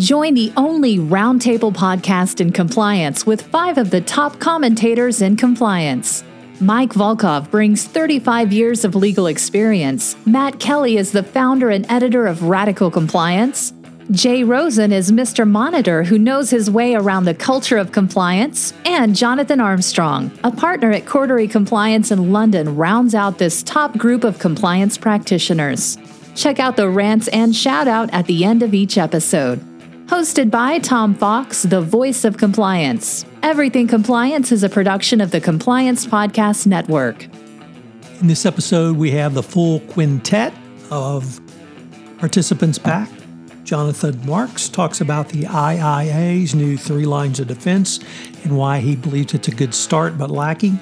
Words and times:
Join 0.00 0.32
the 0.32 0.50
only 0.56 0.96
roundtable 0.96 1.74
podcast 1.74 2.40
in 2.40 2.52
compliance 2.52 3.26
with 3.26 3.42
five 3.48 3.76
of 3.76 3.90
the 3.90 4.00
top 4.00 4.40
commentators 4.40 5.20
in 5.20 5.36
compliance. 5.36 6.24
Mike 6.58 6.94
Volkov 6.94 7.50
brings 7.50 7.84
35 7.84 8.50
years 8.50 8.86
of 8.86 8.94
legal 8.94 9.26
experience. 9.26 10.16
Matt 10.24 10.58
Kelly 10.58 10.96
is 10.96 11.12
the 11.12 11.22
founder 11.22 11.68
and 11.68 11.84
editor 11.90 12.26
of 12.26 12.44
Radical 12.44 12.90
Compliance. 12.90 13.74
Jay 14.10 14.42
Rosen 14.42 14.90
is 14.90 15.12
Mr. 15.12 15.46
Monitor 15.46 16.02
who 16.02 16.18
knows 16.18 16.48
his 16.48 16.70
way 16.70 16.94
around 16.94 17.26
the 17.26 17.34
culture 17.34 17.76
of 17.76 17.92
compliance. 17.92 18.72
And 18.86 19.14
Jonathan 19.14 19.60
Armstrong, 19.60 20.30
a 20.42 20.50
partner 20.50 20.90
at 20.92 21.04
Cordery 21.04 21.48
Compliance 21.48 22.10
in 22.10 22.32
London, 22.32 22.74
rounds 22.74 23.14
out 23.14 23.36
this 23.36 23.62
top 23.62 23.98
group 23.98 24.24
of 24.24 24.38
compliance 24.38 24.96
practitioners. 24.96 25.98
Check 26.34 26.58
out 26.58 26.76
the 26.76 26.88
rants 26.88 27.28
and 27.28 27.54
shout 27.54 27.86
out 27.86 28.08
at 28.14 28.24
the 28.24 28.46
end 28.46 28.62
of 28.62 28.72
each 28.72 28.96
episode. 28.96 29.69
Hosted 30.10 30.50
by 30.50 30.80
Tom 30.80 31.14
Fox, 31.14 31.62
the 31.62 31.80
voice 31.80 32.24
of 32.24 32.36
compliance. 32.36 33.24
Everything 33.44 33.86
Compliance 33.86 34.50
is 34.50 34.64
a 34.64 34.68
production 34.68 35.20
of 35.20 35.30
the 35.30 35.40
Compliance 35.40 36.04
Podcast 36.04 36.66
Network. 36.66 37.28
In 38.20 38.26
this 38.26 38.44
episode, 38.44 38.96
we 38.96 39.12
have 39.12 39.34
the 39.34 39.42
full 39.44 39.78
quintet 39.82 40.52
of 40.90 41.40
participants 42.18 42.76
back. 42.76 43.08
Jonathan 43.62 44.20
Marks 44.26 44.68
talks 44.68 45.00
about 45.00 45.28
the 45.28 45.44
IIA's 45.44 46.56
new 46.56 46.76
three 46.76 47.06
lines 47.06 47.38
of 47.38 47.46
defense 47.46 48.00
and 48.42 48.58
why 48.58 48.80
he 48.80 48.96
believes 48.96 49.32
it's 49.32 49.46
a 49.46 49.52
good 49.52 49.72
start 49.72 50.18
but 50.18 50.28
lacking. 50.28 50.80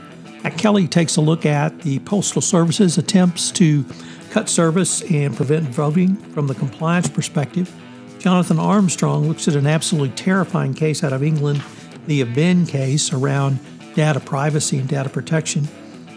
Kelly 0.56 0.88
takes 0.88 1.16
a 1.16 1.20
look 1.20 1.44
at 1.44 1.78
the 1.82 1.98
Postal 1.98 2.40
Service's 2.40 2.96
attempts 2.96 3.50
to 3.50 3.84
cut 4.30 4.48
service 4.48 5.02
and 5.02 5.36
prevent 5.36 5.68
voting 5.68 6.16
from 6.32 6.46
the 6.46 6.54
compliance 6.54 7.10
perspective. 7.10 7.70
Jonathan 8.18 8.58
Armstrong 8.58 9.28
looks 9.28 9.46
at 9.48 9.54
an 9.54 9.66
absolutely 9.66 10.10
terrifying 10.16 10.74
case 10.74 11.04
out 11.04 11.12
of 11.12 11.22
England 11.22 11.62
the 12.08 12.22
Aben 12.22 12.66
case 12.66 13.12
around 13.12 13.58
data 13.94 14.18
privacy 14.18 14.78
and 14.78 14.88
data 14.88 15.08
protection. 15.08 15.68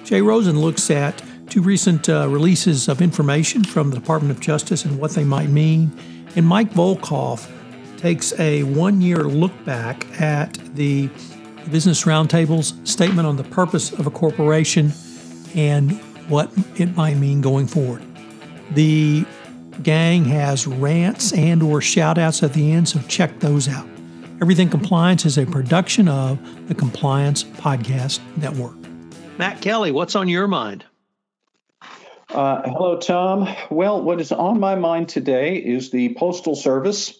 Jay 0.03 0.21
Rosen 0.21 0.59
looks 0.59 0.89
at 0.89 1.21
two 1.49 1.61
recent 1.61 2.07
uh, 2.09 2.27
releases 2.29 2.87
of 2.87 3.01
information 3.01 3.63
from 3.63 3.89
the 3.89 3.97
Department 3.97 4.31
of 4.31 4.39
Justice 4.39 4.85
and 4.85 4.99
what 4.99 5.11
they 5.11 5.25
might 5.25 5.49
mean. 5.49 5.91
And 6.35 6.47
Mike 6.47 6.71
Volkov 6.71 7.47
takes 7.97 8.37
a 8.39 8.63
one 8.63 9.01
year 9.01 9.23
look 9.23 9.51
back 9.65 10.05
at 10.19 10.53
the 10.75 11.09
Business 11.69 12.03
Roundtable's 12.03 12.73
statement 12.89 13.27
on 13.27 13.35
the 13.35 13.43
purpose 13.43 13.91
of 13.91 14.07
a 14.07 14.11
corporation 14.11 14.93
and 15.53 15.91
what 16.29 16.49
it 16.77 16.95
might 16.95 17.17
mean 17.17 17.41
going 17.41 17.67
forward. 17.67 18.01
The 18.71 19.25
gang 19.83 20.25
has 20.25 20.67
rants 20.67 21.33
and 21.33 21.63
or 21.63 21.81
shout 21.81 22.17
outs 22.17 22.43
at 22.43 22.53
the 22.53 22.71
end, 22.71 22.89
so 22.89 22.99
check 23.07 23.39
those 23.39 23.67
out. 23.67 23.87
Everything 24.41 24.69
Compliance 24.69 25.25
is 25.25 25.37
a 25.37 25.45
production 25.45 26.07
of 26.07 26.67
the 26.67 26.75
Compliance 26.75 27.43
Podcast 27.43 28.19
Network. 28.37 28.75
Matt 29.37 29.61
Kelly, 29.61 29.91
what's 29.91 30.15
on 30.15 30.27
your 30.27 30.47
mind? 30.47 30.85
Uh, 32.29 32.61
hello, 32.63 32.97
Tom. 32.97 33.47
Well, 33.69 34.01
what 34.01 34.21
is 34.21 34.31
on 34.31 34.59
my 34.59 34.75
mind 34.75 35.09
today 35.09 35.57
is 35.57 35.91
the 35.91 36.15
Postal 36.15 36.55
Service. 36.55 37.19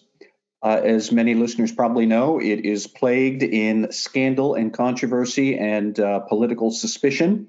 Uh, 0.62 0.80
as 0.82 1.12
many 1.12 1.34
listeners 1.34 1.72
probably 1.72 2.06
know, 2.06 2.40
it 2.40 2.64
is 2.64 2.86
plagued 2.86 3.42
in 3.42 3.92
scandal 3.92 4.54
and 4.54 4.72
controversy 4.72 5.58
and 5.58 5.98
uh, 6.00 6.20
political 6.20 6.70
suspicion. 6.70 7.48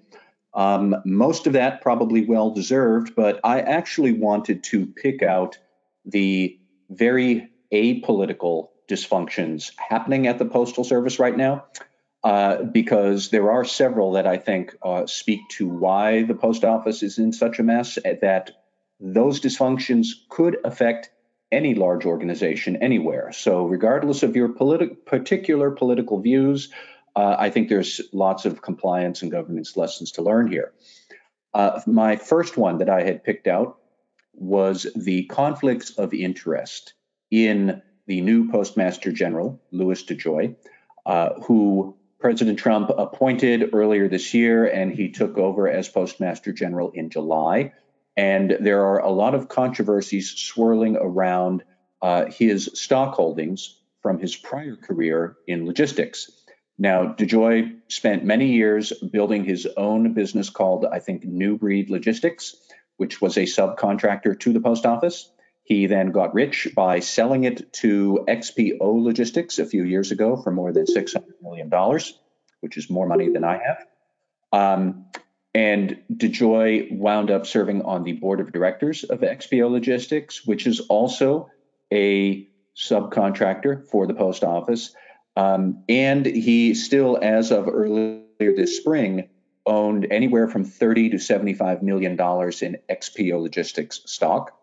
Um, 0.54 0.96
most 1.06 1.48
of 1.48 1.54
that 1.54 1.82
probably 1.82 2.26
well 2.26 2.52
deserved, 2.52 3.16
but 3.16 3.40
I 3.44 3.62
actually 3.62 4.14
wanted 4.14 4.64
to 4.66 4.86
pick 4.86 5.24
out 5.24 5.58
the 6.06 6.60
very 6.90 7.50
apolitical 7.74 8.70
dysfunctions 8.90 9.72
happening 9.78 10.28
at 10.28 10.38
the 10.38 10.46
Postal 10.46 10.84
Service 10.84 11.20
right 11.20 11.36
now. 11.36 11.66
Uh, 12.24 12.64
because 12.64 13.32
there 13.32 13.52
are 13.52 13.66
several 13.66 14.14
that 14.14 14.26
I 14.26 14.38
think 14.38 14.74
uh, 14.82 15.06
speak 15.08 15.42
to 15.58 15.68
why 15.68 16.24
the 16.24 16.36
post 16.36 16.64
office 16.64 17.04
is 17.04 17.18
in 17.18 17.34
such 17.34 17.60
a 17.60 17.64
mess 17.64 18.00
that 18.22 18.52
those 19.02 19.42
dysfunctions 19.42 20.08
could 20.30 20.56
affect 20.64 21.10
any 21.52 21.76
large 21.76 22.06
organization 22.06 22.78
anywhere. 22.78 23.34
So, 23.34 23.66
regardless 23.66 24.24
of 24.24 24.38
your 24.38 24.48
politi- 24.48 24.96
particular 25.06 25.72
political 25.72 26.22
views, 26.22 26.70
uh, 27.16 27.36
I 27.38 27.50
think 27.50 27.70
there's 27.70 28.02
lots 28.12 28.46
of 28.46 28.62
compliance 28.62 29.22
and 29.22 29.32
governance 29.32 29.78
lessons 29.78 30.12
to 30.14 30.22
learn 30.22 30.52
here. 30.52 30.74
Uh, 31.54 31.80
my 31.86 32.16
first 32.16 32.58
one 32.58 32.80
that 32.80 32.90
I 32.90 33.04
had 33.04 33.24
picked 33.24 33.48
out 33.48 33.78
was 34.34 34.88
the 34.96 35.26
conflicts 35.26 35.92
of 35.92 36.14
interest 36.14 36.94
in 37.30 37.82
the 38.08 38.22
new 38.22 38.50
Postmaster 38.50 39.12
General, 39.12 39.62
Louis 39.72 40.04
DeJoy, 40.04 40.56
uh, 41.06 41.34
who 41.42 41.96
President 42.20 42.58
Trump 42.58 42.90
appointed 42.98 43.74
earlier 43.74 44.08
this 44.08 44.34
year, 44.34 44.66
and 44.66 44.92
he 44.92 45.10
took 45.10 45.38
over 45.38 45.68
as 45.68 45.90
Postmaster 45.90 46.52
General 46.52 46.90
in 46.92 47.10
July. 47.10 47.74
And 48.16 48.58
there 48.60 48.86
are 48.86 49.00
a 49.00 49.10
lot 49.10 49.36
of 49.36 49.50
controversies 49.50 50.32
swirling 50.32 50.96
around 50.96 51.64
uh, 52.02 52.26
his 52.26 52.70
stock 52.74 53.14
holdings 53.16 53.80
from 54.02 54.20
his 54.20 54.36
prior 54.36 54.76
career 54.76 55.38
in 55.48 55.66
logistics. 55.66 56.32
Now, 56.78 57.14
DeJoy 57.14 57.82
spent 57.88 58.26
many 58.26 58.54
years 58.54 58.92
building 58.92 59.44
his 59.44 59.68
own 59.78 60.14
business 60.14 60.50
called, 60.50 60.86
I 60.86 61.00
think, 61.00 61.24
New 61.24 61.58
Breed 61.58 61.90
Logistics, 61.90 62.56
which 62.98 63.22
was 63.22 63.38
a 63.38 63.44
subcontractor 63.44 64.40
to 64.40 64.54
the 64.54 64.60
post 64.60 64.86
office. 64.86 65.30
He 65.64 65.86
then 65.88 66.12
got 66.12 66.34
rich 66.34 66.68
by 66.76 67.00
selling 67.00 67.46
it 67.46 67.72
to 67.74 68.26
XPO 68.28 68.80
Logistics 68.82 69.60
a 69.60 69.66
few 69.66 69.84
years 69.84 70.12
ago 70.12 70.36
for 70.36 70.52
more 70.52 70.74
than 70.74 70.86
$600 70.86 71.22
million, 71.42 71.70
which 72.60 72.78
is 72.78 72.90
more 72.90 73.08
money 73.08 73.30
than 73.30 73.44
I 73.44 73.60
have. 73.64 73.86
Um, 74.52 75.06
and 75.56 76.02
DeJoy 76.12 76.98
wound 76.98 77.30
up 77.30 77.46
serving 77.46 77.84
on 77.84 78.04
the 78.04 78.14
board 78.14 78.40
of 78.40 78.52
directors 78.52 79.04
of 79.04 79.20
XPO 79.20 79.70
Logistics, 79.70 80.46
which 80.46 80.66
is 80.66 80.80
also 80.82 81.50
a 81.92 82.48
subcontractor 82.76 83.88
for 83.88 84.08
the 84.08 84.16
post 84.16 84.44
office. 84.44 84.96
Um, 85.36 85.84
and 85.90 86.26
he 86.26 86.76
still, 86.76 87.18
as 87.22 87.52
of 87.52 87.68
earlier 87.68 88.22
this 88.40 88.78
spring, 88.78 89.30
owned 89.66 90.08
anywhere 90.12 90.48
from 90.48 90.66
30 90.66 91.12
to 91.12 91.20
75 91.20 91.82
million 91.82 92.16
dollars 92.16 92.62
in 92.62 92.78
XPO 92.90 93.42
Logistics 93.42 94.02
stock. 94.06 94.58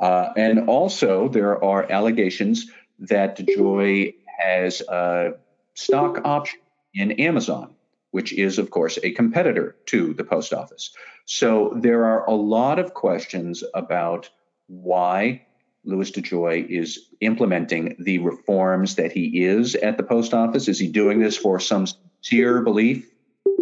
Uh, 0.00 0.32
and 0.36 0.68
also, 0.68 1.28
there 1.28 1.62
are 1.62 1.90
allegations 1.90 2.70
that 2.98 3.46
Joy 3.46 4.14
has 4.38 4.80
a 4.82 5.34
stock 5.74 6.20
option 6.24 6.60
in 6.94 7.12
Amazon, 7.12 7.74
which 8.10 8.32
is, 8.32 8.58
of 8.58 8.70
course, 8.70 8.98
a 9.02 9.12
competitor 9.12 9.76
to 9.86 10.14
the 10.14 10.24
post 10.24 10.52
office. 10.52 10.90
So 11.26 11.72
there 11.76 12.06
are 12.06 12.24
a 12.24 12.34
lot 12.34 12.78
of 12.78 12.94
questions 12.94 13.62
about 13.74 14.30
why 14.66 15.46
Louis 15.84 16.10
DeJoy 16.10 16.68
is 16.68 17.08
implementing 17.20 17.96
the 17.98 18.18
reforms 18.18 18.96
that 18.96 19.12
he 19.12 19.44
is 19.44 19.74
at 19.76 19.96
the 19.96 20.02
post 20.02 20.34
office. 20.34 20.68
Is 20.68 20.78
he 20.78 20.88
doing 20.88 21.20
this 21.20 21.36
for 21.36 21.58
some 21.58 21.86
sincere 21.86 22.62
belief 22.62 23.10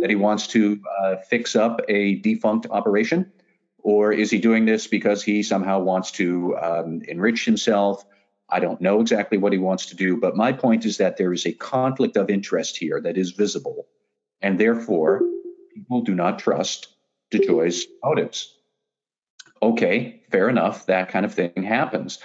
that 0.00 0.10
he 0.10 0.16
wants 0.16 0.48
to 0.48 0.80
uh, 1.00 1.16
fix 1.28 1.54
up 1.54 1.80
a 1.88 2.16
defunct 2.16 2.66
operation? 2.70 3.30
Or 3.78 4.12
is 4.12 4.30
he 4.30 4.38
doing 4.38 4.64
this 4.64 4.86
because 4.86 5.22
he 5.22 5.42
somehow 5.42 5.78
wants 5.80 6.10
to 6.12 6.56
um, 6.58 7.02
enrich 7.06 7.44
himself? 7.44 8.04
I 8.50 8.60
don't 8.60 8.80
know 8.80 9.00
exactly 9.00 9.38
what 9.38 9.52
he 9.52 9.58
wants 9.58 9.86
to 9.86 9.96
do, 9.96 10.16
but 10.16 10.36
my 10.36 10.52
point 10.52 10.84
is 10.84 10.96
that 10.96 11.16
there 11.16 11.32
is 11.32 11.46
a 11.46 11.52
conflict 11.52 12.16
of 12.16 12.30
interest 12.30 12.76
here 12.76 13.00
that 13.00 13.16
is 13.16 13.32
visible, 13.32 13.86
and 14.42 14.58
therefore 14.58 15.22
people 15.74 16.00
do 16.00 16.14
not 16.14 16.38
trust 16.38 16.88
DeJoy's 17.30 17.86
motives. 18.02 18.57
Okay, 19.62 20.22
fair 20.30 20.48
enough. 20.48 20.86
That 20.86 21.08
kind 21.08 21.26
of 21.26 21.34
thing 21.34 21.62
happens. 21.62 22.18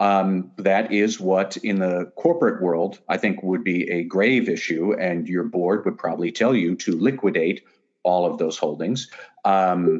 Um, 0.00 0.52
that 0.58 0.92
is 0.92 1.18
what, 1.18 1.56
in 1.56 1.80
the 1.80 2.12
corporate 2.16 2.62
world, 2.62 3.00
I 3.08 3.16
think 3.16 3.42
would 3.42 3.64
be 3.64 3.90
a 3.90 4.04
grave 4.04 4.48
issue, 4.48 4.92
and 4.92 5.28
your 5.28 5.44
board 5.44 5.84
would 5.84 5.98
probably 5.98 6.30
tell 6.30 6.54
you 6.54 6.76
to 6.76 6.92
liquidate 6.92 7.64
all 8.04 8.24
of 8.24 8.38
those 8.38 8.56
holdings. 8.56 9.10
Um, 9.44 9.98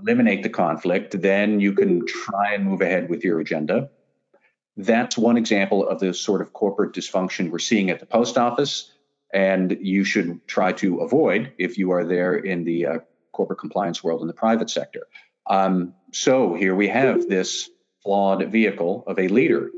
eliminate 0.00 0.42
the 0.44 0.48
conflict, 0.48 1.20
then 1.20 1.60
you 1.60 1.72
can 1.72 2.06
try 2.06 2.54
and 2.54 2.64
move 2.64 2.80
ahead 2.80 3.10
with 3.10 3.24
your 3.24 3.40
agenda. 3.40 3.90
That's 4.76 5.18
one 5.18 5.36
example 5.36 5.86
of 5.86 5.98
the 6.00 6.14
sort 6.14 6.40
of 6.40 6.52
corporate 6.52 6.92
dysfunction 6.92 7.50
we're 7.50 7.58
seeing 7.58 7.90
at 7.90 8.00
the 8.00 8.06
post 8.06 8.38
office, 8.38 8.92
and 9.34 9.76
you 9.80 10.04
should 10.04 10.46
try 10.46 10.72
to 10.74 11.00
avoid 11.00 11.52
if 11.58 11.76
you 11.76 11.90
are 11.90 12.04
there 12.04 12.34
in 12.34 12.64
the 12.64 12.86
uh, 12.86 12.98
corporate 13.32 13.58
compliance 13.58 14.02
world 14.02 14.22
in 14.22 14.28
the 14.28 14.32
private 14.32 14.70
sector. 14.70 15.06
Um, 15.50 15.94
so 16.12 16.54
here 16.54 16.74
we 16.74 16.88
have 16.88 17.28
this 17.28 17.68
flawed 18.02 18.50
vehicle 18.50 19.04
of 19.06 19.18
a 19.18 19.28
leader. 19.28 19.70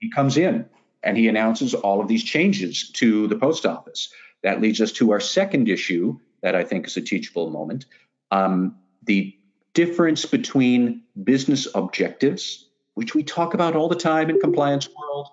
He 0.00 0.10
comes 0.10 0.36
in 0.36 0.66
and 1.02 1.16
he 1.16 1.28
announces 1.28 1.72
all 1.72 2.00
of 2.00 2.08
these 2.08 2.24
changes 2.24 2.90
to 2.90 3.28
the 3.28 3.36
post 3.36 3.64
office. 3.64 4.12
That 4.42 4.60
leads 4.60 4.80
us 4.80 4.92
to 4.92 5.12
our 5.12 5.20
second 5.20 5.68
issue 5.68 6.18
that 6.42 6.56
I 6.56 6.64
think 6.64 6.86
is 6.88 6.96
a 6.96 7.00
teachable 7.00 7.50
moment. 7.50 7.86
Um, 8.30 8.76
the 9.04 9.36
difference 9.72 10.26
between 10.26 11.02
business 11.22 11.68
objectives, 11.74 12.68
which 12.94 13.14
we 13.14 13.22
talk 13.22 13.54
about 13.54 13.76
all 13.76 13.88
the 13.88 13.94
time 13.94 14.30
in 14.30 14.40
compliance 14.40 14.88
world, 14.88 15.28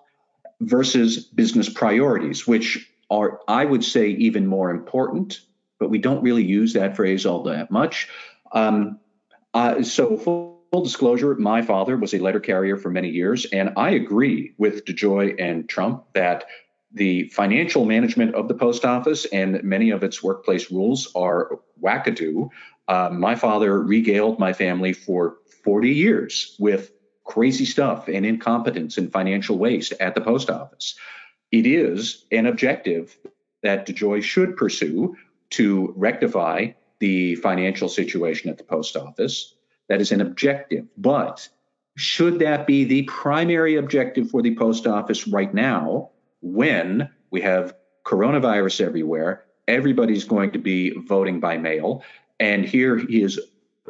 versus 0.61 1.23
business 1.23 1.69
priorities, 1.69 2.45
which 2.45 2.91
are, 3.09 3.39
I 3.47 3.65
would 3.65 3.83
say, 3.83 4.09
even 4.09 4.45
more 4.45 4.69
important, 4.69 5.41
but 5.79 5.89
we 5.89 5.97
don't 5.97 6.23
really 6.23 6.43
use 6.43 6.73
that 6.73 6.95
phrase 6.95 7.25
all 7.25 7.43
that 7.43 7.71
much. 7.71 8.09
Um, 8.51 8.99
uh, 9.57 9.81
so, 9.81 10.15
full, 10.17 10.61
full 10.71 10.83
disclosure, 10.83 11.33
my 11.33 11.63
father 11.63 11.97
was 11.97 12.13
a 12.13 12.19
letter 12.19 12.39
carrier 12.39 12.77
for 12.77 12.91
many 12.91 13.09
years, 13.09 13.45
and 13.45 13.73
I 13.75 13.89
agree 13.91 14.53
with 14.59 14.85
DeJoy 14.85 15.41
and 15.41 15.67
Trump 15.67 16.03
that 16.13 16.45
the 16.93 17.29
financial 17.29 17.83
management 17.83 18.35
of 18.35 18.47
the 18.47 18.53
post 18.53 18.85
office 18.85 19.25
and 19.25 19.63
many 19.63 19.89
of 19.89 20.03
its 20.03 20.21
workplace 20.21 20.69
rules 20.69 21.11
are 21.15 21.59
wackadoo. 21.81 22.49
Uh, 22.87 23.09
my 23.11 23.33
father 23.33 23.81
regaled 23.81 24.37
my 24.37 24.53
family 24.53 24.93
for 24.93 25.37
40 25.63 25.89
years 25.89 26.55
with 26.59 26.91
crazy 27.23 27.65
stuff 27.65 28.07
and 28.07 28.27
incompetence 28.27 28.99
and 28.99 29.11
financial 29.11 29.57
waste 29.57 29.91
at 29.99 30.13
the 30.13 30.21
post 30.21 30.51
office. 30.51 30.95
It 31.51 31.65
is 31.65 32.25
an 32.31 32.45
objective 32.45 33.17
that 33.63 33.87
DeJoy 33.87 34.21
should 34.21 34.55
pursue 34.55 35.17
to 35.49 35.93
rectify 35.97 36.73
the 36.99 37.35
financial 37.35 37.89
situation 37.89 38.49
at 38.49 38.57
the 38.57 38.63
post 38.63 38.95
office. 38.95 39.53
That 39.89 40.01
is 40.01 40.11
an 40.11 40.21
objective. 40.21 40.85
But 40.97 41.47
should 41.95 42.39
that 42.39 42.67
be 42.67 42.83
the 42.83 43.03
primary 43.03 43.75
objective 43.75 44.29
for 44.29 44.41
the 44.41 44.55
post 44.55 44.85
office 44.85 45.27
right 45.27 45.53
now, 45.53 46.09
when 46.41 47.09
we 47.31 47.41
have 47.41 47.75
coronavirus 48.05 48.81
everywhere, 48.81 49.45
everybody's 49.67 50.23
going 50.23 50.51
to 50.51 50.59
be 50.59 50.91
voting 51.07 51.39
by 51.39 51.57
mail? 51.57 52.03
And 52.39 52.65
here 52.65 52.97
he 52.97 53.23
is 53.23 53.39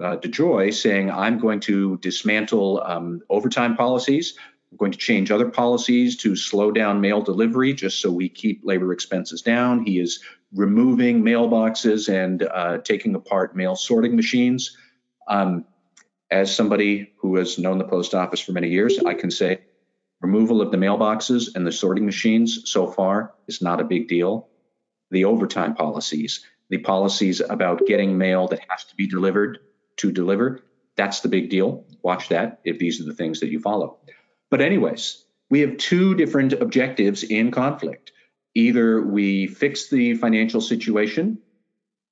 uh, 0.01 0.17
DeJoy 0.17 0.73
saying, 0.73 1.11
I'm 1.11 1.39
going 1.39 1.59
to 1.61 1.97
dismantle 1.97 2.81
um, 2.85 3.21
overtime 3.29 3.75
policies. 3.75 4.37
I'm 4.71 4.77
going 4.77 4.91
to 4.91 4.97
change 4.97 5.31
other 5.31 5.49
policies 5.49 6.17
to 6.17 6.35
slow 6.35 6.71
down 6.71 7.01
mail 7.01 7.21
delivery 7.21 7.73
just 7.73 8.01
so 8.01 8.11
we 8.11 8.27
keep 8.27 8.61
labor 8.63 8.91
expenses 8.91 9.41
down. 9.41 9.85
He 9.85 9.99
is 9.99 10.19
removing 10.53 11.23
mailboxes 11.23 12.09
and 12.13 12.43
uh, 12.43 12.79
taking 12.79 13.15
apart 13.15 13.55
mail 13.55 13.75
sorting 13.75 14.15
machines. 14.15 14.75
Um, 15.27 15.65
as 16.29 16.53
somebody 16.53 17.13
who 17.19 17.37
has 17.37 17.57
known 17.57 17.77
the 17.77 17.85
post 17.85 18.13
office 18.13 18.41
for 18.41 18.51
many 18.51 18.69
years, 18.69 18.99
I 19.05 19.13
can 19.13 19.31
say 19.31 19.61
removal 20.21 20.61
of 20.61 20.71
the 20.71 20.77
mailboxes 20.77 21.55
and 21.55 21.65
the 21.65 21.71
sorting 21.71 22.05
machines 22.05 22.69
so 22.69 22.87
far 22.87 23.33
is 23.47 23.61
not 23.61 23.79
a 23.79 23.85
big 23.85 24.07
deal. 24.07 24.49
The 25.11 25.25
overtime 25.25 25.75
policies, 25.75 26.45
the 26.69 26.79
policies 26.79 27.39
about 27.39 27.87
getting 27.87 28.17
mail 28.17 28.47
that 28.49 28.59
has 28.67 28.83
to 28.85 28.95
be 28.95 29.07
delivered 29.07 29.59
to 29.97 30.11
deliver. 30.11 30.61
That's 30.97 31.21
the 31.21 31.29
big 31.29 31.49
deal. 31.49 31.85
Watch 32.01 32.29
that 32.29 32.59
if 32.65 32.79
these 32.79 32.99
are 32.99 33.05
the 33.05 33.13
things 33.13 33.39
that 33.39 33.49
you 33.49 33.59
follow. 33.59 33.99
But, 34.49 34.61
anyways, 34.61 35.25
we 35.49 35.61
have 35.61 35.77
two 35.77 36.15
different 36.15 36.53
objectives 36.53 37.23
in 37.23 37.51
conflict. 37.51 38.11
Either 38.55 39.01
we 39.01 39.47
fix 39.47 39.89
the 39.89 40.15
financial 40.15 40.61
situation, 40.61 41.39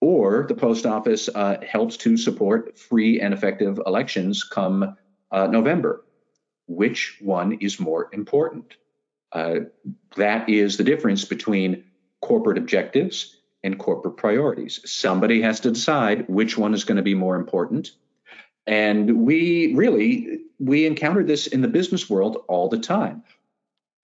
or 0.01 0.45
the 0.47 0.55
post 0.55 0.85
office 0.85 1.29
uh, 1.33 1.57
helps 1.67 1.97
to 1.97 2.17
support 2.17 2.77
free 2.77 3.19
and 3.19 3.33
effective 3.33 3.79
elections 3.85 4.43
come 4.43 4.95
uh, 5.31 5.47
November. 5.47 6.05
Which 6.67 7.17
one 7.21 7.53
is 7.53 7.79
more 7.79 8.09
important? 8.13 8.75
Uh, 9.31 9.61
that 10.15 10.49
is 10.49 10.77
the 10.77 10.83
difference 10.83 11.25
between 11.25 11.85
corporate 12.21 12.57
objectives 12.57 13.35
and 13.63 13.79
corporate 13.79 14.17
priorities. 14.17 14.79
Somebody 14.85 15.41
has 15.41 15.59
to 15.61 15.71
decide 15.71 16.29
which 16.29 16.57
one 16.57 16.73
is 16.73 16.83
going 16.83 16.97
to 16.97 17.03
be 17.03 17.15
more 17.15 17.35
important. 17.35 17.91
And 18.67 19.25
we 19.25 19.73
really 19.75 20.44
we 20.59 20.85
encounter 20.85 21.23
this 21.23 21.47
in 21.47 21.61
the 21.61 21.67
business 21.67 22.09
world 22.09 22.43
all 22.47 22.69
the 22.69 22.79
time. 22.79 23.23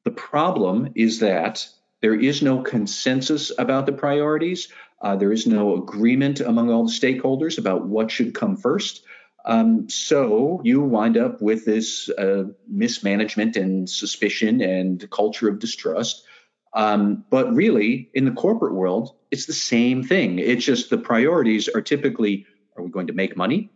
The 0.03 0.11
problem 0.11 0.93
is 0.95 1.19
that 1.19 1.67
there 2.01 2.19
is 2.19 2.41
no 2.41 2.61
consensus 2.61 3.51
about 3.57 3.85
the 3.85 3.91
priorities. 3.91 4.69
Uh, 5.01 5.15
there 5.15 5.31
is 5.31 5.45
no 5.45 5.75
agreement 5.75 6.39
among 6.39 6.71
all 6.71 6.85
the 6.85 6.91
stakeholders 6.91 7.57
about 7.57 7.87
what 7.87 8.09
should 8.09 8.33
come 8.33 8.57
first. 8.57 9.03
Um, 9.45 9.89
so 9.89 10.61
you 10.63 10.81
wind 10.81 11.17
up 11.17 11.41
with 11.41 11.65
this 11.65 12.09
uh, 12.09 12.45
mismanagement 12.67 13.55
and 13.55 13.89
suspicion 13.89 14.61
and 14.61 15.09
culture 15.09 15.49
of 15.49 15.59
distrust 15.59 16.25
um, 16.73 17.25
but 17.29 17.53
really, 17.53 18.09
in 18.13 18.25
the 18.25 18.31
corporate 18.31 18.73
world, 18.73 19.15
it's 19.29 19.45
the 19.45 19.53
same 19.53 20.03
thing. 20.03 20.39
It's 20.39 20.63
just 20.63 20.89
the 20.89 20.97
priorities 20.97 21.67
are 21.67 21.81
typically 21.81 22.45
are 22.77 22.83
we 22.83 22.89
going 22.89 23.07
to 23.07 23.13
make 23.13 23.35
money 23.35 23.69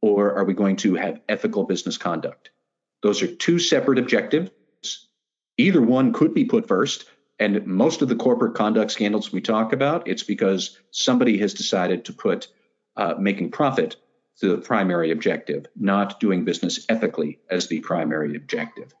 or 0.00 0.34
are 0.34 0.44
we 0.44 0.54
going 0.54 0.76
to 0.76 0.94
have 0.94 1.20
ethical 1.28 1.64
business 1.64 1.98
conduct? 1.98 2.50
Those 3.02 3.22
are 3.22 3.26
two 3.26 3.58
separate 3.58 3.98
objectives. 3.98 4.50
Either 5.56 5.82
one 5.82 6.12
could 6.12 6.34
be 6.34 6.44
put 6.44 6.68
first. 6.68 7.04
And 7.40 7.66
most 7.66 8.02
of 8.02 8.08
the 8.08 8.16
corporate 8.16 8.54
conduct 8.54 8.90
scandals 8.90 9.32
we 9.32 9.40
talk 9.40 9.72
about, 9.72 10.08
it's 10.08 10.24
because 10.24 10.76
somebody 10.90 11.38
has 11.38 11.54
decided 11.54 12.04
to 12.06 12.12
put 12.12 12.48
uh, 12.96 13.14
making 13.18 13.52
profit 13.52 13.96
to 14.40 14.48
the 14.48 14.58
primary 14.58 15.10
objective, 15.10 15.66
not 15.76 16.20
doing 16.20 16.44
business 16.44 16.84
ethically 16.88 17.38
as 17.50 17.68
the 17.68 17.80
primary 17.80 18.36
objective. 18.36 18.92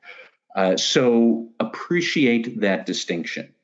Uh, 0.54 0.76
so 0.76 1.48
appreciate 1.60 2.60
that 2.60 2.86
distinction 2.86 3.54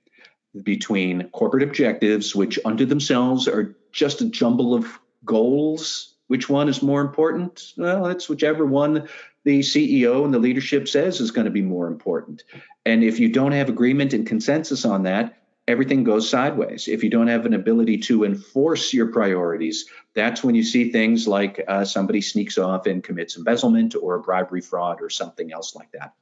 between 0.62 1.28
corporate 1.30 1.62
objectives, 1.62 2.34
which 2.34 2.58
unto 2.64 2.84
themselves 2.84 3.48
are 3.48 3.76
just 3.92 4.20
a 4.20 4.26
jumble 4.26 4.74
of 4.74 4.86
goals. 5.24 6.13
Which 6.26 6.48
one 6.48 6.68
is 6.68 6.82
more 6.82 7.00
important? 7.00 7.72
Well, 7.76 8.06
it's 8.06 8.28
whichever 8.28 8.64
one 8.64 9.08
the 9.44 9.60
CEO 9.60 10.24
and 10.24 10.32
the 10.32 10.38
leadership 10.38 10.88
says 10.88 11.20
is 11.20 11.30
going 11.30 11.44
to 11.44 11.50
be 11.50 11.62
more 11.62 11.86
important. 11.86 12.44
And 12.86 13.04
if 13.04 13.20
you 13.20 13.28
don't 13.28 13.52
have 13.52 13.68
agreement 13.68 14.14
and 14.14 14.26
consensus 14.26 14.84
on 14.86 15.02
that, 15.02 15.36
everything 15.68 16.04
goes 16.04 16.28
sideways. 16.28 16.88
If 16.88 17.04
you 17.04 17.10
don't 17.10 17.28
have 17.28 17.46
an 17.46 17.54
ability 17.54 17.98
to 17.98 18.24
enforce 18.24 18.92
your 18.92 19.12
priorities, 19.12 19.86
that's 20.14 20.42
when 20.42 20.54
you 20.54 20.62
see 20.62 20.90
things 20.90 21.28
like 21.28 21.62
uh, 21.68 21.84
somebody 21.84 22.20
sneaks 22.20 22.58
off 22.58 22.86
and 22.86 23.04
commits 23.04 23.36
embezzlement 23.36 23.94
or 24.00 24.18
bribery 24.18 24.60
fraud 24.60 25.02
or 25.02 25.10
something 25.10 25.52
else 25.52 25.74
like 25.74 25.92
that. 25.92 26.14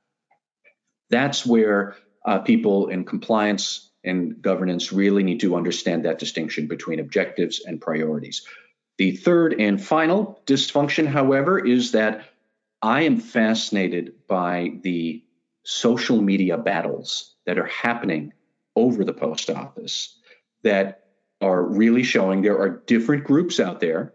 That's 1.11 1.47
where 1.47 1.97
uh, 2.25 2.41
people 2.41 2.89
in 2.89 3.05
compliance 3.05 3.91
and 4.05 4.41
governance 4.43 4.93
really 4.93 5.23
need 5.23 5.41
to 5.41 5.55
understand 5.55 6.05
that 6.05 6.19
distinction 6.19 6.67
between 6.67 6.99
objectives 6.99 7.63
and 7.65 7.81
priorities. 7.81 8.43
The 8.99 9.17
third 9.17 9.55
and 9.59 9.83
final 9.83 10.41
dysfunction, 10.47 11.07
however, 11.07 11.59
is 11.59 11.93
that 11.93 12.25
I 12.83 13.03
am 13.03 13.19
fascinated 13.19 14.15
by 14.27 14.73
the 14.83 15.25
social 15.65 16.21
media 16.21 16.59
battles 16.59 17.35
that 17.47 17.59
are 17.59 17.67
happening 17.67 18.33
over 18.77 19.05
the 19.05 19.13
post 19.13 19.51
office 19.51 20.19
that 20.63 21.05
are 21.41 21.63
really 21.63 22.03
showing 22.03 22.43
there 22.43 22.59
are 22.59 22.83
different 22.87 23.25
groups 23.25 23.61
out 23.61 23.81
there 23.81 24.15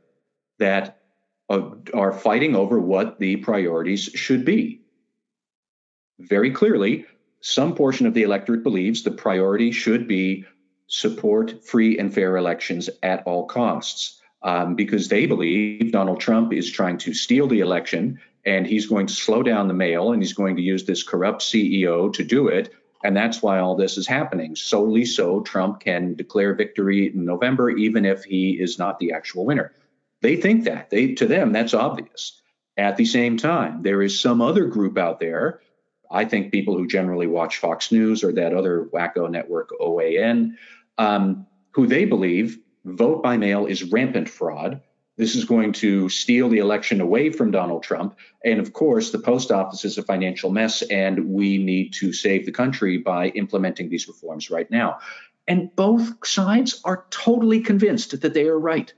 that 0.59 1.01
are 1.49 2.11
fighting 2.11 2.55
over 2.55 2.79
what 2.79 3.19
the 3.19 3.37
priorities 3.37 4.03
should 4.03 4.43
be. 4.43 4.81
Very 6.19 6.51
clearly, 6.51 7.05
some 7.39 7.75
portion 7.75 8.05
of 8.05 8.13
the 8.13 8.23
electorate 8.23 8.63
believes 8.63 9.03
the 9.03 9.11
priority 9.11 9.71
should 9.71 10.07
be 10.07 10.45
support 10.87 11.63
free 11.65 11.97
and 11.97 12.13
fair 12.13 12.35
elections 12.35 12.89
at 13.03 13.23
all 13.25 13.45
costs 13.45 14.16
um, 14.41 14.75
because 14.75 15.07
they 15.07 15.25
believe 15.25 15.91
Donald 15.91 16.19
Trump 16.19 16.53
is 16.53 16.69
trying 16.69 16.97
to 16.99 17.13
steal 17.13 17.47
the 17.47 17.59
election 17.59 18.19
and 18.45 18.65
he's 18.65 18.87
going 18.87 19.07
to 19.07 19.13
slow 19.13 19.43
down 19.43 19.67
the 19.67 19.73
mail 19.73 20.11
and 20.11 20.21
he's 20.21 20.33
going 20.33 20.55
to 20.55 20.61
use 20.61 20.85
this 20.85 21.03
corrupt 21.03 21.41
CEO 21.41 22.13
to 22.13 22.23
do 22.23 22.47
it. 22.47 22.73
And 23.03 23.15
that's 23.15 23.41
why 23.41 23.59
all 23.59 23.75
this 23.75 23.97
is 23.97 24.07
happening. 24.07 24.55
Solely 24.55 25.05
so 25.05 25.41
Trump 25.41 25.79
can 25.79 26.15
declare 26.15 26.55
victory 26.55 27.07
in 27.13 27.25
November, 27.25 27.69
even 27.69 28.05
if 28.05 28.23
he 28.23 28.51
is 28.51 28.79
not 28.79 28.99
the 28.99 29.11
actual 29.11 29.45
winner. 29.45 29.73
They 30.21 30.35
think 30.35 30.63
that. 30.63 30.89
They 30.89 31.13
to 31.15 31.27
them, 31.27 31.51
that's 31.51 31.73
obvious. 31.73 32.41
At 32.75 32.97
the 32.97 33.05
same 33.05 33.37
time, 33.37 33.83
there 33.83 34.01
is 34.01 34.19
some 34.19 34.41
other 34.41 34.65
group 34.65 34.97
out 34.97 35.19
there 35.19 35.61
I 36.09 36.25
think 36.25 36.51
people 36.51 36.77
who 36.77 36.87
generally 36.87 37.27
watch 37.27 37.57
Fox 37.57 37.91
News 37.91 38.23
or 38.23 38.31
that 38.33 38.53
other 38.53 38.89
wacko 38.93 39.29
network, 39.29 39.71
OAN, 39.79 40.55
um, 40.97 41.45
who 41.71 41.87
they 41.87 42.05
believe 42.05 42.59
vote 42.95 43.21
by 43.21 43.37
mail 43.37 43.65
is 43.65 43.91
rampant 43.91 44.29
fraud. 44.29 44.81
This 45.17 45.35
is 45.35 45.45
going 45.45 45.73
to 45.73 46.09
steal 46.09 46.47
the 46.47 46.59
election 46.59 47.01
away 47.01 47.31
from 47.31 47.51
Donald 47.51 47.83
Trump. 47.83 48.17
And 48.45 48.59
of 48.59 48.73
course, 48.73 49.11
the 49.11 49.19
post 49.19 49.51
office 49.51 49.83
is 49.83 49.97
a 49.97 50.03
financial 50.03 50.51
mess, 50.51 50.83
and 50.83 51.29
we 51.29 51.57
need 51.57 51.93
to 51.95 52.13
save 52.13 52.45
the 52.45 52.51
country 52.51 52.99
by 52.99 53.29
implementing 53.29 53.89
these 53.89 54.07
reforms 54.07 54.49
right 54.51 54.69
now. 54.69 54.99
And 55.47 55.75
both 55.75 56.25
sides 56.25 56.81
are 56.85 57.05
totally 57.09 57.61
convinced 57.61 58.21
that 58.21 58.33
they 58.33 58.47
are 58.47 58.59
right. 58.59 58.93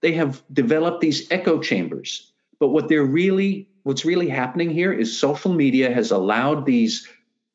They 0.00 0.12
have 0.12 0.42
developed 0.52 1.00
these 1.00 1.30
echo 1.32 1.60
chambers. 1.60 2.30
But 2.60 2.68
what 2.68 2.88
they're 2.88 3.04
really 3.04 3.68
what's 3.82 4.04
really 4.04 4.28
happening 4.28 4.70
here 4.70 4.92
is 4.92 5.18
social 5.18 5.52
media 5.52 5.92
has 5.92 6.10
allowed 6.10 6.64
these 6.66 7.06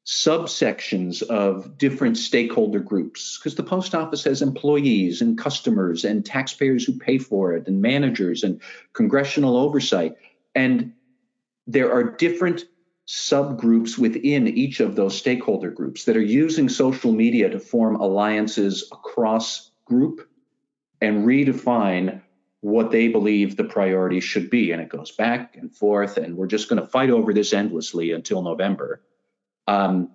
subsections 0.06 1.22
of 1.22 1.78
different 1.78 2.18
stakeholder 2.18 2.80
groups 2.80 3.38
because 3.38 3.56
the 3.56 3.64
post 3.64 3.94
office 3.94 4.24
has 4.24 4.42
employees 4.42 5.22
and 5.22 5.38
customers 5.38 6.04
and 6.04 6.26
taxpayers 6.26 6.84
who 6.84 6.98
pay 6.98 7.18
for 7.18 7.54
it 7.54 7.68
and 7.68 7.82
managers 7.82 8.44
and 8.44 8.60
congressional 8.94 9.56
oversight 9.56 10.16
and 10.56 10.94
there 11.68 11.92
are 11.94 12.04
different 12.04 12.66
subgroups 13.08 13.98
within 13.98 14.48
each 14.48 14.80
of 14.80 14.96
those 14.96 15.18
stakeholder 15.18 15.72
groups 15.72 16.06
that 16.06 16.18
are 16.18 16.22
using 16.22 16.70
social 16.70 17.12
media 17.12 17.50
to 17.50 17.60
form 17.60 17.96
alliances 17.96 18.88
across 18.92 19.72
group 19.86 20.28
and 21.02 21.26
redefine 21.26 22.22
what 22.62 22.92
they 22.92 23.08
believe 23.08 23.56
the 23.56 23.64
priorities 23.64 24.24
should 24.24 24.50
be. 24.50 24.72
And 24.72 24.82
it 24.82 24.90
goes 24.90 25.12
back 25.12 25.56
and 25.56 25.74
forth, 25.74 26.18
and 26.18 26.36
we're 26.36 26.48
just 26.48 26.70
going 26.70 26.82
to 26.82 26.88
fight 26.88 27.10
over 27.10 27.34
this 27.34 27.54
endlessly 27.54 28.12
until 28.12 28.42
November. 28.42 29.02
Um, 29.70 30.10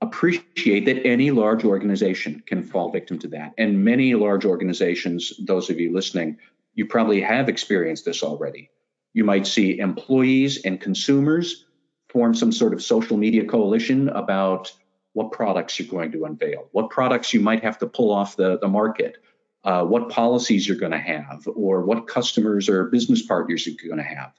appreciate 0.00 0.86
that 0.86 1.06
any 1.06 1.30
large 1.30 1.64
organization 1.64 2.42
can 2.46 2.62
fall 2.62 2.90
victim 2.90 3.18
to 3.18 3.28
that. 3.28 3.52
And 3.58 3.84
many 3.84 4.14
large 4.14 4.46
organizations, 4.46 5.32
those 5.38 5.68
of 5.68 5.78
you 5.78 5.92
listening, 5.92 6.38
you 6.74 6.86
probably 6.86 7.20
have 7.20 7.50
experienced 7.50 8.06
this 8.06 8.22
already. 8.22 8.70
You 9.12 9.24
might 9.24 9.46
see 9.46 9.78
employees 9.78 10.64
and 10.64 10.80
consumers 10.80 11.66
form 12.08 12.34
some 12.34 12.52
sort 12.52 12.72
of 12.72 12.82
social 12.82 13.18
media 13.18 13.44
coalition 13.44 14.08
about 14.08 14.72
what 15.12 15.32
products 15.32 15.78
you're 15.78 15.88
going 15.88 16.12
to 16.12 16.24
unveil, 16.24 16.68
what 16.72 16.88
products 16.88 17.34
you 17.34 17.40
might 17.40 17.62
have 17.62 17.78
to 17.78 17.86
pull 17.86 18.10
off 18.10 18.36
the, 18.36 18.58
the 18.58 18.68
market, 18.68 19.18
uh, 19.64 19.84
what 19.84 20.08
policies 20.08 20.66
you're 20.66 20.78
going 20.78 20.92
to 20.92 20.98
have, 20.98 21.46
or 21.54 21.82
what 21.84 22.06
customers 22.06 22.70
or 22.70 22.84
business 22.84 23.26
partners 23.26 23.66
you're 23.66 23.76
going 23.88 24.02
to 24.02 24.16
have. 24.16 24.32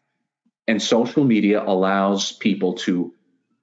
And 0.67 0.81
social 0.81 1.23
media 1.23 1.63
allows 1.63 2.31
people 2.31 2.73
to 2.85 3.13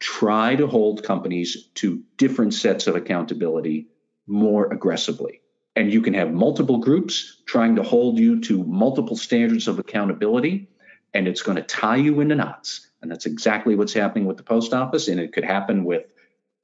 try 0.05 0.55
to 0.55 0.67
hold 0.67 1.03
companies 1.03 1.71
to 1.73 2.03
different 2.19 2.53
sets 2.53 2.87
of 2.87 2.95
accountability 2.95 3.87
more 4.27 4.71
aggressively. 4.71 5.41
And 5.75 5.91
you 5.91 6.03
can 6.03 6.13
have 6.13 6.31
multiple 6.31 6.77
groups 6.77 7.41
trying 7.47 7.77
to 7.77 7.83
hold 7.83 8.19
you 8.19 8.39
to 8.43 8.63
multiple 8.65 9.17
standards 9.17 9.67
of 9.67 9.79
accountability, 9.79 10.69
and 11.15 11.27
it's 11.27 11.41
going 11.41 11.57
to 11.57 11.63
tie 11.63 11.97
you 11.97 12.21
into 12.21 12.35
knots. 12.35 12.87
And 13.01 13.11
that's 13.11 13.25
exactly 13.25 13.77
what's 13.77 13.95
happening 13.95 14.27
with 14.27 14.37
the 14.37 14.43
post 14.43 14.75
office. 14.75 15.09
And 15.09 15.19
it 15.19 15.33
could 15.33 15.43
happen 15.45 15.85
with 15.85 16.05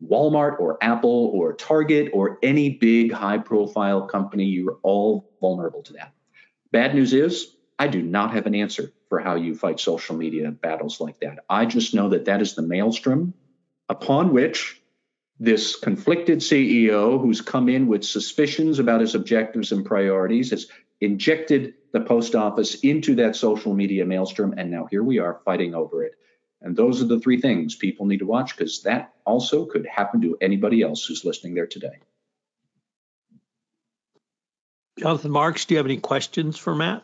Walmart 0.06 0.60
or 0.60 0.76
Apple 0.82 1.30
or 1.32 1.54
Target 1.54 2.10
or 2.12 2.38
any 2.42 2.68
big 2.68 3.10
high 3.10 3.38
profile 3.38 4.02
company. 4.02 4.44
You're 4.44 4.78
all 4.82 5.30
vulnerable 5.40 5.82
to 5.84 5.94
that. 5.94 6.12
Bad 6.72 6.94
news 6.94 7.14
is, 7.14 7.56
I 7.78 7.86
do 7.88 8.02
not 8.02 8.34
have 8.34 8.44
an 8.44 8.54
answer 8.54 8.92
for 9.10 9.18
how 9.18 9.34
you 9.34 9.54
fight 9.54 9.80
social 9.80 10.16
media 10.16 10.50
battles 10.50 11.00
like 11.00 11.20
that. 11.20 11.40
I 11.50 11.66
just 11.66 11.94
know 11.94 12.08
that 12.10 12.24
that 12.26 12.40
is 12.40 12.54
the 12.54 12.62
maelstrom 12.62 13.34
upon 13.88 14.32
which 14.32 14.80
this 15.40 15.74
conflicted 15.76 16.38
CEO 16.38 17.20
who's 17.20 17.40
come 17.40 17.68
in 17.68 17.88
with 17.88 18.04
suspicions 18.04 18.78
about 18.78 19.00
his 19.00 19.16
objectives 19.16 19.72
and 19.72 19.84
priorities 19.84 20.50
has 20.50 20.68
injected 21.00 21.74
the 21.92 22.00
post 22.00 22.36
office 22.36 22.76
into 22.76 23.16
that 23.16 23.34
social 23.34 23.74
media 23.74 24.06
maelstrom. 24.06 24.54
And 24.56 24.70
now 24.70 24.86
here 24.88 25.02
we 25.02 25.18
are 25.18 25.40
fighting 25.44 25.74
over 25.74 26.04
it. 26.04 26.12
And 26.62 26.76
those 26.76 27.02
are 27.02 27.06
the 27.06 27.18
three 27.18 27.40
things 27.40 27.74
people 27.74 28.06
need 28.06 28.18
to 28.18 28.26
watch 28.26 28.56
because 28.56 28.82
that 28.82 29.14
also 29.24 29.64
could 29.64 29.86
happen 29.86 30.20
to 30.20 30.36
anybody 30.40 30.82
else 30.82 31.04
who's 31.04 31.24
listening 31.24 31.54
there 31.54 31.66
today. 31.66 31.98
Jonathan 34.98 35.30
Marks, 35.30 35.64
do 35.64 35.74
you 35.74 35.78
have 35.78 35.86
any 35.86 35.96
questions 35.96 36.58
for 36.58 36.74
Matt? 36.74 37.02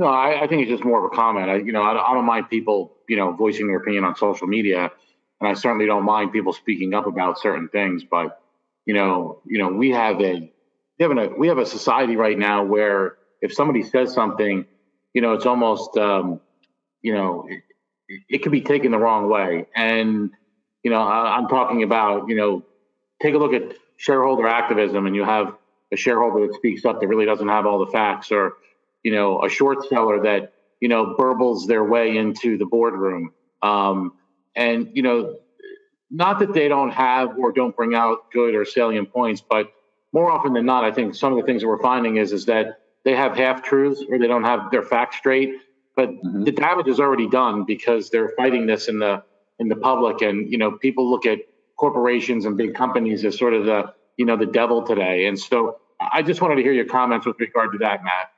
No, 0.00 0.06
I, 0.06 0.44
I 0.44 0.46
think 0.46 0.62
it's 0.62 0.70
just 0.70 0.82
more 0.82 1.04
of 1.04 1.12
a 1.12 1.14
comment. 1.14 1.50
I, 1.50 1.56
you 1.56 1.72
know, 1.72 1.82
I, 1.82 1.90
I 1.90 2.14
don't 2.14 2.24
mind 2.24 2.48
people, 2.48 2.96
you 3.06 3.16
know, 3.16 3.32
voicing 3.32 3.66
their 3.66 3.76
opinion 3.76 4.04
on 4.04 4.16
social 4.16 4.46
media, 4.46 4.90
and 5.40 5.48
I 5.48 5.52
certainly 5.52 5.84
don't 5.84 6.04
mind 6.04 6.32
people 6.32 6.54
speaking 6.54 6.94
up 6.94 7.06
about 7.06 7.38
certain 7.38 7.68
things. 7.68 8.02
But 8.10 8.40
you 8.86 8.94
know, 8.94 9.42
you 9.44 9.58
know, 9.58 9.68
we 9.68 9.90
have 9.90 10.18
a 10.22 10.50
we 10.98 11.04
have 11.04 11.12
a 11.18 11.28
we 11.28 11.48
have 11.48 11.58
a 11.58 11.66
society 11.66 12.16
right 12.16 12.38
now 12.38 12.64
where 12.64 13.18
if 13.42 13.52
somebody 13.52 13.82
says 13.82 14.14
something, 14.14 14.64
you 15.12 15.20
know, 15.20 15.34
it's 15.34 15.44
almost 15.44 15.94
um, 15.98 16.40
you 17.02 17.12
know, 17.12 17.46
it, 17.46 17.62
it 18.30 18.38
could 18.42 18.52
be 18.52 18.62
taken 18.62 18.92
the 18.92 18.98
wrong 18.98 19.28
way. 19.28 19.66
And, 19.76 20.30
you 20.82 20.90
know, 20.90 21.02
I, 21.02 21.36
I'm 21.36 21.48
talking 21.48 21.82
about, 21.82 22.28
you 22.28 22.36
know, 22.36 22.64
take 23.20 23.34
a 23.34 23.38
look 23.38 23.52
at 23.52 23.74
shareholder 23.98 24.48
activism 24.48 25.06
and 25.06 25.14
you 25.14 25.24
have 25.24 25.54
a 25.92 25.96
shareholder 25.96 26.46
that 26.46 26.54
speaks 26.54 26.86
up 26.86 27.00
that 27.00 27.06
really 27.06 27.26
doesn't 27.26 27.48
have 27.48 27.66
all 27.66 27.84
the 27.84 27.90
facts 27.92 28.32
or, 28.32 28.54
you 29.02 29.12
know, 29.12 29.42
a 29.42 29.48
short 29.48 29.88
seller 29.88 30.22
that, 30.22 30.54
you 30.80 30.88
know, 30.88 31.14
burbles 31.18 31.66
their 31.66 31.84
way 31.84 32.16
into 32.16 32.58
the 32.58 32.66
boardroom. 32.66 33.32
Um, 33.62 34.14
and, 34.54 34.90
you 34.94 35.02
know, 35.02 35.38
not 36.10 36.40
that 36.40 36.52
they 36.52 36.68
don't 36.68 36.90
have 36.90 37.38
or 37.38 37.52
don't 37.52 37.76
bring 37.76 37.94
out 37.94 38.30
good 38.32 38.54
or 38.54 38.64
salient 38.64 39.12
points, 39.12 39.42
but 39.48 39.72
more 40.12 40.30
often 40.30 40.54
than 40.54 40.66
not, 40.66 40.84
I 40.84 40.90
think 40.90 41.14
some 41.14 41.32
of 41.32 41.38
the 41.38 41.44
things 41.44 41.62
that 41.62 41.68
we're 41.68 41.82
finding 41.82 42.16
is 42.16 42.32
is 42.32 42.46
that 42.46 42.80
they 43.04 43.14
have 43.14 43.36
half 43.36 43.62
truths 43.62 44.02
or 44.08 44.18
they 44.18 44.26
don't 44.26 44.44
have 44.44 44.70
their 44.70 44.82
facts 44.82 45.16
straight 45.16 45.54
but 46.00 46.10
mm-hmm. 46.10 46.44
the 46.44 46.52
damage 46.52 46.88
is 46.88 46.98
already 46.98 47.28
done 47.28 47.64
because 47.66 48.08
they're 48.08 48.30
fighting 48.30 48.66
this 48.66 48.88
in 48.88 48.98
the 48.98 49.22
in 49.58 49.68
the 49.68 49.76
public, 49.76 50.22
and 50.22 50.50
you 50.50 50.56
know 50.56 50.72
people 50.72 51.10
look 51.10 51.26
at 51.26 51.40
corporations 51.76 52.46
and 52.46 52.56
big 52.56 52.74
companies 52.74 53.24
as 53.24 53.36
sort 53.36 53.52
of 53.52 53.66
the 53.66 53.92
you 54.16 54.24
know 54.24 54.36
the 54.36 54.46
devil 54.46 54.82
today. 54.82 55.26
And 55.26 55.38
so 55.38 55.78
I 56.00 56.22
just 56.22 56.40
wanted 56.40 56.56
to 56.56 56.62
hear 56.62 56.72
your 56.72 56.86
comments 56.86 57.26
with 57.26 57.38
regard 57.38 57.72
to 57.72 57.78
that, 57.78 58.02
Matt. 58.02 58.32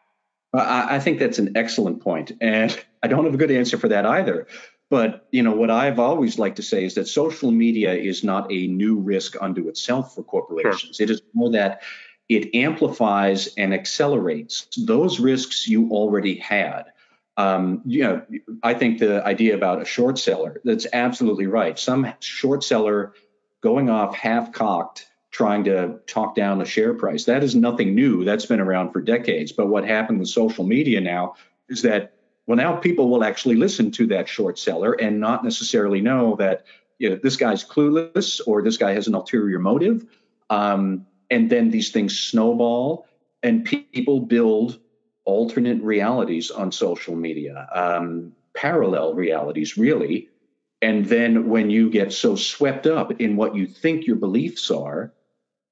I 0.54 0.98
think 1.00 1.18
that's 1.18 1.38
an 1.38 1.56
excellent 1.56 2.02
point, 2.02 2.32
and 2.40 2.78
I 3.02 3.08
don't 3.08 3.24
have 3.24 3.34
a 3.34 3.38
good 3.38 3.50
answer 3.50 3.78
for 3.78 3.88
that 3.88 4.04
either. 4.04 4.46
But 4.90 5.26
you 5.30 5.42
know 5.42 5.56
what 5.56 5.70
I've 5.70 5.98
always 5.98 6.38
liked 6.38 6.56
to 6.56 6.62
say 6.62 6.84
is 6.84 6.94
that 6.94 7.08
social 7.08 7.50
media 7.50 7.94
is 7.94 8.22
not 8.22 8.52
a 8.52 8.66
new 8.66 8.98
risk 8.98 9.36
unto 9.40 9.68
itself 9.68 10.14
for 10.14 10.22
corporations. 10.22 10.96
Sure. 10.96 11.04
It 11.04 11.10
is 11.10 11.22
more 11.32 11.50
that 11.52 11.82
it 12.28 12.54
amplifies 12.54 13.54
and 13.56 13.72
accelerates 13.72 14.68
those 14.76 15.18
risks 15.18 15.66
you 15.66 15.90
already 15.90 16.36
had 16.36 16.92
um, 17.36 17.82
you 17.86 18.02
know, 18.02 18.22
I 18.62 18.74
think 18.74 18.98
the 18.98 19.24
idea 19.24 19.54
about 19.54 19.80
a 19.80 19.84
short 19.84 20.18
seller, 20.18 20.60
that's 20.64 20.86
absolutely 20.92 21.46
right. 21.46 21.78
Some 21.78 22.12
short 22.20 22.62
seller 22.62 23.14
going 23.62 23.88
off 23.88 24.14
half 24.14 24.52
cocked, 24.52 25.06
trying 25.32 25.64
to 25.64 25.98
talk 26.06 26.36
down 26.36 26.58
the 26.58 26.64
share 26.64 26.94
price. 26.94 27.24
That 27.24 27.42
is 27.42 27.56
nothing 27.56 27.94
new. 27.94 28.22
That's 28.22 28.46
been 28.46 28.60
around 28.60 28.92
for 28.92 29.00
decades. 29.00 29.50
But 29.50 29.66
what 29.66 29.84
happened 29.84 30.20
with 30.20 30.28
social 30.28 30.64
media 30.64 31.00
now 31.00 31.34
is 31.68 31.82
that, 31.82 32.12
well, 32.46 32.58
now 32.58 32.76
people 32.76 33.08
will 33.08 33.24
actually 33.24 33.56
listen 33.56 33.90
to 33.92 34.06
that 34.08 34.28
short 34.28 34.58
seller 34.58 34.92
and 34.92 35.18
not 35.18 35.42
necessarily 35.42 36.02
know 36.02 36.36
that 36.36 36.64
you 36.98 37.10
know, 37.10 37.16
this 37.16 37.36
guy's 37.36 37.64
clueless 37.64 38.40
or 38.46 38.62
this 38.62 38.76
guy 38.76 38.92
has 38.92 39.08
an 39.08 39.14
ulterior 39.14 39.58
motive. 39.58 40.04
Um, 40.50 41.06
and 41.30 41.48
then 41.48 41.70
these 41.70 41.90
things 41.90 42.18
snowball 42.18 43.06
and 43.42 43.64
people 43.64 44.20
build 44.20 44.78
alternate 45.24 45.82
realities 45.82 46.50
on 46.50 46.70
social 46.72 47.16
media, 47.16 47.66
um, 47.74 48.32
parallel 48.54 49.14
realities, 49.14 49.78
really. 49.78 50.28
And 50.82 51.06
then 51.06 51.48
when 51.48 51.70
you 51.70 51.90
get 51.90 52.12
so 52.12 52.36
swept 52.36 52.86
up 52.86 53.20
in 53.20 53.36
what 53.36 53.56
you 53.56 53.66
think 53.66 54.06
your 54.06 54.16
beliefs 54.16 54.70
are, 54.70 55.12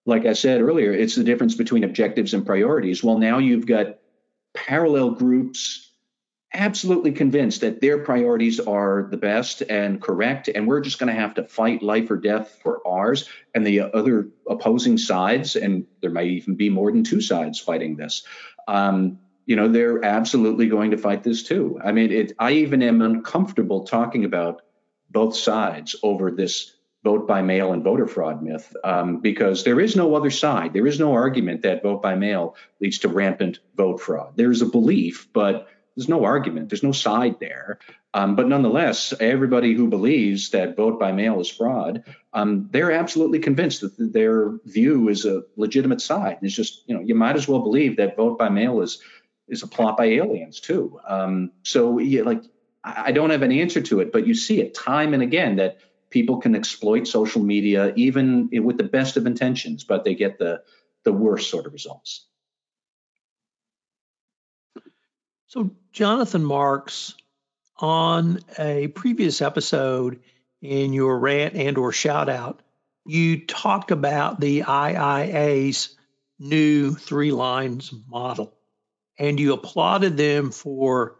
like 0.07 0.27
I 0.27 0.33
said 0.33 0.61
earlier, 0.61 0.93
it's 0.93 1.15
the 1.15 1.25
difference 1.25 1.55
between 1.55 1.85
objectives 1.85 2.35
and 2.35 2.47
priorities. 2.47 3.05
Well, 3.05 3.19
now 3.19 3.39
you've 3.39 3.67
got 3.67 3.99
parallel 4.55 5.11
groups 5.13 5.91
absolutely 6.53 7.13
convinced 7.13 7.61
that 7.61 7.81
their 7.81 7.99
priorities 7.99 8.59
are 8.59 9.07
the 9.11 9.17
best 9.17 9.63
and 9.63 10.03
correct, 10.03 10.49
and 10.49 10.67
we're 10.67 10.81
just 10.81 10.99
going 10.99 11.15
to 11.15 11.21
have 11.21 11.35
to 11.35 11.45
fight 11.45 11.83
life 11.83 12.11
or 12.11 12.17
death 12.17 12.59
for 12.63 12.81
ours. 12.87 13.29
And 13.55 13.65
the 13.65 13.83
other 13.83 14.29
opposing 14.49 14.99
sides, 14.99 15.55
and 15.55 15.87
there 16.01 16.11
may 16.11 16.27
even 16.27 16.57
be 16.57 16.69
more 16.69 16.91
than 16.91 17.05
two 17.05 17.21
sides 17.21 17.61
fighting 17.61 17.97
this, 17.97 18.25
um, 18.67 19.19
you 19.47 19.57
know, 19.57 19.69
they're 19.69 20.05
absolutely 20.05 20.67
going 20.67 20.93
to 20.93 20.97
fight 20.97 21.23
this 21.23 21.43
too. 21.43 21.79
I 21.83 21.93
mean, 21.93 22.11
it, 22.11 22.33
I 22.39 22.53
even 22.53 22.83
am 22.83 23.03
uncomfortable 23.03 23.85
talking 23.85 24.25
about 24.25 24.63
both 25.11 25.37
sides 25.37 25.97
over 26.03 26.31
this 26.31 26.77
vote 27.03 27.27
by 27.27 27.43
mail 27.43 27.73
and 27.73 27.83
voter 27.83 28.07
fraud 28.07 28.43
myth 28.43 28.75
um, 28.85 29.21
because 29.21 29.65
there 29.65 29.81
is 29.81 29.97
no 29.97 30.15
other 30.15 30.31
side. 30.31 30.73
There 30.73 30.87
is 30.87 31.01
no 31.01 31.15
argument 31.15 31.63
that 31.63 31.83
vote 31.83 32.03
by 32.03 32.15
mail 32.15 32.57
leads 32.81 32.99
to 33.01 33.09
rampant 33.09 33.59
vote 33.75 34.01
fraud. 34.01 34.35
There's 34.37 34.63
a 34.63 34.67
belief, 34.67 35.29
but 35.33 35.69
there's 35.97 36.09
no 36.09 36.25
argument. 36.25 36.69
There's 36.69 36.83
no 36.83 36.93
side 36.93 37.41
there. 37.41 37.79
Um, 38.13 38.37
but 38.37 38.49
nonetheless, 38.49 39.15
everybody 39.21 39.75
who 39.75 39.89
believes 39.89 40.51
that 40.51 40.77
vote 40.77 40.99
by 40.99 41.13
mail 41.13 41.41
is 41.41 41.51
fraud, 41.51 42.05
um, 42.33 42.69
they're 42.71 42.93
absolutely 42.93 43.39
convinced 43.39 43.81
that 43.83 44.13
their 44.13 44.53
view 44.65 45.09
is 45.09 45.25
a 45.25 45.43
legitimate 45.57 46.01
side. 46.01 46.39
It's 46.43 46.55
just, 46.55 46.83
you 46.87 46.95
know, 46.95 47.03
you 47.03 47.15
might 47.15 47.37
as 47.37 47.47
well 47.47 47.61
believe 47.61 47.97
that 47.97 48.17
vote 48.17 48.39
by 48.39 48.49
mail 48.49 48.81
is 48.83 49.01
is 49.49 49.65
a 49.65 49.67
plot 49.67 49.97
by 49.97 50.07
aliens 50.07 50.61
too. 50.61 51.01
Um, 51.07 51.51
so 51.65 51.99
yeah, 51.99 52.23
like 52.23 52.43
I 52.85 53.13
don't 53.13 53.31
have 53.31 53.43
an 53.43 53.53
answer 53.53 53.81
to 53.83 54.01
it, 54.01 54.13
but 54.13 54.27
you 54.27 54.35
see 54.35 54.61
it 54.61 54.75
time 54.75 55.13
and 55.13 55.23
again 55.23 55.57
that 55.57 55.79
people 56.11 56.39
can 56.39 56.55
exploit 56.55 57.07
social 57.07 57.43
media 57.43 57.93
even 57.97 58.51
with 58.53 58.77
the 58.77 58.85
best 58.85 59.17
of 59.17 59.27
intentions, 59.27 59.85
but 59.85 60.05
they 60.05 60.15
get 60.15 60.39
the 60.39 60.63
the 61.05 61.13
worst 61.13 61.51
sort 61.51 61.67
of 61.67 61.73
results. 61.73 62.27
So 65.47 65.71
Jonathan 65.93 66.45
Marks, 66.45 67.15
on 67.79 68.41
a 68.59 68.89
previous 68.89 69.41
episode 69.41 70.21
in 70.61 70.93
your 70.93 71.19
rant 71.19 71.55
and 71.55 71.79
or 71.79 71.93
shout 71.93 72.29
out, 72.29 72.61
you 73.07 73.47
talked 73.47 73.91
about 73.91 74.39
the 74.39 74.61
IIA's 74.61 75.97
new 76.39 76.95
three 76.95 77.33
lines 77.33 77.93
model 78.09 78.55
and 79.19 79.41
you 79.41 79.53
applauded 79.53 80.17
them 80.17 80.51
for 80.51 81.17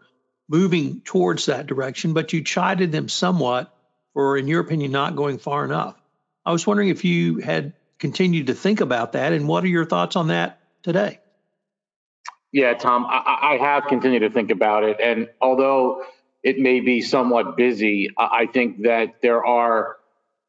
moving 0.47 1.01
towards 1.01 1.47
that 1.47 1.67
direction, 1.67 2.13
but 2.13 2.33
you 2.33 2.43
chided 2.43 2.91
them 2.91 3.09
somewhat 3.09 3.75
for, 4.13 4.37
in 4.37 4.47
your 4.47 4.61
opinion, 4.61 4.91
not 4.91 5.15
going 5.15 5.37
far 5.37 5.65
enough. 5.65 5.95
I 6.45 6.51
was 6.51 6.65
wondering 6.65 6.89
if 6.89 7.05
you 7.05 7.37
had 7.37 7.73
continued 7.99 8.47
to 8.47 8.53
think 8.53 8.81
about 8.81 9.13
that, 9.13 9.33
and 9.33 9.47
what 9.47 9.63
are 9.63 9.67
your 9.67 9.85
thoughts 9.85 10.15
on 10.15 10.27
that 10.27 10.59
today? 10.83 11.19
Yeah, 12.51 12.73
Tom, 12.73 13.05
I, 13.07 13.53
I 13.53 13.57
have 13.57 13.85
continued 13.85 14.21
to 14.21 14.29
think 14.29 14.51
about 14.51 14.83
it, 14.83 14.97
and 14.99 15.29
although 15.39 16.03
it 16.43 16.59
may 16.59 16.79
be 16.79 17.01
somewhat 17.01 17.55
busy, 17.55 18.09
I 18.17 18.47
think 18.47 18.83
that 18.83 19.21
there 19.21 19.45
are 19.45 19.97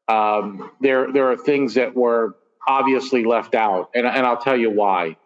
um, 0.07 0.71
there 0.81 1.11
there 1.11 1.31
are 1.31 1.37
things 1.37 1.75
that 1.75 1.95
were 1.95 2.35
obviously 2.67 3.23
left 3.23 3.55
out, 3.55 3.91
and, 3.95 4.05
and 4.05 4.25
I'll 4.25 4.41
tell 4.41 4.57
you 4.57 4.71
why. 4.71 5.17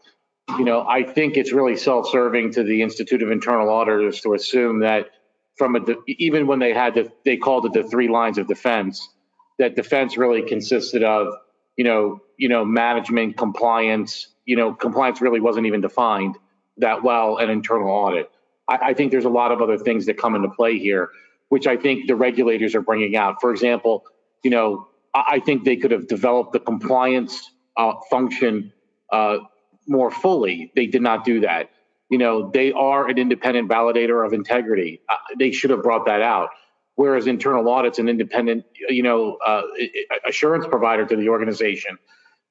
You 0.50 0.64
know, 0.64 0.86
I 0.88 1.04
think 1.04 1.36
it's 1.36 1.52
really 1.52 1.76
self-serving 1.76 2.54
to 2.54 2.64
the 2.64 2.82
Institute 2.82 3.22
of 3.22 3.32
Internal 3.32 3.70
Auditors 3.70 4.22
to 4.22 4.34
assume 4.34 4.80
that 4.80 5.10
from 5.58 5.76
a 5.76 5.82
even 6.08 6.48
when 6.48 6.60
they 6.60 6.74
had 6.74 6.96
the, 6.96 7.12
they 7.26 7.38
called 7.38 7.66
it 7.66 7.74
the 7.74 7.84
three 7.84 8.08
lines 8.08 8.38
of 8.38 8.48
defense, 8.48 9.10
that 9.60 9.76
defense 9.76 10.18
really 10.18 10.44
consisted 10.44 11.04
of 11.04 11.34
you 11.76 11.84
know 11.84 12.22
you 12.38 12.50
know 12.50 12.64
management 12.64 13.38
compliance. 13.38 14.28
You 14.46 14.56
know, 14.56 14.74
compliance 14.74 15.22
really 15.22 15.42
wasn't 15.42 15.66
even 15.66 15.82
defined 15.82 16.38
that 16.78 17.04
well, 17.04 17.38
and 17.38 17.52
internal 17.52 17.90
audit. 17.90 18.32
I, 18.70 18.78
I 18.90 18.94
think 18.94 19.12
there's 19.12 19.26
a 19.26 19.30
lot 19.30 19.52
of 19.52 19.62
other 19.62 19.78
things 19.78 20.06
that 20.06 20.18
come 20.18 20.36
into 20.36 20.50
play 20.50 20.78
here, 20.78 21.10
which 21.50 21.68
I 21.68 21.76
think 21.76 22.08
the 22.08 22.16
regulators 22.16 22.76
are 22.76 22.82
bringing 22.82 23.16
out. 23.16 23.42
For 23.42 23.52
example, 23.52 24.06
you 24.44 24.52
know, 24.52 24.88
I 25.14 25.40
think 25.40 25.66
they 25.66 25.76
could 25.76 25.92
have 25.92 26.08
developed 26.08 26.54
the 26.54 26.60
compliance 26.60 27.52
uh, 27.76 27.94
function 28.10 28.72
uh, 29.12 29.40
more 29.88 30.12
fully. 30.12 30.72
They 30.76 30.86
did 30.86 31.02
not 31.02 31.26
do 31.26 31.42
that. 31.42 31.72
You 32.10 32.18
know, 32.18 32.50
they 32.52 32.72
are 32.72 33.08
an 33.08 33.18
independent 33.18 33.70
validator 33.70 34.26
of 34.26 34.34
integrity. 34.34 35.02
Uh, 35.10 35.16
they 35.38 35.52
should 35.52 35.70
have 35.72 35.84
brought 35.84 36.06
that 36.06 36.22
out. 36.22 36.50
Whereas 36.96 37.28
internal 37.28 37.68
audit's 37.70 38.00
an 38.00 38.10
independent, 38.10 38.66
you 38.90 39.04
know, 39.04 39.38
uh, 39.46 39.62
assurance 40.28 40.66
provider 40.66 41.06
to 41.06 41.16
the 41.16 41.30
organization. 41.30 41.98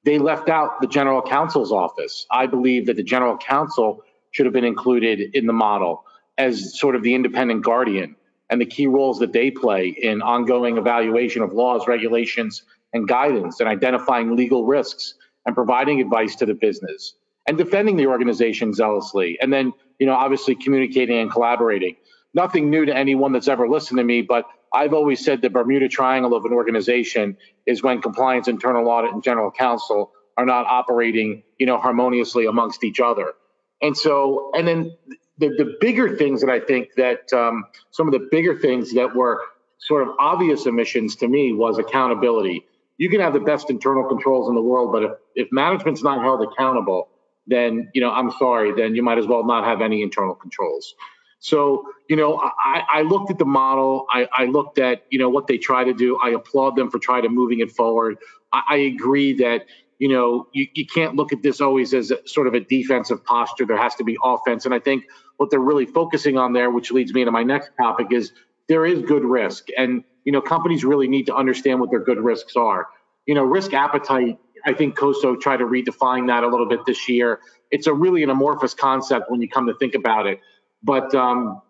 They 0.05 0.19
left 0.19 0.47
out 0.47 0.79
the 0.79 0.87
general 0.87 1.21
counsel's 1.21 1.71
office. 1.71 2.25
I 2.31 2.47
believe 2.47 2.85
that 2.85 2.95
the 2.95 3.03
general 3.03 3.37
counsel 3.37 4.03
should 4.31 4.45
have 4.45 4.53
been 4.53 4.63
included 4.63 5.35
in 5.35 5.47
the 5.47 5.53
model 5.53 6.05
as 6.37 6.79
sort 6.79 6.95
of 6.95 7.03
the 7.03 7.13
independent 7.13 7.63
guardian 7.63 8.15
and 8.49 8.61
the 8.61 8.65
key 8.65 8.87
roles 8.87 9.19
that 9.19 9.33
they 9.33 9.51
play 9.51 9.89
in 9.89 10.21
ongoing 10.21 10.77
evaluation 10.77 11.41
of 11.41 11.51
laws, 11.51 11.87
regulations, 11.87 12.63
and 12.93 13.07
guidance, 13.07 13.59
and 13.59 13.67
identifying 13.67 14.35
legal 14.35 14.65
risks 14.65 15.15
and 15.45 15.55
providing 15.55 15.99
advice 15.99 16.35
to 16.35 16.45
the 16.45 16.53
business 16.53 17.15
and 17.47 17.57
defending 17.57 17.95
the 17.95 18.07
organization 18.07 18.73
zealously. 18.73 19.37
And 19.41 19.51
then, 19.51 19.73
you 19.99 20.05
know, 20.05 20.13
obviously 20.13 20.55
communicating 20.55 21.17
and 21.17 21.31
collaborating. 21.31 21.95
Nothing 22.33 22.69
new 22.69 22.85
to 22.85 22.95
anyone 22.95 23.31
that's 23.31 23.47
ever 23.47 23.67
listened 23.67 23.97
to 23.97 24.03
me, 24.03 24.21
but 24.21 24.45
I've 24.73 24.93
always 24.93 25.23
said 25.23 25.41
the 25.41 25.49
Bermuda 25.49 25.87
Triangle 25.87 26.35
of 26.35 26.43
an 26.45 26.51
organization 26.51 27.37
is 27.65 27.81
when 27.81 28.01
compliance, 28.01 28.47
internal 28.47 28.87
audit, 28.89 29.13
and 29.13 29.23
general 29.23 29.49
counsel 29.49 30.11
are 30.35 30.45
not 30.45 30.65
operating, 30.67 31.41
you 31.57 31.65
know, 31.65 31.79
harmoniously 31.79 32.45
amongst 32.45 32.83
each 32.83 32.99
other. 32.99 33.33
And 33.81 33.95
so, 33.95 34.51
and 34.53 34.67
then 34.67 34.91
the, 35.37 35.49
the 35.49 35.77
bigger 35.79 36.15
things 36.17 36.41
that 36.41 36.49
I 36.49 36.59
think 36.59 36.89
that 36.97 37.31
um, 37.33 37.65
some 37.91 38.07
of 38.07 38.13
the 38.13 38.27
bigger 38.29 38.57
things 38.57 38.93
that 38.93 39.15
were 39.15 39.41
sort 39.79 40.07
of 40.07 40.13
obvious 40.19 40.67
omissions 40.67 41.15
to 41.17 41.27
me 41.27 41.53
was 41.53 41.79
accountability. 41.79 42.65
You 42.97 43.09
can 43.09 43.21
have 43.21 43.33
the 43.33 43.39
best 43.39 43.69
internal 43.69 44.03
controls 44.07 44.49
in 44.49 44.55
the 44.55 44.61
world, 44.61 44.91
but 44.91 45.03
if, 45.03 45.11
if 45.35 45.47
management's 45.51 46.03
not 46.03 46.21
held 46.21 46.41
accountable, 46.41 47.09
then 47.47 47.89
you 47.93 48.01
know 48.01 48.11
I'm 48.11 48.31
sorry, 48.31 48.73
then 48.73 48.95
you 48.95 49.03
might 49.03 49.17
as 49.17 49.27
well 49.27 49.45
not 49.45 49.65
have 49.65 49.81
any 49.81 50.01
internal 50.01 50.35
controls. 50.35 50.95
So 51.39 51.83
you 52.09 52.15
know 52.15 52.37
I, 52.37 52.83
I 52.91 53.01
looked 53.03 53.31
at 53.31 53.37
the 53.37 53.45
model. 53.45 54.05
I, 54.09 54.27
I, 54.31 54.45
looked 54.45 54.79
at 54.79 55.03
you 55.09 55.19
know 55.19 55.29
what 55.29 55.47
they 55.47 55.57
try 55.57 55.83
to 55.83 55.93
do. 55.93 56.17
I 56.17 56.29
applaud 56.29 56.75
them 56.75 56.89
for 56.89 56.99
trying 56.99 57.23
to 57.23 57.29
moving 57.29 57.59
it 57.59 57.71
forward. 57.71 58.17
I, 58.51 58.61
I 58.69 58.75
agree 58.77 59.33
that 59.37 59.65
you 59.99 60.09
know, 60.09 60.47
you, 60.53 60.67
you 60.73 60.85
can't 60.85 61.15
look 61.15 61.33
at 61.33 61.41
this 61.41 61.59
always 61.59 61.93
as 61.93 62.11
a, 62.11 62.27
sort 62.27 62.47
of 62.47 62.53
a 62.53 62.59
defensive 62.59 63.23
posture. 63.23 63.65
There 63.65 63.77
has 63.77 63.95
to 63.95 64.03
be 64.03 64.17
offense. 64.23 64.65
And 64.65 64.73
I 64.73 64.79
think 64.79 65.05
what 65.37 65.49
they're 65.49 65.59
really 65.59 65.85
focusing 65.85 66.37
on 66.37 66.53
there, 66.53 66.69
which 66.69 66.91
leads 66.91 67.13
me 67.13 67.25
to 67.25 67.31
my 67.31 67.43
next 67.43 67.71
topic, 67.79 68.07
is 68.11 68.31
there 68.67 68.85
is 68.85 69.01
good 69.01 69.23
risk. 69.23 69.67
And, 69.77 70.03
you 70.23 70.31
know, 70.31 70.41
companies 70.41 70.83
really 70.83 71.07
need 71.07 71.25
to 71.27 71.35
understand 71.35 71.79
what 71.79 71.89
their 71.89 72.03
good 72.03 72.19
risks 72.19 72.55
are. 72.55 72.87
You 73.25 73.35
know, 73.35 73.43
risk 73.43 73.73
appetite, 73.73 74.39
I 74.65 74.73
think 74.73 74.95
COSO 74.95 75.35
tried 75.35 75.57
to 75.57 75.65
redefine 75.65 76.27
that 76.27 76.43
a 76.43 76.47
little 76.47 76.67
bit 76.67 76.85
this 76.85 77.07
year. 77.09 77.39
It's 77.71 77.87
a 77.87 77.93
really 77.93 78.23
an 78.23 78.29
amorphous 78.29 78.73
concept 78.73 79.29
when 79.29 79.41
you 79.41 79.49
come 79.49 79.67
to 79.67 79.73
think 79.75 79.95
about 79.95 80.27
it. 80.27 80.39
But, 80.83 81.13
um, 81.15 81.61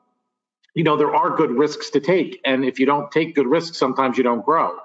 you 0.76 0.84
know, 0.84 0.98
there 0.98 1.16
are 1.16 1.36
good 1.36 1.52
risks 1.52 1.90
to 1.92 2.00
take. 2.00 2.40
And 2.46 2.64
if 2.66 2.80
you 2.80 2.86
don't 2.86 3.12
take 3.12 3.36
good 3.36 3.48
risks, 3.48 3.78
sometimes 3.78 4.18
you 4.18 4.24
don't 4.24 4.46
grow. 4.46 4.78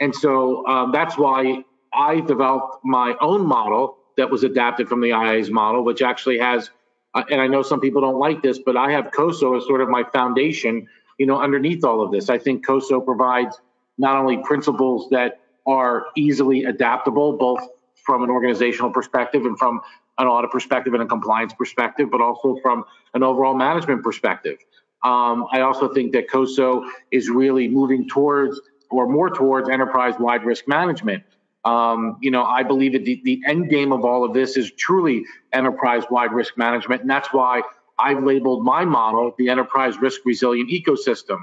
And 0.00 0.14
so 0.14 0.66
um, 0.66 0.92
that's 0.92 1.16
why 1.16 1.64
I 1.92 2.20
developed 2.20 2.84
my 2.84 3.14
own 3.20 3.46
model 3.46 3.96
that 4.16 4.30
was 4.30 4.44
adapted 4.44 4.88
from 4.88 5.00
the 5.00 5.10
IA's 5.10 5.50
model, 5.50 5.84
which 5.84 6.02
actually 6.02 6.38
has, 6.38 6.70
uh, 7.14 7.22
and 7.30 7.40
I 7.40 7.46
know 7.46 7.62
some 7.62 7.80
people 7.80 8.00
don't 8.00 8.18
like 8.18 8.42
this, 8.42 8.58
but 8.58 8.76
I 8.76 8.92
have 8.92 9.10
COSO 9.12 9.56
as 9.56 9.64
sort 9.64 9.80
of 9.80 9.88
my 9.88 10.04
foundation, 10.12 10.86
you 11.18 11.26
know, 11.26 11.40
underneath 11.40 11.84
all 11.84 12.02
of 12.02 12.12
this. 12.12 12.28
I 12.28 12.38
think 12.38 12.66
COSO 12.66 13.00
provides 13.00 13.60
not 13.96 14.16
only 14.16 14.38
principles 14.38 15.08
that 15.10 15.40
are 15.68 16.06
easily 16.16 16.64
adaptable, 16.64 17.36
both 17.36 17.60
from 18.04 18.24
an 18.24 18.30
organizational 18.30 18.90
perspective 18.90 19.44
and 19.44 19.58
from 19.58 19.80
an 20.18 20.26
audit 20.26 20.50
perspective 20.50 20.94
and 20.94 21.02
a 21.02 21.06
compliance 21.06 21.52
perspective, 21.52 22.10
but 22.10 22.20
also 22.20 22.56
from 22.62 22.84
an 23.14 23.22
overall 23.22 23.54
management 23.54 24.02
perspective. 24.02 24.58
Um, 25.04 25.46
I 25.52 25.60
also 25.60 25.92
think 25.92 26.12
that 26.12 26.28
COSO 26.28 26.84
is 27.12 27.28
really 27.28 27.68
moving 27.68 28.08
towards 28.08 28.60
or 28.90 29.06
more 29.06 29.30
towards 29.30 29.68
enterprise 29.68 30.14
wide 30.18 30.44
risk 30.44 30.66
management. 30.66 31.22
Um, 31.64 32.16
you 32.20 32.30
know, 32.30 32.44
I 32.44 32.62
believe 32.62 32.92
that 32.94 33.04
the, 33.04 33.20
the 33.24 33.42
end 33.46 33.68
game 33.68 33.92
of 33.92 34.04
all 34.04 34.24
of 34.24 34.32
this 34.32 34.56
is 34.56 34.72
truly 34.72 35.24
enterprise 35.52 36.04
wide 36.10 36.32
risk 36.32 36.56
management. 36.56 37.02
And 37.02 37.10
that's 37.10 37.28
why 37.32 37.62
I've 37.98 38.22
labeled 38.22 38.64
my 38.64 38.84
model 38.84 39.34
the 39.38 39.50
enterprise 39.50 39.98
risk 39.98 40.22
resilient 40.24 40.70
ecosystem, 40.70 41.40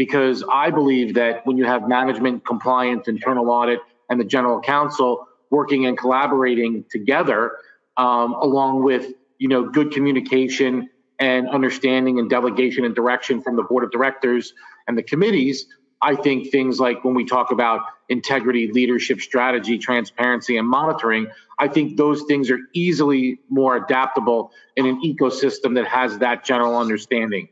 because 0.00 0.42
I 0.50 0.70
believe 0.70 1.12
that 1.16 1.46
when 1.46 1.58
you 1.58 1.66
have 1.66 1.86
management, 1.86 2.46
compliance, 2.46 3.06
internal 3.06 3.50
audit, 3.50 3.80
and 4.08 4.18
the 4.18 4.24
general 4.24 4.58
counsel 4.58 5.28
working 5.50 5.84
and 5.84 5.98
collaborating 5.98 6.86
together, 6.90 7.58
um, 7.98 8.32
along 8.32 8.82
with 8.82 9.12
you 9.36 9.48
know 9.48 9.68
good 9.68 9.92
communication 9.92 10.88
and 11.18 11.50
understanding 11.50 12.18
and 12.18 12.30
delegation 12.30 12.86
and 12.86 12.94
direction 12.94 13.42
from 13.42 13.56
the 13.56 13.62
board 13.62 13.84
of 13.84 13.90
directors 13.90 14.54
and 14.88 14.96
the 14.96 15.02
committees, 15.02 15.66
I 16.00 16.14
think 16.16 16.50
things 16.50 16.80
like 16.80 17.04
when 17.04 17.12
we 17.12 17.26
talk 17.26 17.50
about 17.50 17.82
integrity, 18.08 18.72
leadership, 18.72 19.20
strategy, 19.20 19.76
transparency, 19.76 20.56
and 20.56 20.66
monitoring, 20.66 21.26
I 21.58 21.68
think 21.68 21.98
those 21.98 22.22
things 22.22 22.50
are 22.50 22.60
easily 22.72 23.40
more 23.50 23.76
adaptable 23.76 24.50
in 24.76 24.86
an 24.86 25.02
ecosystem 25.04 25.74
that 25.74 25.86
has 25.88 26.16
that 26.20 26.42
general 26.42 26.78
understanding. 26.78 27.50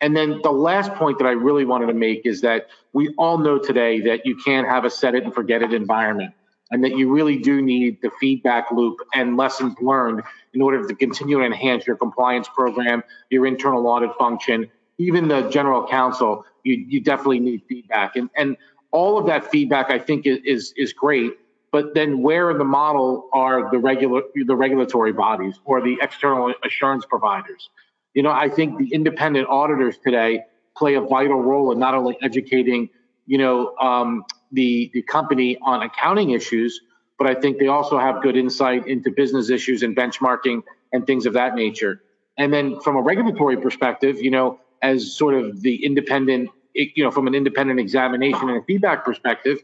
And 0.00 0.16
then 0.16 0.40
the 0.42 0.50
last 0.52 0.92
point 0.94 1.18
that 1.18 1.26
I 1.26 1.32
really 1.32 1.64
wanted 1.64 1.86
to 1.86 1.94
make 1.94 2.26
is 2.26 2.40
that 2.42 2.68
we 2.92 3.14
all 3.16 3.38
know 3.38 3.58
today 3.58 4.00
that 4.02 4.26
you 4.26 4.36
can't 4.36 4.68
have 4.68 4.84
a 4.84 4.90
set 4.90 5.14
it 5.14 5.24
and 5.24 5.34
forget 5.34 5.62
it 5.62 5.72
environment, 5.72 6.34
and 6.70 6.84
that 6.84 6.96
you 6.96 7.12
really 7.12 7.38
do 7.38 7.62
need 7.62 8.02
the 8.02 8.10
feedback 8.20 8.70
loop 8.70 8.98
and 9.14 9.36
lessons 9.36 9.74
learned 9.80 10.22
in 10.52 10.60
order 10.60 10.86
to 10.86 10.94
continue 10.94 11.38
to 11.38 11.44
enhance 11.44 11.86
your 11.86 11.96
compliance 11.96 12.48
program, 12.48 13.02
your 13.30 13.46
internal 13.46 13.86
audit 13.86 14.10
function, 14.18 14.70
even 14.98 15.28
the 15.28 15.48
general 15.48 15.86
counsel 15.86 16.44
you 16.64 16.84
you 16.88 17.00
definitely 17.00 17.40
need 17.40 17.62
feedback, 17.68 18.16
and 18.16 18.30
and 18.36 18.56
all 18.90 19.18
of 19.18 19.26
that 19.26 19.50
feedback 19.50 19.90
I 19.90 19.98
think 19.98 20.26
is 20.26 20.72
is 20.76 20.92
great. 20.92 21.32
But 21.70 21.94
then, 21.94 22.22
where 22.22 22.50
in 22.50 22.58
the 22.58 22.64
model 22.64 23.28
are 23.32 23.70
the 23.70 23.78
regular 23.78 24.22
the 24.34 24.56
regulatory 24.56 25.12
bodies 25.12 25.58
or 25.64 25.80
the 25.80 25.98
external 26.00 26.52
assurance 26.64 27.04
providers? 27.04 27.68
You 28.14 28.22
know, 28.22 28.30
I 28.30 28.48
think 28.48 28.78
the 28.78 28.88
independent 28.94 29.48
auditors 29.48 29.98
today 29.98 30.44
play 30.76 30.94
a 30.94 31.00
vital 31.00 31.40
role 31.40 31.72
in 31.72 31.78
not 31.78 31.94
only 31.94 32.16
educating, 32.22 32.88
you 33.26 33.38
know, 33.38 33.76
um, 33.76 34.24
the 34.52 34.90
the 34.94 35.02
company 35.02 35.58
on 35.62 35.82
accounting 35.82 36.30
issues, 36.30 36.80
but 37.18 37.28
I 37.28 37.34
think 37.34 37.58
they 37.58 37.66
also 37.66 37.98
have 37.98 38.22
good 38.22 38.36
insight 38.36 38.86
into 38.86 39.10
business 39.10 39.50
issues 39.50 39.82
and 39.82 39.96
benchmarking 39.96 40.62
and 40.92 41.06
things 41.06 41.26
of 41.26 41.32
that 41.34 41.54
nature. 41.54 42.02
And 42.38 42.52
then 42.52 42.80
from 42.80 42.96
a 42.96 43.02
regulatory 43.02 43.56
perspective, 43.56 44.20
you 44.20 44.30
know, 44.30 44.60
as 44.82 45.16
sort 45.16 45.34
of 45.34 45.60
the 45.62 45.84
independent, 45.84 46.50
you 46.74 47.04
know, 47.04 47.10
from 47.10 47.26
an 47.26 47.34
independent 47.34 47.80
examination 47.80 48.48
and 48.50 48.64
feedback 48.64 49.04
perspective, 49.04 49.58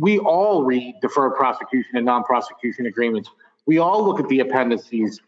we 0.00 0.18
all 0.18 0.64
read 0.64 0.94
deferred 1.02 1.34
prosecution 1.34 1.96
and 1.96 2.06
non-prosecution 2.06 2.86
agreements. 2.86 3.28
We 3.66 3.78
all 3.78 4.04
look 4.04 4.20
at 4.20 4.28
the 4.28 4.40
appendices 4.40 5.20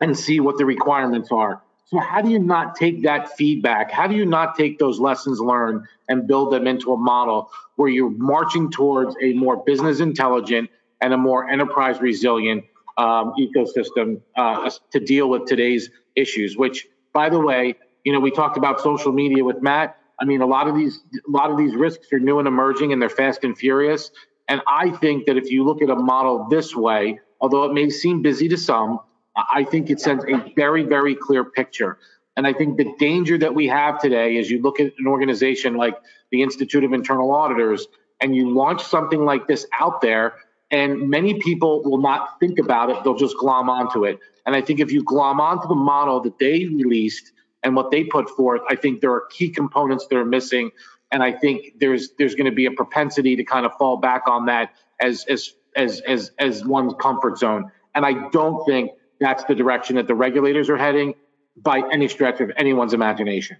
and 0.00 0.18
see 0.18 0.40
what 0.40 0.58
the 0.58 0.64
requirements 0.64 1.30
are. 1.32 1.62
So 1.86 1.98
how 2.00 2.20
do 2.20 2.30
you 2.30 2.40
not 2.40 2.74
take 2.74 3.02
that 3.04 3.36
feedback? 3.36 3.92
How 3.92 4.06
do 4.08 4.14
you 4.16 4.26
not 4.26 4.56
take 4.56 4.78
those 4.78 4.98
lessons 4.98 5.40
learned 5.40 5.86
and 6.08 6.26
build 6.26 6.52
them 6.52 6.66
into 6.66 6.92
a 6.92 6.96
model 6.96 7.50
where 7.76 7.88
you're 7.88 8.10
marching 8.10 8.70
towards 8.70 9.14
a 9.22 9.32
more 9.34 9.56
business 9.64 10.00
intelligent 10.00 10.68
and 11.00 11.12
a 11.12 11.16
more 11.16 11.48
enterprise 11.48 12.00
resilient 12.00 12.64
um, 12.98 13.34
ecosystem 13.38 14.20
uh, 14.36 14.68
to 14.90 14.98
deal 14.98 15.28
with 15.30 15.44
today's 15.46 15.90
issues? 16.16 16.56
Which, 16.56 16.88
by 17.12 17.28
the 17.28 17.38
way, 17.38 17.76
You 18.06 18.12
know, 18.12 18.20
we 18.20 18.30
talked 18.30 18.56
about 18.56 18.80
social 18.80 19.10
media 19.10 19.42
with 19.42 19.60
Matt. 19.62 19.98
I 20.20 20.26
mean, 20.26 20.40
a 20.40 20.46
lot 20.46 20.68
of 20.68 20.76
these 20.76 21.00
a 21.26 21.30
lot 21.30 21.50
of 21.50 21.58
these 21.58 21.74
risks 21.74 22.06
are 22.12 22.20
new 22.20 22.38
and 22.38 22.46
emerging, 22.46 22.92
and 22.92 23.02
they're 23.02 23.08
fast 23.10 23.42
and 23.42 23.58
furious. 23.58 24.12
And 24.46 24.62
I 24.68 24.92
think 24.92 25.26
that 25.26 25.36
if 25.36 25.50
you 25.50 25.64
look 25.64 25.82
at 25.82 25.90
a 25.90 25.96
model 25.96 26.46
this 26.48 26.74
way, 26.76 27.18
although 27.40 27.64
it 27.64 27.74
may 27.74 27.90
seem 27.90 28.22
busy 28.22 28.48
to 28.50 28.56
some, 28.56 29.00
I 29.36 29.64
think 29.64 29.90
it 29.90 30.00
sends 30.00 30.24
a 30.24 30.52
very, 30.56 30.82
very 30.84 31.14
clear 31.14 31.44
picture. 31.44 31.98
And 32.36 32.46
I 32.46 32.52
think 32.52 32.76
the 32.76 32.94
danger 32.98 33.38
that 33.38 33.54
we 33.54 33.66
have 33.68 34.00
today 34.00 34.36
is 34.36 34.50
you 34.50 34.62
look 34.62 34.80
at 34.80 34.92
an 34.98 35.06
organization 35.06 35.74
like 35.74 35.96
the 36.30 36.42
Institute 36.42 36.84
of 36.84 36.92
Internal 36.92 37.30
Auditors 37.30 37.86
and 38.20 38.34
you 38.34 38.50
launch 38.50 38.82
something 38.82 39.24
like 39.24 39.46
this 39.46 39.66
out 39.78 40.00
there, 40.00 40.34
and 40.70 41.08
many 41.10 41.38
people 41.40 41.82
will 41.82 42.00
not 42.00 42.40
think 42.40 42.58
about 42.58 42.90
it, 42.90 43.04
they'll 43.04 43.16
just 43.16 43.36
glom 43.36 43.68
onto 43.68 44.04
it. 44.04 44.18
And 44.46 44.54
I 44.56 44.62
think 44.62 44.80
if 44.80 44.90
you 44.90 45.02
glom 45.02 45.40
onto 45.40 45.68
the 45.68 45.74
model 45.74 46.20
that 46.20 46.38
they 46.38 46.66
released 46.66 47.32
and 47.62 47.76
what 47.76 47.90
they 47.90 48.04
put 48.04 48.30
forth, 48.30 48.62
I 48.68 48.76
think 48.76 49.00
there 49.00 49.12
are 49.12 49.26
key 49.30 49.50
components 49.50 50.06
that 50.06 50.16
are 50.16 50.24
missing. 50.24 50.70
And 51.10 51.22
I 51.22 51.32
think 51.32 51.78
there's 51.78 52.10
there's 52.18 52.34
going 52.34 52.50
to 52.50 52.54
be 52.54 52.66
a 52.66 52.70
propensity 52.70 53.36
to 53.36 53.44
kind 53.44 53.66
of 53.66 53.72
fall 53.74 53.96
back 53.96 54.28
on 54.28 54.46
that 54.46 54.72
as 55.00 55.24
as 55.28 55.52
as 55.76 56.00
as 56.00 56.32
as 56.38 56.64
one's 56.64 56.94
comfort 56.98 57.38
zone. 57.38 57.70
And 57.94 58.04
I 58.06 58.28
don't 58.30 58.64
think 58.66 58.92
that's 59.20 59.44
the 59.44 59.54
direction 59.54 59.96
that 59.96 60.06
the 60.06 60.14
regulators 60.14 60.68
are 60.68 60.76
heading 60.76 61.14
by 61.56 61.82
any 61.90 62.08
stretch 62.08 62.40
of 62.40 62.52
anyone's 62.56 62.92
imagination. 62.92 63.56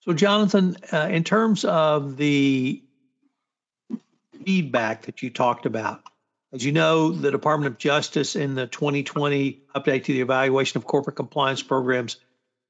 So, 0.00 0.12
Jonathan, 0.12 0.76
uh, 0.92 1.08
in 1.10 1.24
terms 1.24 1.64
of 1.64 2.16
the 2.16 2.82
feedback 4.44 5.02
that 5.02 5.22
you 5.22 5.30
talked 5.30 5.64
about, 5.64 6.02
as 6.52 6.64
you 6.64 6.72
know, 6.72 7.10
the 7.10 7.30
Department 7.30 7.72
of 7.72 7.78
Justice 7.78 8.36
in 8.36 8.54
the 8.54 8.66
2020 8.66 9.62
update 9.74 10.04
to 10.04 10.12
the 10.12 10.20
evaluation 10.20 10.78
of 10.78 10.86
corporate 10.86 11.16
compliance 11.16 11.62
programs 11.62 12.16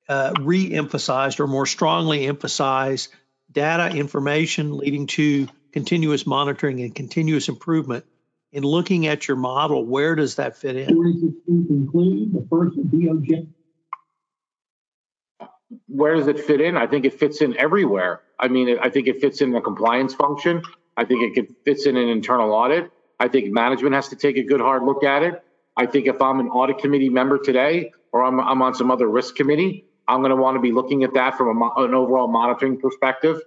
uh, 0.09 0.33
re 0.41 0.73
emphasized 0.73 1.41
or 1.41 1.47
more 1.47 1.67
strongly 1.67 2.27
emphasized 2.27 3.11
data 3.51 3.95
information 3.95 4.77
leading 4.77 5.07
to 5.07 5.49
continuous 5.73 6.27
monitoring 6.27 6.81
and 6.81 6.95
continuous 6.95 7.49
improvement 7.49 8.05
in 8.55 8.63
looking 8.63 9.09
at 9.09 9.27
your 9.27 9.37
model, 9.37 9.85
where 9.85 10.15
does 10.15 10.37
that 10.37 10.57
fit 10.57 10.77
in? 10.77 10.89
include 10.89 12.33
the 12.33 12.47
first 12.49 12.79
DOJ? 12.79 13.49
Where 15.89 16.15
does 16.15 16.29
it 16.29 16.39
fit 16.39 16.61
in? 16.61 16.77
I 16.77 16.87
think 16.87 17.05
it 17.05 17.15
fits 17.15 17.41
in 17.41 17.57
everywhere. 17.57 18.21
I 18.39 18.47
mean, 18.47 18.79
I 18.81 18.91
think 18.91 19.09
it 19.09 19.21
fits 19.21 19.41
in 19.41 19.51
the 19.51 19.61
compliance 19.61 20.15
function. 20.15 20.63
I 20.97 21.05
think 21.05 21.37
it 21.37 21.49
fits 21.65 21.87
in 21.87 21.97
an 21.97 22.09
internal 22.09 22.53
audit. 22.53 22.93
I 23.19 23.27
think 23.27 23.53
management 23.53 23.97
has 23.97 24.09
to 24.11 24.17
take 24.17 24.37
a 24.37 24.45
good 24.45 24.61
hard 24.61 24.85
look 24.85 25.03
at 25.03 25.25
it. 25.25 25.43
I 25.77 25.87
think 25.87 26.07
if 26.07 26.23
I'm 26.23 26.39
an 26.39 26.47
audit 26.47 26.79
committee 26.79 27.09
member 27.09 27.39
today, 27.39 27.91
or 28.13 28.23
I'm, 28.23 28.39
I'm 28.39 28.63
on 28.63 28.75
some 28.75 28.93
other 28.93 29.09
risk 29.09 29.35
committee, 29.35 29.85
I'm 30.07 30.21
going 30.21 30.31
to 30.31 30.37
want 30.37 30.55
to 30.55 30.61
be 30.61 30.71
looking 30.71 31.03
at 31.03 31.15
that 31.15 31.37
from 31.37 31.61
a, 31.61 31.71
an 31.79 31.93
overall 31.93 32.29
monitoring 32.29 32.79
perspective. 32.79 33.41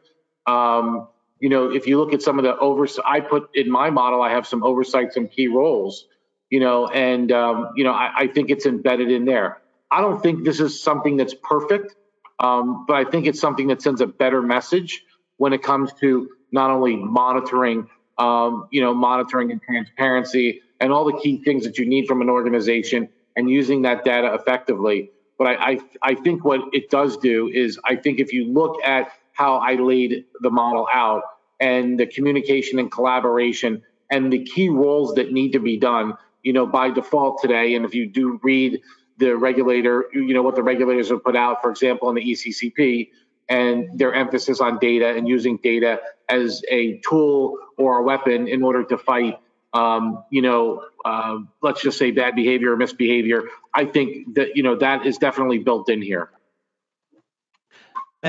Um, 0.46 1.08
you 1.40 1.50
know, 1.50 1.70
if 1.70 1.88
you 1.88 2.00
look 2.00 2.14
at 2.14 2.22
some 2.22 2.40
of 2.40 2.44
the 2.44 2.58
oversight, 2.58 3.06
I 3.06 3.20
put 3.20 3.50
in 3.54 3.70
my 3.70 3.90
model, 3.90 4.22
I 4.22 4.32
have 4.32 4.48
some 4.48 4.64
oversight, 4.64 5.14
some 5.14 5.28
key 5.28 5.48
roles, 5.48 6.08
you 6.50 6.60
know, 6.60 6.88
and, 6.88 7.32
um, 7.32 7.74
you 7.76 7.84
know, 7.84 7.92
I, 7.92 8.12
I, 8.16 8.28
think 8.28 8.50
it's 8.50 8.66
embedded 8.66 9.12
in 9.12 9.26
there. 9.26 9.62
I 9.92 10.02
don't 10.02 10.22
think 10.22 10.46
this 10.46 10.60
is 10.60 10.82
something 10.82 11.18
that's 11.18 11.36
perfect, 11.44 11.96
um, 12.40 12.86
but 12.88 12.96
I 12.96 13.10
think 13.10 13.28
it's 13.28 13.40
something 13.40 13.68
that 13.68 13.82
sends 13.82 14.02
a 14.02 14.08
better 14.08 14.42
message 14.42 15.04
when 15.38 15.54
it 15.54 15.62
comes 15.62 15.92
to 16.00 16.30
not 16.52 16.72
only 16.72 16.96
monitoring, 16.96 17.88
um, 18.18 18.68
you 18.72 18.82
know, 18.82 18.94
monitoring 18.94 19.52
and 19.52 19.62
transparency 19.62 20.62
and 20.80 20.92
all 20.92 21.06
the 21.06 21.20
key 21.20 21.44
things 21.44 21.64
that 21.66 21.78
you 21.78 21.86
need 21.86 22.08
from 22.08 22.22
an 22.22 22.30
organization 22.30 23.10
and 23.36 23.50
using 23.50 23.84
that 23.84 24.04
data 24.04 24.34
effectively. 24.34 25.12
But 25.38 25.48
I, 25.48 25.54
I, 25.54 25.80
I 26.02 26.16
think 26.16 26.44
what 26.44 26.62
it 26.74 26.90
does 26.90 27.18
do 27.18 27.48
is 27.48 27.80
I 27.86 27.96
think 27.96 28.20
if 28.20 28.34
you 28.34 28.52
look 28.52 28.78
at 28.84 29.12
how 29.38 29.58
I 29.58 29.76
laid 29.76 30.26
the 30.42 30.50
model 30.50 30.88
out 30.92 31.22
and 31.60 32.00
the 32.00 32.08
communication 32.08 32.80
and 32.80 32.92
collaboration 32.92 33.84
and 34.12 34.34
the 34.34 34.44
key 34.44 34.70
roles 34.70 35.14
that 35.16 35.32
need 35.32 35.52
to 35.52 35.60
be 35.60 35.78
done, 35.78 36.18
you 36.44 36.54
know, 36.54 36.66
by 36.66 36.90
default 36.90 37.42
today. 37.42 37.76
And 37.76 37.86
if 37.86 37.94
you 37.94 38.08
do 38.08 38.40
read 38.42 38.82
the 39.18 39.36
regulator, 39.36 40.06
you 40.14 40.34
know, 40.34 40.42
what 40.42 40.56
the 40.56 40.64
regulators 40.64 41.10
have 41.10 41.24
put 41.24 41.36
out, 41.36 41.62
for 41.62 41.70
example, 41.70 42.10
in 42.10 42.16
the 42.16 42.22
ECCP, 42.22 43.10
and 43.50 43.98
their 43.98 44.14
emphasis 44.14 44.60
on 44.60 44.78
data 44.80 45.08
and 45.08 45.28
using 45.28 45.58
data 45.64 46.00
as 46.28 46.62
a 46.70 47.00
tool 47.08 47.58
or 47.78 48.00
a 48.00 48.04
weapon 48.04 48.48
in 48.48 48.62
order 48.62 48.84
to 48.84 48.98
fight, 48.98 49.40
um, 49.74 50.24
you 50.32 50.42
know, 50.42 50.84
uh, 51.06 51.38
let's 51.62 51.82
just 51.82 51.98
say 51.98 52.12
bad 52.12 52.36
behavior 52.36 52.74
or 52.74 52.78
misbehavior. 52.78 53.44
I 53.74 53.86
think 53.86 54.36
that, 54.36 54.58
you 54.58 54.64
know, 54.64 54.76
that 54.78 55.06
is 55.06 55.18
definitely 55.18 55.60
built 55.60 55.90
in 55.90 56.02
here. 56.02 56.30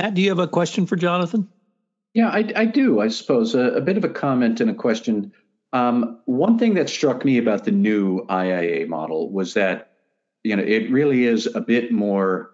Matt, 0.01 0.13
do 0.13 0.21
you 0.21 0.29
have 0.29 0.39
a 0.39 0.47
question 0.47 0.85
for 0.85 0.95
Jonathan? 0.95 1.49
Yeah, 2.13 2.29
I, 2.29 2.49
I 2.55 2.63
do, 2.63 3.01
I 3.01 3.09
suppose. 3.09 3.53
A, 3.53 3.71
a, 3.71 3.81
bit 3.81 3.97
of 3.97 4.05
a 4.05 4.09
comment 4.09 4.61
and 4.61 4.71
a 4.71 4.73
question. 4.73 5.33
Um, 5.73 6.21
one 6.23 6.57
thing 6.57 6.75
that 6.75 6.89
struck 6.89 7.25
me 7.25 7.37
about 7.37 7.65
the 7.65 7.71
new 7.71 8.25
IIA 8.27 8.87
model 8.87 9.29
was 9.29 9.55
that, 9.55 9.91
you 10.45 10.55
know, 10.55 10.63
it 10.63 10.89
really 10.89 11.25
is 11.25 11.53
a 11.53 11.59
bit 11.59 11.91
more, 11.91 12.51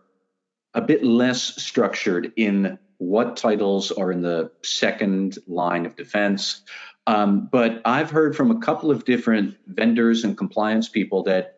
a 0.74 0.82
bit 0.82 1.04
less 1.04 1.62
structured 1.62 2.34
in 2.36 2.80
what 2.98 3.38
titles 3.38 3.92
are 3.92 4.12
in 4.12 4.24
the 4.24 4.50
second 4.64 5.38
line 5.46 5.86
of 5.86 5.96
defense. 5.96 6.64
Um, 7.06 7.48
but 7.52 7.80
I've 7.86 8.10
heard 8.10 8.36
from 8.36 8.50
a 8.50 8.60
couple 8.60 8.90
of 8.90 9.06
different 9.06 9.56
vendors 9.68 10.24
and 10.24 10.36
compliance 10.36 10.90
people 10.90 11.22
that 11.26 11.55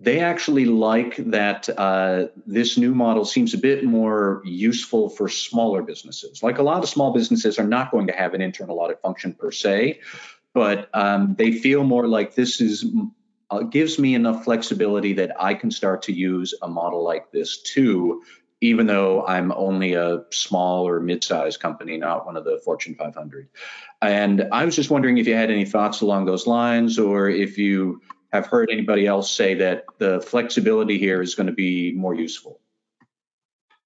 they 0.00 0.20
actually 0.20 0.64
like 0.64 1.16
that 1.16 1.68
uh, 1.78 2.26
this 2.46 2.78
new 2.78 2.94
model 2.94 3.26
seems 3.26 3.52
a 3.52 3.58
bit 3.58 3.84
more 3.84 4.40
useful 4.46 5.10
for 5.10 5.28
smaller 5.28 5.82
businesses. 5.82 6.42
Like 6.42 6.58
a 6.58 6.62
lot 6.62 6.82
of 6.82 6.88
small 6.88 7.12
businesses 7.12 7.58
are 7.58 7.66
not 7.66 7.90
going 7.90 8.06
to 8.06 8.14
have 8.14 8.32
an 8.32 8.40
internal 8.40 8.80
audit 8.80 9.02
function 9.02 9.34
per 9.34 9.52
se, 9.52 10.00
but 10.54 10.88
um, 10.94 11.34
they 11.36 11.52
feel 11.52 11.84
more 11.84 12.08
like 12.08 12.34
this 12.34 12.62
is 12.62 12.86
uh, 13.50 13.60
gives 13.60 13.98
me 13.98 14.14
enough 14.14 14.44
flexibility 14.44 15.12
that 15.14 15.32
I 15.38 15.54
can 15.54 15.70
start 15.70 16.02
to 16.02 16.12
use 16.12 16.54
a 16.62 16.68
model 16.68 17.04
like 17.04 17.30
this 17.30 17.60
too, 17.60 18.22
even 18.62 18.86
though 18.86 19.26
I'm 19.26 19.52
only 19.52 19.94
a 19.94 20.24
small 20.30 20.88
or 20.88 21.00
mid-sized 21.00 21.60
company, 21.60 21.98
not 21.98 22.24
one 22.24 22.38
of 22.38 22.44
the 22.44 22.60
Fortune 22.64 22.94
500. 22.94 23.48
And 24.00 24.48
I 24.50 24.64
was 24.64 24.76
just 24.76 24.88
wondering 24.88 25.18
if 25.18 25.26
you 25.26 25.34
had 25.34 25.50
any 25.50 25.66
thoughts 25.66 26.00
along 26.00 26.24
those 26.24 26.46
lines, 26.46 26.98
or 26.98 27.28
if 27.28 27.58
you 27.58 28.00
have 28.32 28.46
heard 28.46 28.70
anybody 28.70 29.06
else 29.06 29.30
say 29.30 29.54
that 29.54 29.84
the 29.98 30.20
flexibility 30.20 30.98
here 30.98 31.20
is 31.20 31.34
going 31.34 31.48
to 31.48 31.52
be 31.52 31.92
more 31.92 32.14
useful. 32.14 32.60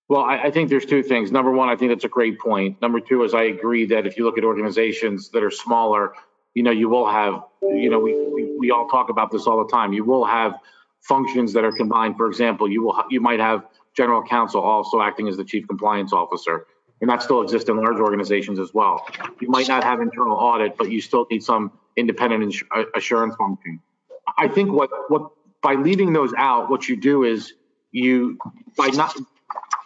Well, 0.09 0.23
I, 0.23 0.45
I, 0.45 0.51
think 0.51 0.69
there's 0.69 0.85
two 0.85 1.03
things. 1.03 1.33
Number 1.33 1.51
one, 1.51 1.71
I 1.71 1.77
think 1.77 1.91
that's 1.91 2.05
a 2.05 2.09
great 2.09 2.39
point. 2.39 2.81
Number 2.83 3.01
two 3.01 3.25
is 3.25 3.33
I 3.33 3.45
agree 3.45 3.87
that 3.87 4.07
if 4.07 4.19
you 4.19 4.25
look 4.25 4.37
at 4.37 4.45
organizations 4.45 5.31
that 5.31 5.43
are 5.43 5.51
smaller, 5.51 6.13
you 6.53 6.63
know, 6.63 6.71
you 6.71 6.91
will 6.91 7.09
have, 7.11 7.43
you 7.63 7.89
know, 7.89 7.99
we, 7.99 8.15
we, 8.29 8.57
we 8.59 8.71
all 8.71 8.87
talk 8.89 9.09
about 9.09 9.31
this 9.31 9.47
all 9.47 9.65
the 9.65 9.71
time. 9.71 9.95
You 9.95 10.05
will 10.05 10.27
have 10.27 10.57
functions 11.01 11.53
that 11.55 11.65
are 11.65 11.73
combined. 11.73 12.17
For 12.17 12.27
example, 12.27 12.71
you 12.71 12.83
will 12.83 13.03
you 13.11 13.21
might 13.21 13.41
have 13.41 13.67
general 13.97 14.23
counsel 14.23 14.61
also 14.61 15.01
acting 15.01 15.29
as 15.29 15.37
the 15.37 15.45
chief 15.45 15.67
compliance 15.67 16.13
officer, 16.13 16.67
and 17.01 17.09
that 17.09 17.23
still 17.23 17.43
exists 17.43 17.69
in 17.69 17.77
large 17.77 17.99
organizations 17.99 18.59
as 18.59 18.75
well. 18.75 19.07
You 19.41 19.49
might 19.49 19.69
not 19.69 19.85
have 19.85 20.01
internal 20.01 20.37
audit, 20.37 20.77
but 20.77 20.91
you 20.91 21.01
still 21.01 21.27
need 21.31 21.43
some 21.43 21.73
independent 21.97 22.55
uh, 22.75 22.85
assurance 22.95 23.35
function. 23.37 23.81
I 24.39 24.49
think 24.49 24.73
what 24.73 24.91
what 25.09 25.31
by 25.63 25.75
leaving 25.75 26.13
those 26.13 26.33
out, 26.37 26.71
what 26.71 26.89
you 26.89 26.97
do 26.97 27.25
is 27.25 27.55
you 27.93 28.39
by 28.77 28.89
not. 28.89 29.17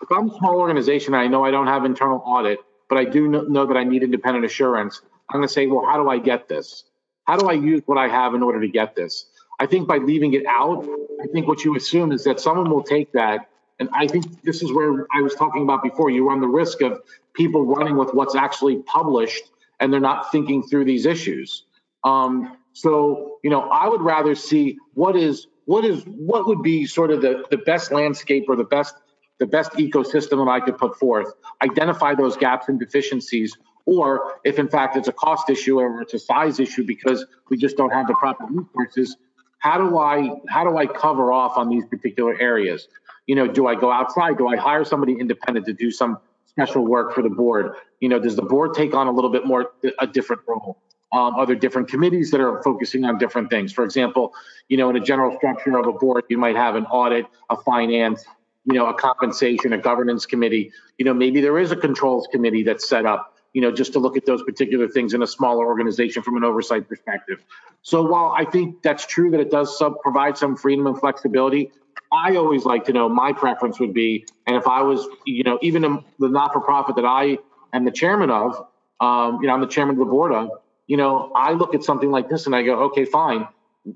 If 0.01 0.11
I'm 0.13 0.31
a 0.31 0.39
small 0.39 0.57
organization, 0.57 1.15
I 1.15 1.27
know 1.27 1.45
I 1.45 1.51
don't 1.51 1.67
have 1.67 1.85
internal 1.85 2.23
audit, 2.25 2.61
but 2.89 2.99
I 2.99 3.05
do 3.05 3.29
know 3.29 3.67
that 3.67 3.77
I 3.77 3.85
need 3.85 4.03
independent 4.03 4.45
assurance. 4.45 5.03
I'm 5.31 5.41
going 5.41 5.49
to 5.49 5.53
say, 5.53 5.67
well, 5.67 5.85
how 5.85 6.03
do 6.03 6.09
I 6.09 6.19
get 6.19 6.49
this? 6.49 6.85
How 7.25 7.37
do 7.37 7.49
I 7.49 7.53
use 7.53 7.83
what 7.87 7.99
I 7.99 8.09
have 8.09 8.35
in 8.35 8.43
order 8.43 8.61
to 8.61 8.69
get 8.69 8.97
this? 8.97 9.27
I 9.61 9.67
think 9.67 9.87
by 9.87 9.99
leaving 9.99 10.35
it 10.35 10.47
out, 10.47 10.89
I 11.23 11.27
think 11.27 11.47
what 11.47 11.65
you 11.65 11.77
assume 11.77 12.13
is 12.13 12.25
that 12.25 12.41
someone 12.41 12.71
will 12.71 12.83
take 12.83 13.13
that. 13.13 13.49
And 13.81 13.89
I 13.93 14.07
think 14.07 14.43
this 14.43 14.63
is 14.63 14.73
where 14.73 15.07
I 15.13 15.21
was 15.21 15.35
talking 15.35 15.63
about 15.63 15.83
before. 15.83 16.11
You 16.11 16.27
run 16.29 16.41
the 16.41 16.49
risk 16.49 16.81
of 16.81 17.03
people 17.35 17.67
running 17.67 17.97
with 17.97 18.15
what's 18.15 18.35
actually 18.35 18.77
published 18.83 19.43
and 19.81 19.93
they're 19.93 20.01
not 20.01 20.33
thinking 20.33 20.63
through 20.63 20.85
these 20.85 21.07
issues. 21.07 21.65
Um, 22.05 22.57
so, 22.73 23.39
you 23.43 23.51
know, 23.51 23.69
I 23.71 23.89
would 23.89 24.03
rather 24.03 24.35
see 24.35 24.79
what 24.95 25.17
is 25.17 25.47
what 25.65 25.85
is 25.85 26.03
what 26.05 26.47
would 26.47 26.63
be 26.63 26.87
sort 26.87 27.11
of 27.11 27.21
the, 27.21 27.45
the 27.51 27.59
best 27.59 27.93
landscape 27.93 28.47
or 28.49 28.57
the 28.57 28.65
best 28.65 28.95
the 29.39 29.47
best 29.47 29.73
ecosystem 29.73 30.45
that 30.45 30.51
I 30.51 30.61
could 30.61 30.79
put 30.79 30.99
forth, 30.99 31.33
identify 31.63 32.15
those 32.15 32.37
gaps 32.37 32.69
and 32.69 32.79
deficiencies, 32.79 33.57
or 33.85 34.41
if 34.45 34.59
in 34.59 34.69
fact 34.69 34.97
it's 34.97 35.09
a 35.09 35.13
cost 35.13 35.49
issue 35.49 35.79
or 35.79 36.03
it's 36.03 36.15
a 36.15 36.19
size 36.19 36.61
issue 36.61 36.85
because 36.85 37.25
we 37.49 37.57
just 37.57 37.77
don't 37.77 37.91
have 37.91 38.07
the 38.07 38.15
proper 38.15 38.47
resources, 38.47 39.17
how 39.59 39.79
do 39.79 39.99
I 39.99 40.31
how 40.49 40.65
do 40.65 40.77
I 40.77 40.87
cover 40.87 41.33
off 41.33 41.57
on 41.57 41.69
these 41.69 41.85
particular 41.87 42.39
areas? 42.41 42.89
You 43.27 43.35
know, 43.35 43.47
do 43.47 43.67
I 43.67 43.75
go 43.75 43.91
outside? 43.91 44.39
Do 44.39 44.49
I 44.49 44.57
hire 44.57 44.85
somebody 44.85 45.15
independent 45.19 45.67
to 45.67 45.73
do 45.73 45.91
some 45.91 46.19
special 46.47 46.87
work 46.87 47.15
for 47.15 47.23
the 47.23 47.31
board? 47.31 47.75
You 48.01 48.09
know, 48.09 48.19
does 48.19 48.37
the 48.37 48.43
board 48.43 48.75
take 48.75 48.95
on 48.95 49.07
a 49.07 49.13
little 49.13 49.31
bit 49.31 49.47
more 49.47 49.73
a 49.99 50.07
different 50.07 50.43
role? 50.47 50.79
Um, 51.11 51.37
are 51.37 51.47
there 51.47 51.57
different 51.57 51.89
committees 51.89 52.31
that 52.33 52.41
are 52.41 52.63
focusing 52.63 53.05
on 53.05 53.17
different 53.17 53.49
things? 53.49 53.73
For 53.73 53.85
example, 53.85 54.35
you 54.69 54.77
know, 54.77 54.91
in 54.91 54.97
a 54.97 55.01
general 55.01 55.37
structure 55.37 55.79
of 55.79 55.87
a 55.87 55.93
board, 55.93 56.25
you 56.29 56.37
might 56.37 56.57
have 56.57 56.75
an 56.75 56.85
audit, 56.87 57.27
a 57.49 57.57
finance, 57.57 58.25
you 58.67 58.75
know, 58.75 58.87
a 58.87 58.95
compensation, 58.95 59.73
a 59.73 59.79
governance 59.79 60.27
committee. 60.27 60.71
You 60.99 61.07
know, 61.07 61.15
maybe 61.15 61.41
there 61.41 61.59
is 61.59 61.73
a 61.73 61.77
controls 61.77 62.29
committee 62.31 62.63
that's 62.63 62.87
set 62.87 63.07
up, 63.07 63.35
you 63.55 63.63
know, 63.63 63.73
just 63.73 63.95
to 63.95 63.99
look 63.99 64.19
at 64.19 64.27
those 64.27 64.43
particular 64.43 64.87
things 64.87 65.15
in 65.15 65.23
a 65.23 65.27
smaller 65.27 65.67
organization 65.67 66.23
from 66.23 66.37
an 66.37 66.45
oversight 66.45 66.87
perspective. 66.87 67.43
So 67.81 68.03
while 68.03 68.35
I 68.37 68.45
think 68.45 68.83
that's 68.83 69.07
true 69.07 69.31
that 69.31 69.41
it 69.41 69.51
does 69.51 69.79
sub- 69.79 70.01
provide 70.03 70.37
some 70.37 70.57
freedom 70.57 70.87
and 70.87 71.01
flexibility, 71.01 71.73
I 72.13 72.37
always 72.37 72.65
like 72.67 72.85
to 72.85 72.93
know 72.93 73.09
my 73.09 73.33
preference 73.33 73.81
would 73.81 73.95
be, 73.95 74.27
and 74.47 74.57
if 74.57 74.67
I 74.67 74.83
was, 74.83 75.07
you 75.25 75.45
know, 75.45 75.59
even 75.63 76.05
the 76.19 76.29
not-for-profit 76.29 76.97
that 76.97 77.05
I 77.07 77.39
am 77.73 77.85
the 77.85 77.91
chairman 77.91 78.31
of, 78.31 78.67
um, 79.01 79.39
you 79.41 79.47
know, 79.47 79.55
I'm 79.55 79.61
the 79.61 79.67
chairman 79.67 79.95
of 79.95 80.01
the 80.01 80.11
board 80.11 80.33
of, 80.33 80.51
you 80.89 80.97
know, 80.97 81.31
I 81.37 81.53
look 81.53 81.75
at 81.75 81.85
something 81.85 82.11
like 82.11 82.29
this 82.29 82.47
and 82.47 82.57
I 82.57 82.63
go, 82.63 82.85
okay, 82.87 83.05
fine. 83.05 83.47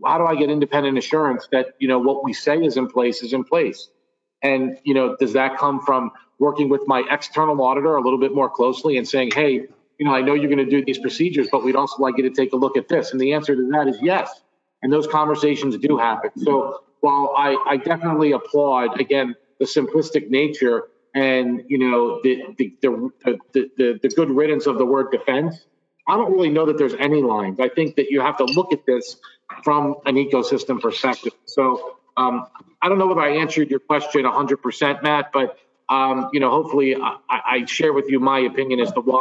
How 0.06 0.18
do 0.18 0.24
I 0.24 0.36
get 0.36 0.50
independent 0.50 0.96
assurance 0.96 1.48
that, 1.50 1.74
you 1.80 1.88
know, 1.88 1.98
what 1.98 2.22
we 2.22 2.32
say 2.32 2.58
is 2.58 2.76
in 2.76 2.88
place 2.88 3.22
is 3.22 3.32
in 3.32 3.42
place? 3.42 3.88
And, 4.42 4.78
you 4.84 4.94
know, 4.94 5.16
does 5.16 5.32
that 5.32 5.56
come 5.56 5.80
from 5.80 6.12
working 6.38 6.68
with 6.68 6.82
my 6.86 7.02
external 7.10 7.60
auditor 7.62 7.96
a 7.96 8.02
little 8.02 8.18
bit 8.18 8.34
more 8.34 8.50
closely 8.50 8.96
and 8.98 9.08
saying, 9.08 9.32
hey, 9.34 9.66
you 9.98 10.06
know, 10.06 10.14
I 10.14 10.20
know 10.20 10.34
you're 10.34 10.50
going 10.50 10.64
to 10.64 10.70
do 10.70 10.84
these 10.84 10.98
procedures, 10.98 11.48
but 11.50 11.64
we'd 11.64 11.76
also 11.76 12.02
like 12.02 12.16
you 12.18 12.24
to 12.24 12.30
take 12.30 12.52
a 12.52 12.56
look 12.56 12.76
at 12.76 12.88
this. 12.88 13.12
And 13.12 13.20
the 13.20 13.32
answer 13.32 13.54
to 13.56 13.70
that 13.72 13.88
is 13.88 13.98
yes. 14.02 14.42
And 14.82 14.92
those 14.92 15.06
conversations 15.06 15.76
do 15.78 15.96
happen. 15.96 16.30
So 16.36 16.80
while 17.00 17.34
I, 17.36 17.56
I 17.68 17.76
definitely 17.76 18.32
applaud, 18.32 19.00
again, 19.00 19.34
the 19.60 19.64
simplistic 19.64 20.28
nature 20.28 20.88
and, 21.14 21.62
you 21.68 21.78
know, 21.78 22.20
the, 22.22 22.42
the, 22.58 22.76
the, 22.82 23.10
the, 23.76 23.98
the 24.02 24.08
good 24.08 24.30
riddance 24.30 24.66
of 24.66 24.78
the 24.78 24.86
word 24.86 25.12
defense, 25.12 25.66
I 26.08 26.16
don't 26.16 26.32
really 26.32 26.50
know 26.50 26.66
that 26.66 26.78
there's 26.78 26.94
any 26.94 27.22
lines. 27.22 27.60
I 27.60 27.68
think 27.68 27.96
that 27.96 28.10
you 28.10 28.20
have 28.20 28.36
to 28.38 28.44
look 28.44 28.72
at 28.72 28.84
this 28.86 29.16
from 29.62 29.96
an 30.06 30.16
ecosystem 30.16 30.80
perspective. 30.80 31.32
So 31.44 31.96
um, 32.16 32.46
I 32.80 32.88
don't 32.88 32.98
know 32.98 33.06
whether 33.06 33.20
I 33.20 33.36
answered 33.36 33.70
your 33.70 33.80
question 33.80 34.22
100%, 34.22 35.02
Matt, 35.02 35.32
but 35.32 35.58
um, 35.88 36.30
you 36.32 36.40
know, 36.40 36.50
hopefully 36.50 36.96
I, 36.96 37.18
I, 37.28 37.64
share 37.66 37.92
with 37.92 38.08
you 38.08 38.18
my 38.18 38.38
opinion 38.40 38.80
as 38.80 38.92
to 38.92 39.00
why 39.00 39.20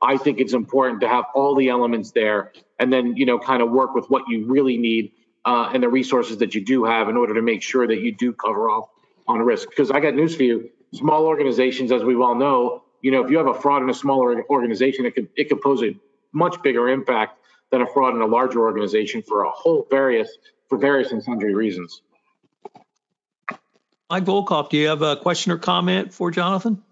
I 0.00 0.16
think 0.18 0.40
it's 0.40 0.52
important 0.52 1.00
to 1.00 1.08
have 1.08 1.24
all 1.34 1.56
the 1.56 1.68
elements 1.68 2.12
there, 2.12 2.52
and 2.78 2.92
then 2.92 3.16
you 3.16 3.26
know, 3.26 3.38
kind 3.38 3.62
of 3.62 3.70
work 3.70 3.94
with 3.94 4.08
what 4.08 4.24
you 4.28 4.46
really 4.46 4.76
need 4.76 5.12
uh, 5.44 5.70
and 5.72 5.82
the 5.82 5.88
resources 5.88 6.38
that 6.38 6.54
you 6.54 6.64
do 6.64 6.84
have 6.84 7.08
in 7.08 7.16
order 7.16 7.34
to 7.34 7.42
make 7.42 7.62
sure 7.62 7.86
that 7.86 8.00
you 8.00 8.14
do 8.14 8.32
cover 8.32 8.70
off 8.70 8.88
on 9.26 9.40
risk. 9.40 9.68
Because 9.70 9.90
I 9.90 10.00
got 10.00 10.14
news 10.14 10.36
for 10.36 10.42
you: 10.44 10.70
small 10.92 11.26
organizations, 11.26 11.90
as 11.90 12.04
we 12.04 12.14
all 12.14 12.34
know, 12.34 12.84
you 13.00 13.10
know, 13.10 13.24
if 13.24 13.30
you 13.30 13.38
have 13.38 13.48
a 13.48 13.54
fraud 13.54 13.82
in 13.82 13.90
a 13.90 13.94
smaller 13.94 14.44
organization, 14.48 15.06
it 15.06 15.14
could 15.14 15.28
it 15.34 15.48
could 15.48 15.60
pose 15.60 15.82
a 15.82 15.94
much 16.32 16.62
bigger 16.62 16.88
impact 16.88 17.38
than 17.70 17.82
a 17.82 17.86
fraud 17.86 18.14
in 18.14 18.20
a 18.20 18.26
larger 18.26 18.60
organization 18.60 19.22
for 19.22 19.44
a 19.44 19.50
whole 19.50 19.86
various 19.90 20.28
for 20.68 20.78
various 20.78 21.12
and 21.12 21.22
sundry 21.22 21.54
reasons. 21.54 22.02
Mike 24.08 24.24
Volkov, 24.24 24.70
do 24.70 24.76
you 24.76 24.88
have 24.88 25.02
a 25.02 25.16
question 25.16 25.52
or 25.52 25.58
comment 25.58 26.12
for 26.12 26.30
Jonathan? 26.30 26.82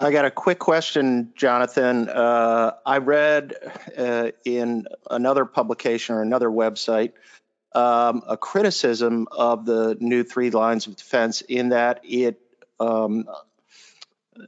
I 0.00 0.10
got 0.10 0.24
a 0.24 0.30
quick 0.30 0.58
question, 0.58 1.32
Jonathan. 1.36 2.08
Uh, 2.08 2.72
I 2.84 2.98
read 2.98 3.54
uh, 3.96 4.30
in 4.44 4.86
another 5.10 5.44
publication 5.44 6.16
or 6.16 6.22
another 6.22 6.48
website 6.48 7.12
um, 7.74 8.22
a 8.26 8.36
criticism 8.36 9.28
of 9.30 9.64
the 9.64 9.96
new 10.00 10.24
three 10.24 10.50
lines 10.50 10.86
of 10.86 10.96
defense 10.96 11.40
in 11.42 11.70
that 11.70 12.00
it 12.04 12.40
um, 12.80 13.26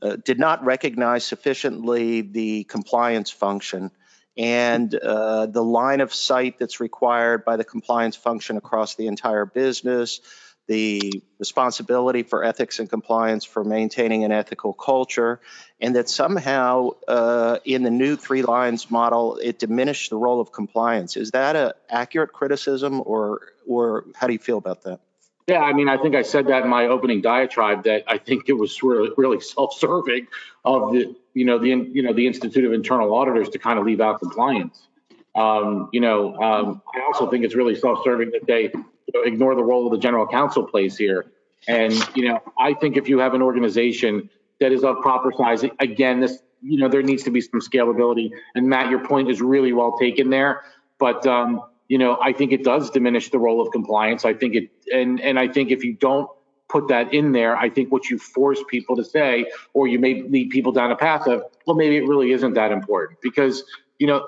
uh, 0.03 0.17
did 0.17 0.39
not 0.39 0.65
recognize 0.65 1.25
sufficiently 1.25 2.23
the 2.23 2.65
compliance 2.65 3.31
function 3.31 3.91
and 4.37 4.95
uh, 4.95 5.47
the 5.47 5.63
line 5.63 6.01
of 6.01 6.13
sight 6.13 6.59
that's 6.59 6.81
required 6.81 7.45
by 7.45 7.57
the 7.57 7.65
compliance 7.65 8.17
function 8.17 8.57
across 8.57 8.97
the 8.97 9.07
entire 9.07 9.47
business, 9.47 10.21
the 10.67 11.23
responsibility 11.39 12.23
for 12.23 12.43
ethics 12.43 12.79
and 12.79 12.89
compliance 12.89 13.45
for 13.45 13.65
maintaining 13.65 14.25
an 14.25 14.33
ethical 14.33 14.73
culture, 14.73 15.41
and 15.81 15.95
that 15.97 16.09
somehow 16.09 16.91
uh, 17.07 17.59
in 17.65 17.83
the 17.83 17.91
new 17.91 18.17
three 18.17 18.43
lines 18.43 18.91
model 18.91 19.37
it 19.43 19.59
diminished 19.59 20.11
the 20.11 20.17
role 20.17 20.41
of 20.41 20.53
compliance. 20.53 21.17
Is 21.17 21.33
that 21.33 21.55
an 21.55 21.73
accurate 21.89 22.33
criticism, 22.33 23.03
or 23.05 23.41
or 23.67 24.07
how 24.15 24.27
do 24.27 24.33
you 24.33 24.39
feel 24.39 24.59
about 24.59 24.83
that? 24.85 25.01
Yeah, 25.47 25.61
I 25.61 25.75
mean, 25.75 25.91
I 25.91 25.99
think 25.99 26.15
I 26.15 26.23
said 26.23 26.47
that 26.47 26.63
in 26.63 26.71
my 26.71 26.87
opening 26.87 27.21
diatribe 27.21 27.85
that 27.85 28.05
I 28.07 28.17
think 28.17 28.49
it 28.49 28.55
was 28.55 28.83
really, 28.83 29.11
really 29.17 29.41
self-serving 29.55 30.27
of 30.65 30.93
the, 30.93 31.15
you 31.35 31.45
know, 31.45 31.59
the, 31.59 31.69
you 31.69 32.03
know, 32.03 32.15
the 32.15 32.27
Institute 32.27 32.65
of 32.65 32.73
Internal 32.73 33.15
Auditors 33.15 33.51
to 33.51 33.59
kind 33.59 33.79
of 33.79 33.85
leave 33.85 34.01
out 34.01 34.21
compliance. 34.21 34.89
Um, 35.35 35.91
you 35.93 36.01
know, 36.01 36.35
um, 36.37 36.83
I 36.95 37.01
also 37.07 37.29
think 37.29 37.45
it's 37.45 37.55
really 37.55 37.75
self-serving 37.75 38.31
that 38.31 38.47
they 38.47 38.71
you 38.73 39.13
know, 39.13 39.23
ignore 39.23 39.55
the 39.55 39.65
role 39.65 39.85
of 39.87 39.93
the 39.93 39.99
general 39.99 40.27
counsel 40.27 40.65
plays 40.65 40.97
here. 40.97 41.27
And 41.67 41.93
you 42.15 42.29
know, 42.29 42.41
I 42.59 42.75
think 42.75 42.97
if 42.97 43.09
you 43.09 43.19
have 43.19 43.35
an 43.35 43.43
organization 43.43 44.31
that 44.61 44.73
is 44.73 44.85
of 44.85 45.01
proper 45.03 45.33
size, 45.37 45.65
again, 45.81 46.21
this, 46.21 46.39
you 46.63 46.79
know, 46.79 46.89
there 46.89 47.03
needs 47.03 47.25
to 47.25 47.31
be 47.31 47.41
some 47.41 47.61
scalability. 47.61 48.31
And 48.55 48.69
Matt, 48.69 48.91
your 48.91 49.05
point 49.05 49.29
is 49.31 49.43
really 49.43 49.73
well 49.73 49.99
taken 49.99 50.31
there. 50.31 50.63
But 50.99 51.27
um, 51.27 51.63
you 51.89 51.99
know, 51.99 52.19
I 52.21 52.33
think 52.33 52.53
it 52.53 52.65
does 52.65 52.91
diminish 52.91 53.31
the 53.31 53.39
role 53.39 53.61
of 53.61 53.71
compliance. 53.73 54.25
I 54.25 54.35
think 54.35 54.55
it, 54.55 54.71
and 54.93 55.21
and 55.21 55.39
I 55.39 55.49
think 55.49 55.71
if 55.71 55.85
you 55.85 55.95
don't 55.95 56.29
put 56.69 56.89
that 56.89 57.13
in 57.13 57.33
there, 57.33 57.57
I 57.57 57.69
think 57.69 57.93
what 57.93 58.09
you 58.09 58.19
force 58.19 58.63
people 58.69 58.97
to 58.97 59.05
say, 59.05 59.47
or 59.75 59.87
you 59.87 59.99
may 59.99 60.23
lead 60.23 60.51
people 60.51 60.73
down 60.73 60.91
a 60.91 60.97
path 60.97 61.27
of, 61.27 61.45
well, 61.67 61.77
maybe 61.77 61.97
it 61.97 62.07
really 62.07 62.33
isn't 62.33 62.55
that 62.55 62.73
important 62.73 63.21
because, 63.21 63.63
you 63.99 64.07
know, 64.07 64.27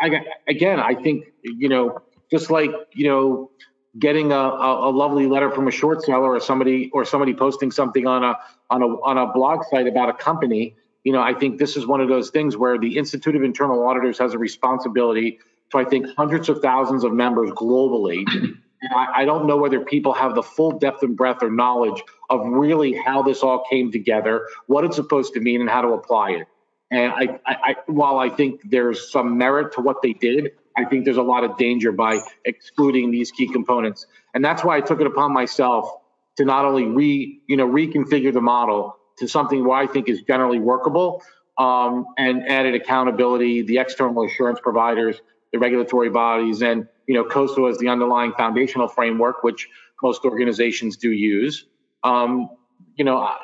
I 0.00 0.24
again, 0.48 0.80
I 0.80 0.94
think 0.94 1.26
you 1.42 1.68
know, 1.68 2.00
just 2.30 2.50
like 2.50 2.70
you 2.92 3.08
know, 3.08 3.50
getting 3.98 4.32
a, 4.32 4.36
a, 4.36 4.88
a 4.88 4.90
lovely 4.90 5.26
letter 5.26 5.50
from 5.50 5.68
a 5.68 5.70
short 5.70 6.02
seller 6.02 6.34
or 6.34 6.40
somebody 6.40 6.90
or 6.92 7.04
somebody 7.04 7.34
posting 7.34 7.70
something 7.70 8.06
on 8.06 8.24
a 8.24 8.34
on 8.70 8.82
a 8.82 8.86
on 8.86 9.18
a 9.18 9.32
blog 9.32 9.64
site 9.70 9.86
about 9.86 10.08
a 10.08 10.14
company. 10.14 10.76
You 11.04 11.12
know, 11.12 11.20
I 11.20 11.34
think 11.34 11.58
this 11.58 11.76
is 11.76 11.84
one 11.84 12.00
of 12.00 12.08
those 12.08 12.30
things 12.30 12.56
where 12.56 12.78
the 12.78 12.96
Institute 12.96 13.34
of 13.34 13.42
Internal 13.42 13.84
Auditors 13.86 14.18
has 14.18 14.34
a 14.34 14.38
responsibility 14.38 15.40
to 15.72 15.78
I 15.78 15.84
think 15.84 16.06
hundreds 16.16 16.48
of 16.48 16.60
thousands 16.60 17.04
of 17.04 17.12
members 17.12 17.50
globally. 17.50 18.24
I, 18.94 19.22
I 19.22 19.24
don't 19.24 19.46
know 19.46 19.56
whether 19.56 19.80
people 19.80 20.12
have 20.12 20.34
the 20.34 20.42
full 20.42 20.78
depth 20.78 21.02
and 21.02 21.16
breadth 21.16 21.42
or 21.42 21.50
knowledge 21.50 22.02
of 22.30 22.46
really 22.46 22.94
how 22.94 23.22
this 23.22 23.42
all 23.42 23.64
came 23.70 23.92
together, 23.92 24.48
what 24.66 24.84
it's 24.84 24.96
supposed 24.96 25.34
to 25.34 25.40
mean, 25.40 25.60
and 25.60 25.70
how 25.70 25.82
to 25.82 25.88
apply 25.88 26.30
it. 26.32 26.48
And 26.90 27.12
I, 27.12 27.38
I, 27.46 27.56
I, 27.64 27.76
while 27.86 28.18
I 28.18 28.28
think 28.28 28.60
there's 28.68 29.10
some 29.10 29.38
merit 29.38 29.72
to 29.74 29.80
what 29.80 30.02
they 30.02 30.12
did, 30.12 30.52
I 30.76 30.84
think 30.84 31.04
there's 31.04 31.16
a 31.16 31.22
lot 31.22 31.44
of 31.44 31.56
danger 31.56 31.92
by 31.92 32.18
excluding 32.44 33.10
these 33.10 33.30
key 33.30 33.48
components. 33.48 34.06
And 34.34 34.44
that's 34.44 34.64
why 34.64 34.76
I 34.76 34.80
took 34.80 35.00
it 35.00 35.06
upon 35.06 35.32
myself 35.32 35.90
to 36.36 36.44
not 36.44 36.64
only 36.64 36.84
re, 36.84 37.40
you 37.46 37.56
know, 37.56 37.66
reconfigure 37.66 38.32
the 38.32 38.40
model 38.40 38.96
to 39.18 39.28
something 39.28 39.64
where 39.64 39.78
I 39.78 39.86
think 39.86 40.08
is 40.08 40.22
generally 40.22 40.58
workable 40.58 41.22
um, 41.58 42.06
and 42.16 42.48
added 42.48 42.74
accountability, 42.74 43.62
the 43.62 43.78
external 43.78 44.24
assurance 44.24 44.60
providers, 44.60 45.20
the 45.52 45.58
regulatory 45.58 46.10
bodies, 46.10 46.62
and 46.62 46.88
you 47.06 47.14
know, 47.14 47.24
COSO 47.24 47.66
as 47.66 47.78
the 47.78 47.88
underlying 47.88 48.32
foundational 48.32 48.88
framework, 48.88 49.42
which 49.42 49.68
most 50.02 50.24
organizations 50.24 50.96
do 50.96 51.10
use. 51.10 51.66
Um, 52.02 52.50
you 52.96 53.04
know, 53.04 53.18
I, 53.18 53.38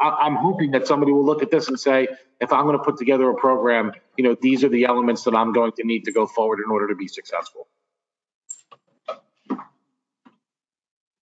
I'm 0.00 0.36
hoping 0.36 0.72
that 0.72 0.86
somebody 0.86 1.12
will 1.12 1.24
look 1.24 1.42
at 1.42 1.50
this 1.50 1.68
and 1.68 1.78
say, 1.78 2.08
if 2.40 2.52
I'm 2.52 2.64
going 2.64 2.78
to 2.78 2.84
put 2.84 2.96
together 2.96 3.28
a 3.30 3.34
program, 3.34 3.92
you 4.16 4.24
know, 4.24 4.36
these 4.40 4.64
are 4.64 4.68
the 4.68 4.86
elements 4.86 5.24
that 5.24 5.34
I'm 5.34 5.52
going 5.52 5.72
to 5.72 5.84
need 5.84 6.04
to 6.06 6.12
go 6.12 6.26
forward 6.26 6.60
in 6.64 6.70
order 6.70 6.88
to 6.88 6.94
be 6.94 7.06
successful. 7.06 7.68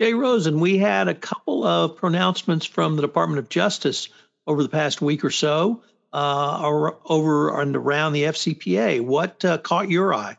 Jay 0.00 0.14
Rosen, 0.14 0.60
we 0.60 0.78
had 0.78 1.08
a 1.08 1.14
couple 1.14 1.64
of 1.64 1.96
pronouncements 1.96 2.64
from 2.64 2.94
the 2.94 3.02
Department 3.02 3.40
of 3.40 3.48
Justice 3.48 4.08
over 4.46 4.62
the 4.62 4.68
past 4.68 5.02
week 5.02 5.24
or 5.24 5.30
so 5.30 5.82
uh, 6.12 6.90
over 7.04 7.60
and 7.60 7.76
around 7.76 8.12
the 8.12 8.24
FCPA. 8.24 9.00
What 9.00 9.44
uh, 9.44 9.58
caught 9.58 9.90
your 9.90 10.14
eye? 10.14 10.36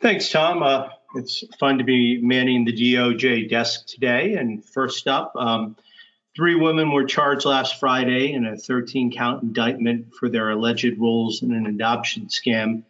Thanks, 0.00 0.30
Tom. 0.30 0.62
Uh, 0.62 0.88
it's 1.14 1.44
fun 1.58 1.78
to 1.78 1.84
be 1.84 2.20
manning 2.22 2.64
the 2.64 2.72
DOJ 2.72 3.48
desk 3.48 3.86
today. 3.86 4.34
And 4.34 4.64
first 4.64 5.08
up, 5.08 5.34
um, 5.36 5.76
three 6.36 6.54
women 6.54 6.92
were 6.92 7.04
charged 7.04 7.44
last 7.44 7.78
Friday 7.80 8.32
in 8.32 8.46
a 8.46 8.56
13 8.56 9.12
count 9.12 9.42
indictment 9.42 10.14
for 10.14 10.28
their 10.28 10.50
alleged 10.50 10.98
roles 10.98 11.42
in 11.42 11.52
an 11.52 11.66
adoption 11.66 12.26
scam 12.26 12.84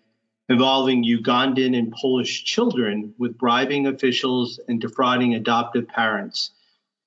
involving 0.48 1.04
Ugandan 1.04 1.78
and 1.78 1.92
Polish 1.92 2.44
children 2.44 3.14
with 3.18 3.38
bribing 3.38 3.86
officials 3.86 4.58
and 4.66 4.80
defrauding 4.80 5.34
adoptive 5.34 5.86
parents, 5.86 6.50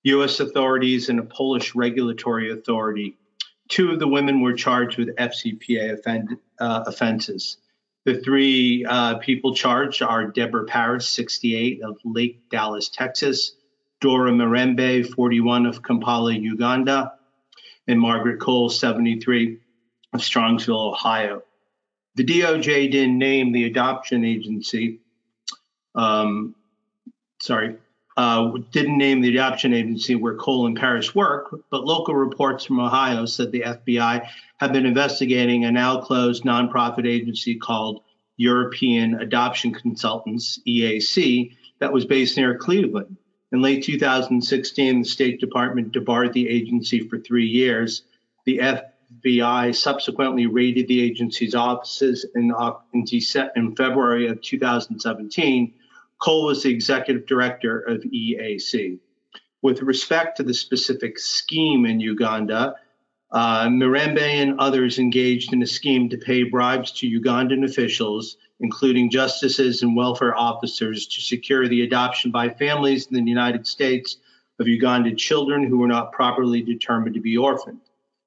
U.S. 0.04 0.40
authorities, 0.40 1.10
and 1.10 1.20
a 1.20 1.24
Polish 1.24 1.76
regulatory 1.76 2.52
authority 2.52 3.18
Two 3.70 3.92
of 3.92 4.00
the 4.00 4.08
women 4.08 4.42
were 4.42 4.54
charged 4.54 4.98
with 4.98 5.16
FCPA 5.16 5.94
offend, 5.94 6.38
uh, 6.60 6.84
offenses. 6.86 7.58
The 8.06 8.20
three 8.20 8.86
uh, 8.86 9.20
people 9.20 9.56
charged 9.56 10.02
are 10.02 10.28
Deborah 10.28 10.66
Parris, 10.66 11.08
68, 11.10 11.82
of 11.84 11.98
Lake 12.04 12.50
Dallas, 12.50 12.90
Texas, 12.90 13.56
Dora 14.02 14.32
Mirembe, 14.32 15.08
41, 15.08 15.66
of 15.66 15.82
Kampala, 15.82 16.34
Uganda, 16.34 17.14
and 17.88 18.00
Margaret 18.00 18.42
Cole, 18.42 18.70
73, 18.70 19.60
of 20.12 20.20
Strongsville, 20.20 20.92
Ohio. 20.92 21.44
The 22.16 22.26
DOJ 22.26 22.92
didn't 22.92 23.18
name 23.18 23.54
the 23.54 23.64
adoption 23.64 24.26
agency. 24.26 25.00
Um, 25.96 26.56
sorry, 27.42 27.78
uh, 28.18 28.52
didn't 28.72 28.98
name 28.98 29.22
the 29.22 29.30
adoption 29.30 29.74
agency 29.74 30.16
where 30.16 30.36
Cole 30.36 30.68
and 30.68 30.78
Parris 30.78 31.16
work, 31.16 31.56
but 31.72 31.84
local 31.84 32.16
reports 32.16 32.66
from 32.66 32.80
Ohio 32.80 33.26
said 33.26 33.52
the 33.52 33.62
FBI 33.62 34.28
have 34.58 34.72
been 34.72 34.86
investigating 34.86 35.66
a 35.66 35.72
now 35.72 36.00
closed 36.00 36.44
nonprofit 36.44 37.08
agency 37.08 37.56
called 37.56 38.04
European 38.38 39.16
Adoption 39.16 39.74
Consultants, 39.74 40.60
EAC, 40.68 41.56
that 41.80 41.94
was 41.94 42.06
based 42.06 42.38
near 42.38 42.58
Cleveland. 42.58 43.18
In 43.52 43.62
late 43.62 43.84
2016, 43.84 45.02
the 45.02 45.08
State 45.08 45.40
Department 45.40 45.92
debarred 45.92 46.34
the 46.34 46.50
agency 46.50 47.08
for 47.08 47.20
three 47.20 47.46
years. 47.46 48.04
The 48.46 48.60
FBI 49.24 49.76
subsequently 49.76 50.48
raided 50.48 50.88
the 50.88 51.02
agency's 51.02 51.54
offices 51.54 52.26
in, 52.36 52.54
in 53.56 53.76
February 53.76 54.28
of 54.28 54.42
2017. 54.42 55.74
Cole 56.24 56.46
was 56.46 56.64
the 56.64 56.70
executive 56.70 57.26
director 57.26 57.80
of 57.80 58.02
EAC. 58.02 59.00
With 59.62 59.82
respect 59.82 60.38
to 60.38 60.44
the 60.44 60.54
specific 60.54 61.20
scheme 61.20 61.86
in 61.86 62.00
Uganda, 62.00 62.76
uh, 63.32 63.66
Mirembe 63.68 64.22
and 64.22 64.60
others 64.60 65.00
engaged 65.00 65.54
in 65.54 65.62
a 65.64 65.68
scheme 65.68 66.10
to 66.10 66.18
pay 66.18 66.44
bribes 66.44 66.92
to 66.92 67.08
Ugandan 67.08 67.66
officials 67.66 68.38
including 68.64 69.10
justices 69.10 69.84
and 69.84 69.96
welfare 69.96 70.36
officers, 70.36 71.06
to 71.08 71.22
secure 71.22 71.68
the 71.68 71.84
adoption 71.84 72.32
by 72.32 72.50
families 72.50 73.08
in 73.08 73.14
the 73.14 73.30
United 73.30 73.68
States 73.68 74.18
of 74.60 74.68
Ugandan 74.68 75.18
children 75.18 75.68
who 75.68 75.78
were 75.78 75.88
not 75.88 76.14
properly 76.14 76.62
determined 76.62 77.14
to 77.14 77.22
be 77.22 77.38
orphaned. 77.38 77.82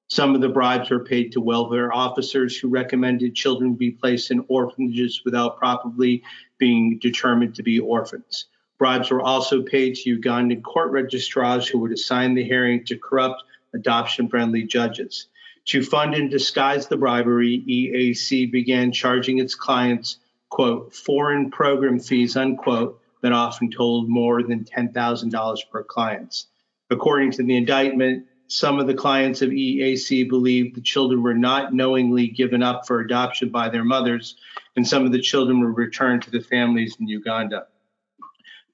Some 0.09 0.35
of 0.35 0.41
the 0.41 0.49
bribes 0.49 0.91
were 0.91 1.05
paid 1.05 1.33
to 1.33 1.41
welfare 1.41 1.93
officers 1.93 2.57
who 2.57 2.69
recommended 2.69 3.35
children 3.35 3.75
be 3.75 3.91
placed 3.91 4.31
in 4.31 4.45
orphanages 4.49 5.23
without 5.25 5.57
properly 5.59 6.23
being 6.59 6.99
determined 6.99 7.55
to 7.57 7.63
be 7.63 7.79
orphans. 7.79 8.47
Bribes 8.79 9.11
were 9.11 9.23
also 9.23 9.63
paid 9.63 9.95
to 9.97 10.19
Ugandan 10.19 10.63
court 10.63 10.91
registrars 10.91 11.67
who 11.67 11.79
would 11.79 11.93
assign 11.93 12.35
the 12.35 12.45
hearing 12.45 12.85
to 12.85 12.99
corrupt, 12.99 13.43
adoption 13.75 14.29
friendly 14.29 14.65
judges. 14.65 15.29
To 15.67 15.83
fund 15.83 16.15
and 16.15 16.31
disguise 16.31 16.87
the 16.87 16.97
bribery, 16.97 17.65
EAC 17.67 18.53
began 18.53 18.93
charging 18.93 19.39
its 19.39 19.55
clients 19.55 20.19
quote, 20.49 20.95
foreign 20.95 21.51
program 21.51 21.99
fees, 21.99 22.37
unquote, 22.37 23.01
that 23.23 23.33
often 23.33 23.71
totaled 23.71 24.09
more 24.09 24.43
than 24.43 24.65
$10,000 24.65 25.59
per 25.71 25.83
clients. 25.83 26.47
According 26.91 27.33
to 27.33 27.43
the 27.43 27.57
indictment, 27.57 28.27
some 28.49 28.79
of 28.79 28.87
the 28.87 28.95
clients 28.95 29.43
of 29.43 29.51
EAC 29.51 30.29
believed 30.29 30.77
the 30.77 30.81
children 30.81 31.23
were 31.23 31.35
not 31.35 31.75
knowingly 31.75 32.29
given 32.29 32.63
up 32.63 32.87
for 32.87 33.01
adoption 33.01 33.49
by 33.49 33.69
their 33.69 33.85
mothers, 33.85 34.37
and 34.77 34.87
some 34.87 35.05
of 35.05 35.13
the 35.13 35.21
children 35.21 35.61
were 35.61 35.73
returned 35.73 36.23
to 36.23 36.31
the 36.31 36.41
families 36.41 36.97
in 37.01 37.09
Uganda. 37.09 37.67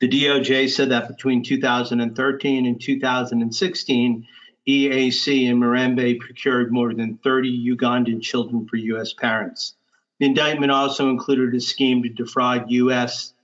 The 0.01 0.09
DOJ 0.09 0.69
said 0.69 0.91
that 0.91 1.09
between 1.09 1.43
2013 1.43 2.67
and 2.67 2.81
2016, 2.81 4.27
EAC 4.69 5.51
and 5.51 5.63
Mirembe 5.63 6.19
procured 6.21 6.73
more 6.73 6.93
than 6.93 7.19
30 7.19 7.77
Ugandan 7.77 8.21
children 8.21 8.67
for 8.67 8.77
U.S. 8.77 9.13
parents. 9.13 9.75
The 10.19 10.27
indictment 10.27 10.71
also 10.71 11.09
included 11.09 11.55
a 11.55 11.61
scheme 11.61 12.03
to 12.03 12.09
defraud 12.09 12.71
U.S. 12.71 13.35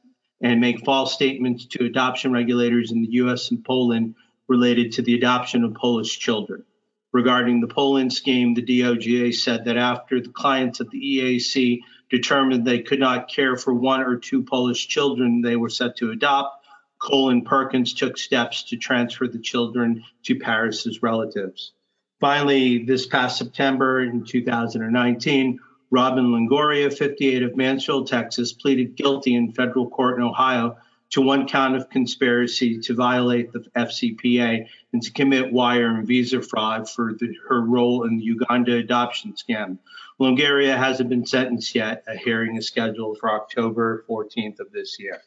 and 0.40 0.60
make 0.60 0.84
false 0.84 1.14
statements 1.14 1.64
to 1.66 1.86
adoption 1.86 2.32
regulators 2.32 2.92
in 2.92 3.02
the 3.02 3.12
U.S. 3.12 3.50
and 3.50 3.64
Poland 3.64 4.14
related 4.48 4.92
to 4.92 5.02
the 5.02 5.14
adoption 5.14 5.62
of 5.64 5.74
Polish 5.74 6.18
children. 6.18 6.64
Regarding 7.12 7.60
the 7.60 7.68
Poland 7.68 8.12
scheme, 8.12 8.54
the 8.54 8.62
DOJ 8.62 9.34
said 9.34 9.64
that 9.64 9.76
after 9.76 10.20
the 10.20 10.28
clients 10.28 10.80
of 10.80 10.90
the 10.90 10.98
EAC 10.98 11.80
determined 12.10 12.66
they 12.66 12.80
could 12.80 13.00
not 13.00 13.28
care 13.28 13.56
for 13.56 13.72
one 13.72 14.00
or 14.00 14.16
two 14.16 14.42
Polish 14.42 14.88
children 14.88 15.40
they 15.40 15.56
were 15.56 15.70
set 15.70 15.96
to 15.96 16.10
adopt, 16.10 16.66
Cole 17.00 17.30
and 17.30 17.44
Perkins 17.44 17.94
took 17.94 18.18
steps 18.18 18.64
to 18.64 18.76
transfer 18.76 19.28
the 19.28 19.38
children 19.38 20.02
to 20.24 20.38
Parris's 20.38 21.02
relatives. 21.02 21.72
Finally, 22.20 22.84
this 22.84 23.06
past 23.06 23.38
September 23.38 24.00
in 24.02 24.24
2019, 24.24 25.58
Robin 25.90 26.26
Longoria, 26.26 26.92
58 26.92 27.42
of 27.42 27.56
Mansfield, 27.56 28.08
Texas, 28.08 28.52
pleaded 28.52 28.96
guilty 28.96 29.34
in 29.34 29.52
federal 29.52 29.88
court 29.88 30.18
in 30.18 30.24
Ohio 30.24 30.76
to 31.10 31.22
one 31.22 31.48
count 31.48 31.74
of 31.74 31.88
conspiracy 31.88 32.78
to 32.80 32.94
violate 32.94 33.52
the 33.52 33.60
FCPA 33.74 34.66
and 34.92 35.02
to 35.02 35.10
commit 35.12 35.52
wire 35.52 35.88
and 35.88 36.06
visa 36.06 36.42
fraud 36.42 36.88
for 36.88 37.14
the, 37.14 37.34
her 37.48 37.60
role 37.60 38.04
in 38.04 38.18
the 38.18 38.24
Uganda 38.24 38.76
adoption 38.76 39.32
scam. 39.32 39.78
Longoria 40.20 40.76
hasn't 40.76 41.08
been 41.08 41.24
sentenced 41.24 41.74
yet. 41.74 42.04
A 42.08 42.16
hearing 42.16 42.56
is 42.56 42.66
scheduled 42.66 43.18
for 43.18 43.30
October 43.30 44.04
14th 44.08 44.60
of 44.60 44.70
this 44.72 44.98
year. 44.98 45.22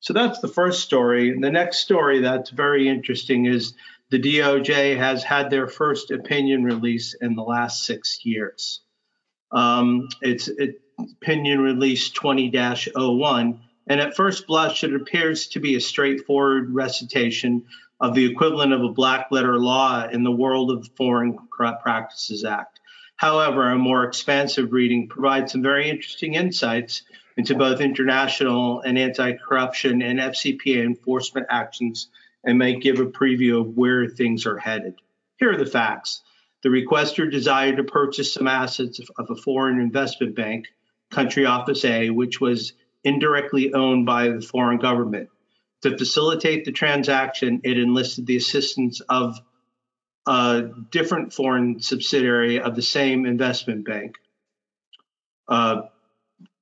So 0.00 0.12
that's 0.12 0.40
the 0.40 0.48
first 0.48 0.82
story. 0.82 1.30
And 1.30 1.42
the 1.42 1.50
next 1.50 1.78
story 1.78 2.20
that's 2.20 2.50
very 2.50 2.88
interesting 2.88 3.46
is 3.46 3.74
the 4.10 4.20
DOJ 4.20 4.96
has 4.96 5.22
had 5.22 5.50
their 5.50 5.68
first 5.68 6.10
opinion 6.10 6.64
release 6.64 7.14
in 7.14 7.34
the 7.34 7.42
last 7.42 7.84
six 7.84 8.24
years. 8.24 8.80
Um, 9.52 10.08
it's 10.22 10.48
it, 10.48 10.80
opinion 10.98 11.60
release 11.60 12.10
20 12.10 12.50
01. 12.94 13.60
And 13.90 14.00
at 14.00 14.14
first 14.14 14.46
blush, 14.46 14.84
it 14.84 14.94
appears 14.94 15.48
to 15.48 15.58
be 15.58 15.74
a 15.74 15.80
straightforward 15.80 16.72
recitation 16.72 17.64
of 18.00 18.14
the 18.14 18.24
equivalent 18.24 18.72
of 18.72 18.84
a 18.84 18.92
black 18.92 19.26
letter 19.32 19.58
law 19.58 20.06
in 20.06 20.22
the 20.22 20.30
world 20.30 20.70
of 20.70 20.84
the 20.84 20.90
Foreign 20.96 21.36
Corrupt 21.52 21.82
Practices 21.82 22.44
Act. 22.44 22.78
However, 23.16 23.68
a 23.68 23.76
more 23.76 24.04
expansive 24.04 24.72
reading 24.72 25.08
provides 25.08 25.50
some 25.50 25.62
very 25.64 25.90
interesting 25.90 26.34
insights 26.34 27.02
into 27.36 27.56
both 27.56 27.80
international 27.80 28.80
and 28.80 28.96
anti 28.96 29.32
corruption 29.32 30.02
and 30.02 30.20
FCPA 30.20 30.84
enforcement 30.84 31.48
actions 31.50 32.10
and 32.44 32.60
might 32.60 32.82
give 32.82 33.00
a 33.00 33.06
preview 33.06 33.60
of 33.60 33.76
where 33.76 34.06
things 34.06 34.46
are 34.46 34.56
headed. 34.56 34.94
Here 35.38 35.50
are 35.50 35.56
the 35.56 35.66
facts. 35.66 36.22
The 36.62 36.68
requester 36.68 37.28
desired 37.28 37.78
to 37.78 37.82
purchase 37.82 38.34
some 38.34 38.46
assets 38.46 39.00
of 39.18 39.30
a 39.30 39.34
foreign 39.34 39.80
investment 39.80 40.36
bank, 40.36 40.68
Country 41.10 41.44
Office 41.44 41.84
A, 41.84 42.10
which 42.10 42.40
was 42.40 42.74
indirectly 43.04 43.72
owned 43.72 44.06
by 44.06 44.28
the 44.28 44.40
foreign 44.40 44.78
government. 44.78 45.28
To 45.82 45.96
facilitate 45.96 46.64
the 46.64 46.72
transaction, 46.72 47.62
it 47.64 47.78
enlisted 47.78 48.26
the 48.26 48.36
assistance 48.36 49.00
of 49.08 49.38
a 50.26 50.68
different 50.90 51.32
foreign 51.32 51.80
subsidiary 51.80 52.60
of 52.60 52.76
the 52.76 52.82
same 52.82 53.24
investment 53.24 53.86
bank, 53.86 54.18
uh, 55.48 55.82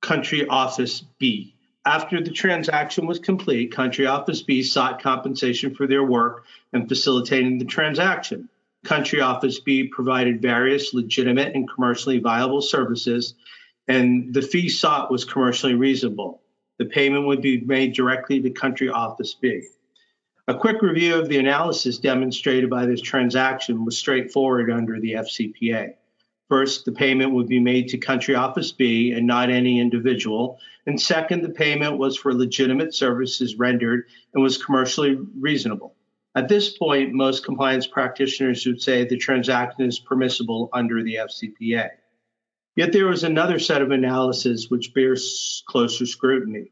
Country 0.01 0.47
Office 0.47 1.03
B. 1.19 1.55
After 1.85 2.21
the 2.21 2.31
transaction 2.31 3.05
was 3.07 3.19
complete, 3.19 3.71
Country 3.71 4.05
Office 4.05 4.41
B 4.41 4.63
sought 4.63 5.01
compensation 5.01 5.75
for 5.75 5.87
their 5.87 6.03
work 6.03 6.45
in 6.71 6.87
facilitating 6.87 7.57
the 7.57 7.65
transaction. 7.65 8.49
Country 8.85 9.19
Office 9.19 9.59
B 9.59 9.87
provided 9.87 10.41
various 10.41 10.93
legitimate 10.93 11.53
and 11.55 11.69
commercially 11.69 12.19
viable 12.19 12.61
services, 12.61 13.33
and 13.89 14.31
the 14.33 14.41
fee 14.43 14.69
sought 14.69 15.11
was 15.11 15.25
commercially 15.25 15.73
reasonable. 15.73 16.43
The 16.77 16.85
payment 16.85 17.25
would 17.25 17.41
be 17.41 17.61
made 17.61 17.93
directly 17.93 18.39
to 18.39 18.51
Country 18.51 18.87
Office 18.87 19.33
B. 19.33 19.63
A 20.47 20.53
quick 20.53 20.81
review 20.81 21.15
of 21.15 21.27
the 21.27 21.39
analysis 21.39 21.97
demonstrated 21.97 22.69
by 22.69 22.85
this 22.85 23.01
transaction 23.01 23.83
was 23.83 23.97
straightforward 23.97 24.71
under 24.71 24.99
the 24.99 25.13
FCPA. 25.13 25.95
First, 26.47 26.85
the 26.85 26.91
payment 26.91 27.33
would 27.33 27.47
be 27.47 27.59
made 27.59 27.89
to 27.89 27.97
Country 27.97 28.35
Office 28.35 28.71
B 28.71 29.11
and 29.11 29.25
not 29.25 29.49
any 29.49 29.79
individual. 29.79 30.59
And 30.85 31.01
second, 31.01 31.41
the 31.41 31.49
payment 31.49 31.97
was 31.97 32.15
for 32.15 32.33
legitimate 32.33 32.93
services 32.93 33.55
rendered 33.57 34.05
and 34.33 34.41
was 34.41 34.63
commercially 34.63 35.17
reasonable. 35.39 35.95
At 36.35 36.47
this 36.47 36.77
point, 36.77 37.13
most 37.13 37.43
compliance 37.43 37.87
practitioners 37.87 38.65
would 38.65 38.81
say 38.81 39.03
the 39.03 39.17
transaction 39.17 39.85
is 39.85 39.99
permissible 39.99 40.69
under 40.73 41.03
the 41.03 41.15
FCPA. 41.15 41.89
Yet 42.75 42.93
there 42.93 43.07
was 43.07 43.23
another 43.23 43.59
set 43.59 43.81
of 43.81 43.91
analysis 43.91 44.69
which 44.69 44.93
bears 44.93 45.63
closer 45.67 46.05
scrutiny. 46.05 46.71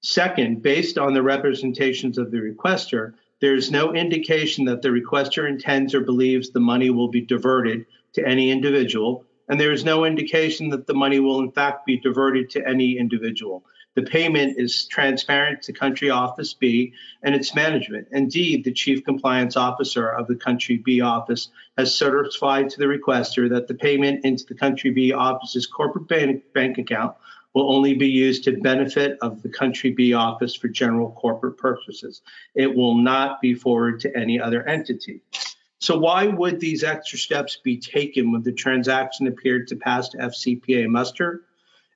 Second, 0.00 0.62
based 0.62 0.98
on 0.98 1.14
the 1.14 1.22
representations 1.22 2.18
of 2.18 2.30
the 2.30 2.38
requester, 2.38 3.14
there 3.40 3.54
is 3.54 3.70
no 3.70 3.94
indication 3.94 4.64
that 4.66 4.82
the 4.82 4.88
requester 4.88 5.48
intends 5.48 5.94
or 5.94 6.00
believes 6.00 6.50
the 6.50 6.60
money 6.60 6.90
will 6.90 7.08
be 7.08 7.20
diverted 7.20 7.86
to 8.14 8.26
any 8.26 8.50
individual, 8.50 9.24
and 9.48 9.60
there 9.60 9.72
is 9.72 9.84
no 9.84 10.04
indication 10.04 10.70
that 10.70 10.86
the 10.86 10.94
money 10.94 11.20
will 11.20 11.40
in 11.40 11.50
fact 11.50 11.84
be 11.84 11.98
diverted 11.98 12.48
to 12.50 12.66
any 12.66 12.96
individual. 12.96 13.64
The 13.94 14.02
payment 14.02 14.58
is 14.58 14.86
transparent 14.86 15.62
to 15.62 15.72
Country 15.72 16.10
Office 16.10 16.52
B 16.52 16.92
and 17.22 17.34
its 17.34 17.54
management. 17.54 18.08
Indeed, 18.10 18.64
the 18.64 18.72
Chief 18.72 19.04
Compliance 19.04 19.56
Officer 19.56 20.08
of 20.08 20.26
the 20.26 20.34
Country 20.34 20.78
B 20.78 21.00
office 21.00 21.50
has 21.78 21.94
certified 21.94 22.70
to 22.70 22.78
the 22.78 22.86
requester 22.86 23.48
that 23.50 23.68
the 23.68 23.74
payment 23.74 24.24
into 24.24 24.44
the 24.46 24.54
Country 24.54 24.90
B 24.90 25.12
office's 25.12 25.66
corporate 25.66 26.08
bank, 26.08 26.42
bank 26.52 26.78
account 26.78 27.14
will 27.54 27.72
only 27.72 27.94
be 27.94 28.08
used 28.08 28.42
to 28.44 28.60
benefit 28.60 29.16
of 29.22 29.42
the 29.42 29.48
Country 29.48 29.92
B 29.92 30.12
office 30.12 30.56
for 30.56 30.66
general 30.66 31.12
corporate 31.12 31.56
purposes. 31.56 32.20
It 32.56 32.74
will 32.74 32.96
not 32.96 33.40
be 33.40 33.54
forwarded 33.54 34.00
to 34.00 34.16
any 34.18 34.40
other 34.40 34.66
entity. 34.66 35.20
So 35.78 35.98
why 35.98 36.26
would 36.26 36.58
these 36.58 36.82
extra 36.82 37.18
steps 37.18 37.58
be 37.62 37.76
taken 37.76 38.32
when 38.32 38.42
the 38.42 38.52
transaction 38.52 39.28
appeared 39.28 39.68
to 39.68 39.76
pass 39.76 40.14
FCPA 40.14 40.88
muster? 40.88 41.42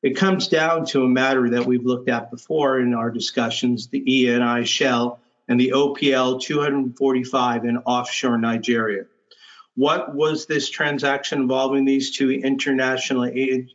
It 0.03 0.17
comes 0.17 0.49
down 0.49 0.87
to 0.87 1.03
a 1.03 1.09
matter 1.09 1.51
that 1.51 1.67
we've 1.67 1.85
looked 1.85 2.09
at 2.09 2.31
before 2.31 2.81
in 2.81 2.95
our 2.95 3.11
discussions 3.11 3.89
the 3.89 4.01
ENI 4.01 4.65
Shell 4.65 5.21
and 5.49 5.59
the 5.59 5.73
OPL 5.75 6.41
245 6.41 7.65
in 7.65 7.79
offshore 7.79 8.39
Nigeria. 8.39 9.05
What 9.75 10.15
was 10.15 10.47
this 10.47 10.69
transaction 10.71 11.41
involving 11.41 11.85
these 11.85 12.17
two 12.17 12.31
international 12.31 13.31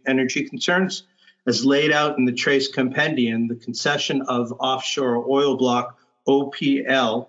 energy 0.06 0.48
concerns? 0.48 1.04
As 1.46 1.66
laid 1.66 1.92
out 1.92 2.18
in 2.18 2.26
the 2.26 2.32
Trace 2.32 2.70
Compendium, 2.70 3.48
the 3.50 3.56
concession 3.56 4.22
of 4.22 4.54
offshore 4.60 5.26
oil 5.30 5.58
block 5.58 5.98
OPL 6.28 7.28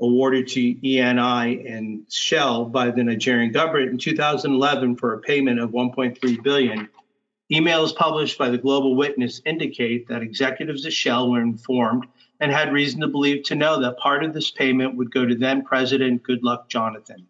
awarded 0.00 0.48
to 0.48 0.74
ENI 0.76 1.72
and 1.72 2.04
Shell 2.10 2.66
by 2.66 2.90
the 2.90 3.02
Nigerian 3.02 3.50
government 3.50 3.90
in 3.90 3.98
2011 3.98 4.96
for 4.96 5.14
a 5.14 5.18
payment 5.18 5.58
of 5.58 5.70
1.3 5.70 6.42
billion. 6.42 6.88
Emails 7.52 7.92
published 7.92 8.38
by 8.38 8.48
the 8.48 8.58
Global 8.58 8.94
Witness 8.94 9.42
indicate 9.44 10.06
that 10.06 10.22
executives 10.22 10.86
of 10.86 10.92
Shell 10.92 11.32
were 11.32 11.40
informed 11.42 12.06
and 12.38 12.52
had 12.52 12.72
reason 12.72 13.00
to 13.00 13.08
believe 13.08 13.42
to 13.44 13.56
know 13.56 13.80
that 13.80 13.98
part 13.98 14.22
of 14.22 14.32
this 14.32 14.52
payment 14.52 14.94
would 14.96 15.10
go 15.10 15.26
to 15.26 15.34
then 15.34 15.64
President 15.64 16.22
Goodluck 16.22 16.68
Jonathan. 16.68 17.26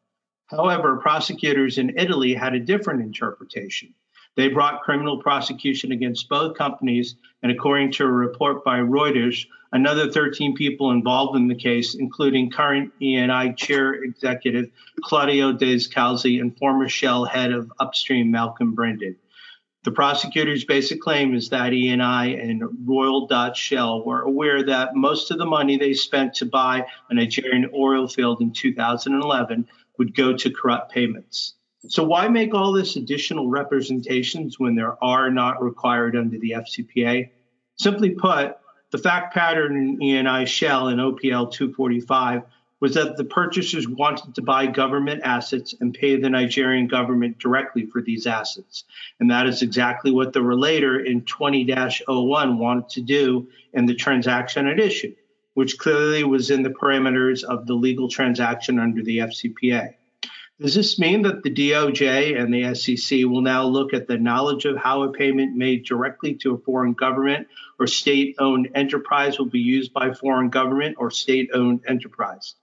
However, 0.49 0.99
prosecutors 0.99 1.79
in 1.79 1.99
Italy 1.99 2.35
had 2.35 2.55
a 2.55 2.61
different 2.61 3.01
interpretation. 3.01 3.95
They 4.37 4.49
brought 4.49 4.83
criminal 4.83 5.23
prosecution 5.23 5.91
against 5.91 6.29
both 6.29 6.59
companies, 6.59 7.15
and 7.43 7.51
according 7.51 7.93
to 7.93 8.05
a 8.05 8.11
report 8.11 8.63
by 8.63 8.79
Reuters, 8.79 9.47
another 9.73 10.11
13 10.11 10.55
people 10.55 10.91
involved 10.91 11.35
in 11.35 11.49
the 11.49 11.55
case, 11.55 11.95
including 11.95 12.51
current 12.51 12.93
ENI 13.01 13.57
chair 13.57 13.95
executive 13.95 14.71
Claudio 15.03 15.55
Descalzi 15.55 16.43
and 16.43 16.57
former 16.59 16.91
Shell 16.91 17.25
head 17.25 17.53
of 17.53 17.73
upstream 17.81 18.31
Malcolm 18.31 18.75
Brinded. 18.75 19.17
The 19.83 19.93
prosecutor's 19.93 20.65
basic 20.65 21.01
claim 21.01 21.35
is 21.35 21.49
that 21.49 21.73
ENI 21.73 22.39
and 22.39 22.63
Royal 22.87 23.27
Dutch 23.27 23.57
Shell 23.57 24.05
were 24.05 24.21
aware 24.21 24.63
that 24.65 24.95
most 24.95 25.31
of 25.31 25.39
the 25.39 25.47
money 25.47 25.79
they 25.79 25.95
spent 25.95 26.35
to 26.35 26.47
buy 26.47 26.87
a 27.09 27.15
Nigerian 27.15 27.71
oil 27.75 28.07
field 28.07 28.43
in 28.43 28.53
2011 28.53 29.67
would 29.97 30.15
go 30.15 30.37
to 30.37 30.51
corrupt 30.51 30.93
payments. 30.93 31.55
So 31.89 32.05
why 32.05 32.29
make 32.29 32.53
all 32.53 32.73
this 32.73 32.97
additional 32.97 33.49
representations 33.49 34.59
when 34.59 34.75
there 34.75 35.03
are 35.03 35.31
not 35.31 35.63
required 35.63 36.15
under 36.15 36.39
the 36.39 36.57
FCPA? 36.59 37.31
Simply 37.77 38.11
put, 38.11 38.59
the 38.91 38.99
fact 38.99 39.33
pattern 39.33 39.79
in 39.79 39.99
ENI 39.99 40.47
Shell 40.47 40.89
and 40.89 41.01
OPL 41.01 41.51
245 41.51 42.43
was 42.81 42.95
that 42.95 43.17
the 43.17 43.25
purchasers 43.25 43.87
wanted 43.87 44.35
to 44.35 44.43
buy 44.43 44.67
government 44.67 45.21
assets 45.23 45.75
and 45.81 45.93
pay 45.93 46.17
the 46.17 46.31
Nigerian 46.31 46.87
government 46.87 47.39
directly 47.39 47.85
for 47.85 48.01
these 48.01 48.27
assets. 48.27 48.85
And 49.21 49.31
that 49.31 49.47
is 49.47 49.61
exactly 49.63 50.11
what 50.11 50.33
the 50.33 50.43
relator 50.43 50.99
in 50.99 51.23
20 51.23 51.71
01 52.07 52.59
wanted 52.59 52.89
to 52.91 53.03
do 53.03 53.49
in 53.75 53.85
the 53.85 53.95
transaction 53.95 54.67
at 54.67 54.81
issue, 54.81 55.15
which 55.55 55.79
clearly 55.79 56.25
was 56.25 56.51
in 56.51 56.63
the 56.63 56.71
parameters 56.71 57.45
of 57.45 57.67
the 57.67 57.75
legal 57.75 58.09
transaction 58.09 58.79
under 58.79 59.03
the 59.03 59.19
FCPA. 59.19 59.95
Does 60.61 60.75
this 60.75 60.99
mean 60.99 61.23
that 61.23 61.43
the 61.43 61.51
DOJ 61.51 62.39
and 62.39 62.53
the 62.53 62.75
SEC 62.75 63.21
will 63.25 63.41
now 63.41 63.65
look 63.65 63.95
at 63.95 64.07
the 64.07 64.19
knowledge 64.19 64.67
of 64.67 64.77
how 64.77 65.03
a 65.03 65.13
payment 65.13 65.57
made 65.57 65.87
directly 65.87 66.35
to 66.35 66.53
a 66.53 66.59
foreign 66.59 66.93
government 66.93 67.49
or 67.79 67.87
state 67.87 68.37
owned 68.39 68.69
enterprise 68.75 69.39
will 69.39 69.47
be 69.47 69.61
used 69.61 69.95
by 69.95 70.13
foreign 70.13 70.51
government 70.51 70.97
or 70.99 71.11
state 71.11 71.49
owned 71.55 71.81
enterprise? 71.89 72.57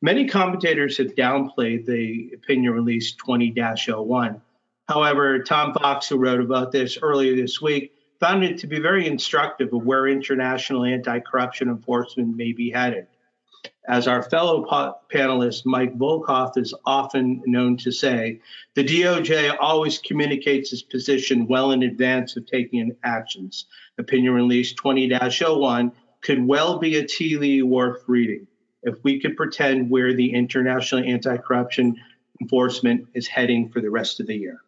Many 0.00 0.28
commentators 0.28 0.96
have 0.98 1.16
downplayed 1.16 1.84
the 1.84 2.30
opinion 2.32 2.72
release 2.72 3.14
20 3.14 3.52
01. 3.52 4.40
However, 4.86 5.42
Tom 5.42 5.74
Fox, 5.74 6.08
who 6.08 6.18
wrote 6.18 6.40
about 6.40 6.70
this 6.70 6.98
earlier 7.02 7.34
this 7.34 7.60
week, 7.60 7.92
found 8.20 8.44
it 8.44 8.58
to 8.58 8.68
be 8.68 8.78
very 8.78 9.08
instructive 9.08 9.72
of 9.72 9.84
where 9.84 10.06
international 10.06 10.84
anti 10.84 11.18
corruption 11.18 11.68
enforcement 11.68 12.36
may 12.36 12.52
be 12.52 12.70
headed. 12.70 13.08
As 13.88 14.06
our 14.06 14.22
fellow 14.22 14.64
panelist 15.12 15.66
Mike 15.66 15.98
Volkov 15.98 16.56
is 16.56 16.74
often 16.86 17.42
known 17.46 17.76
to 17.78 17.90
say, 17.90 18.40
the 18.74 18.84
DOJ 18.84 19.56
always 19.58 19.98
communicates 19.98 20.72
its 20.72 20.82
position 20.82 21.48
well 21.48 21.72
in 21.72 21.82
advance 21.82 22.36
of 22.36 22.46
taking 22.46 22.94
actions. 23.02 23.64
Opinion 23.98 24.34
Release 24.34 24.72
20 24.74 25.12
01 25.12 25.92
could 26.20 26.46
well 26.46 26.78
be 26.78 26.98
a 26.98 27.06
tea 27.06 27.36
leaf 27.36 27.64
worth 27.64 28.04
reading 28.06 28.46
if 28.82 29.02
we 29.02 29.20
could 29.20 29.36
pretend 29.36 29.90
where 29.90 30.14
the 30.14 30.34
international 30.34 31.04
anti 31.04 31.36
corruption 31.36 31.96
enforcement 32.40 33.08
is 33.14 33.26
heading 33.26 33.68
for 33.68 33.80
the 33.80 33.90
rest 33.90 34.20
of 34.20 34.26
the 34.26 34.36
year. 34.36 34.60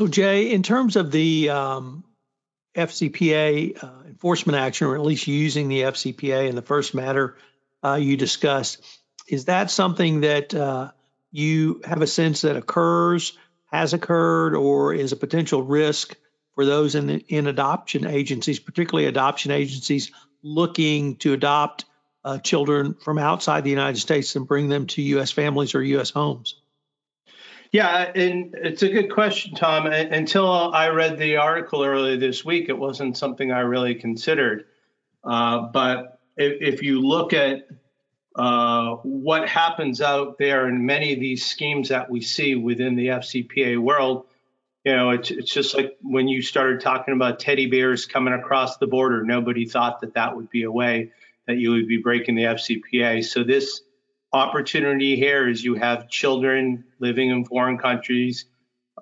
So, 0.00 0.06
Jay, 0.06 0.52
in 0.52 0.62
terms 0.62 0.94
of 0.94 1.10
the 1.10 1.50
um, 1.50 2.04
FCPA 2.76 3.82
uh, 3.82 3.90
enforcement 4.06 4.56
action, 4.58 4.86
or 4.86 4.94
at 4.94 5.02
least 5.02 5.26
using 5.26 5.68
the 5.68 5.82
FCPA 5.82 6.48
in 6.48 6.54
the 6.54 6.62
first 6.62 6.94
matter 6.94 7.36
uh, 7.84 7.94
you 7.94 8.16
discussed, 8.16 8.80
is 9.26 9.46
that 9.46 9.72
something 9.72 10.20
that 10.20 10.54
uh, 10.54 10.92
you 11.32 11.80
have 11.84 12.00
a 12.00 12.06
sense 12.06 12.42
that 12.42 12.56
occurs, 12.56 13.36
has 13.72 13.92
occurred, 13.92 14.54
or 14.54 14.94
is 14.94 15.10
a 15.10 15.16
potential 15.16 15.64
risk 15.64 16.16
for 16.54 16.64
those 16.64 16.94
in, 16.94 17.10
in 17.28 17.48
adoption 17.48 18.06
agencies, 18.06 18.60
particularly 18.60 19.06
adoption 19.06 19.50
agencies 19.50 20.12
looking 20.42 21.16
to 21.16 21.32
adopt 21.32 21.84
uh, 22.24 22.38
children 22.38 22.94
from 22.94 23.18
outside 23.18 23.64
the 23.64 23.70
United 23.70 23.98
States 23.98 24.36
and 24.36 24.46
bring 24.46 24.68
them 24.68 24.86
to 24.86 25.02
U.S. 25.02 25.30
families 25.30 25.74
or 25.74 25.82
U.S. 25.82 26.10
homes? 26.10 26.56
Yeah, 27.70 28.10
and 28.14 28.54
it's 28.54 28.82
a 28.82 28.88
good 28.88 29.12
question, 29.12 29.54
Tom. 29.54 29.86
Until 29.86 30.48
I 30.48 30.88
read 30.88 31.18
the 31.18 31.36
article 31.36 31.84
earlier 31.84 32.16
this 32.16 32.44
week, 32.44 32.68
it 32.68 32.78
wasn't 32.78 33.16
something 33.16 33.52
I 33.52 33.60
really 33.60 33.94
considered. 33.94 34.64
Uh, 35.22 35.62
but 35.72 36.18
if, 36.36 36.74
if, 36.74 36.82
you 36.82 37.00
look 37.00 37.34
at 37.34 37.68
uh, 38.34 38.96
what 39.02 39.48
happens 39.48 40.00
out 40.00 40.38
there 40.38 40.66
in 40.66 40.86
many 40.86 41.12
of 41.12 41.20
these 41.20 41.44
schemes 41.44 41.90
that 41.90 42.08
we 42.08 42.22
see 42.22 42.54
within 42.54 42.94
the 42.94 43.08
FCPA 43.08 43.78
world, 43.78 44.26
you 44.88 44.96
know, 44.96 45.10
it's, 45.10 45.30
it's 45.30 45.52
just 45.52 45.74
like 45.74 45.98
when 46.00 46.28
you 46.28 46.40
started 46.40 46.80
talking 46.80 47.12
about 47.12 47.40
teddy 47.40 47.66
bears 47.66 48.06
coming 48.06 48.32
across 48.32 48.78
the 48.78 48.86
border, 48.86 49.22
nobody 49.22 49.66
thought 49.66 50.00
that 50.00 50.14
that 50.14 50.34
would 50.34 50.48
be 50.48 50.62
a 50.62 50.72
way 50.72 51.12
that 51.46 51.58
you 51.58 51.72
would 51.72 51.86
be 51.86 51.98
breaking 51.98 52.36
the 52.36 52.44
FCPA. 52.44 53.22
So 53.22 53.44
this 53.44 53.82
opportunity 54.32 55.16
here 55.16 55.46
is 55.46 55.62
you 55.62 55.74
have 55.74 56.08
children 56.08 56.84
living 57.00 57.28
in 57.28 57.44
foreign 57.44 57.76
countries 57.76 58.46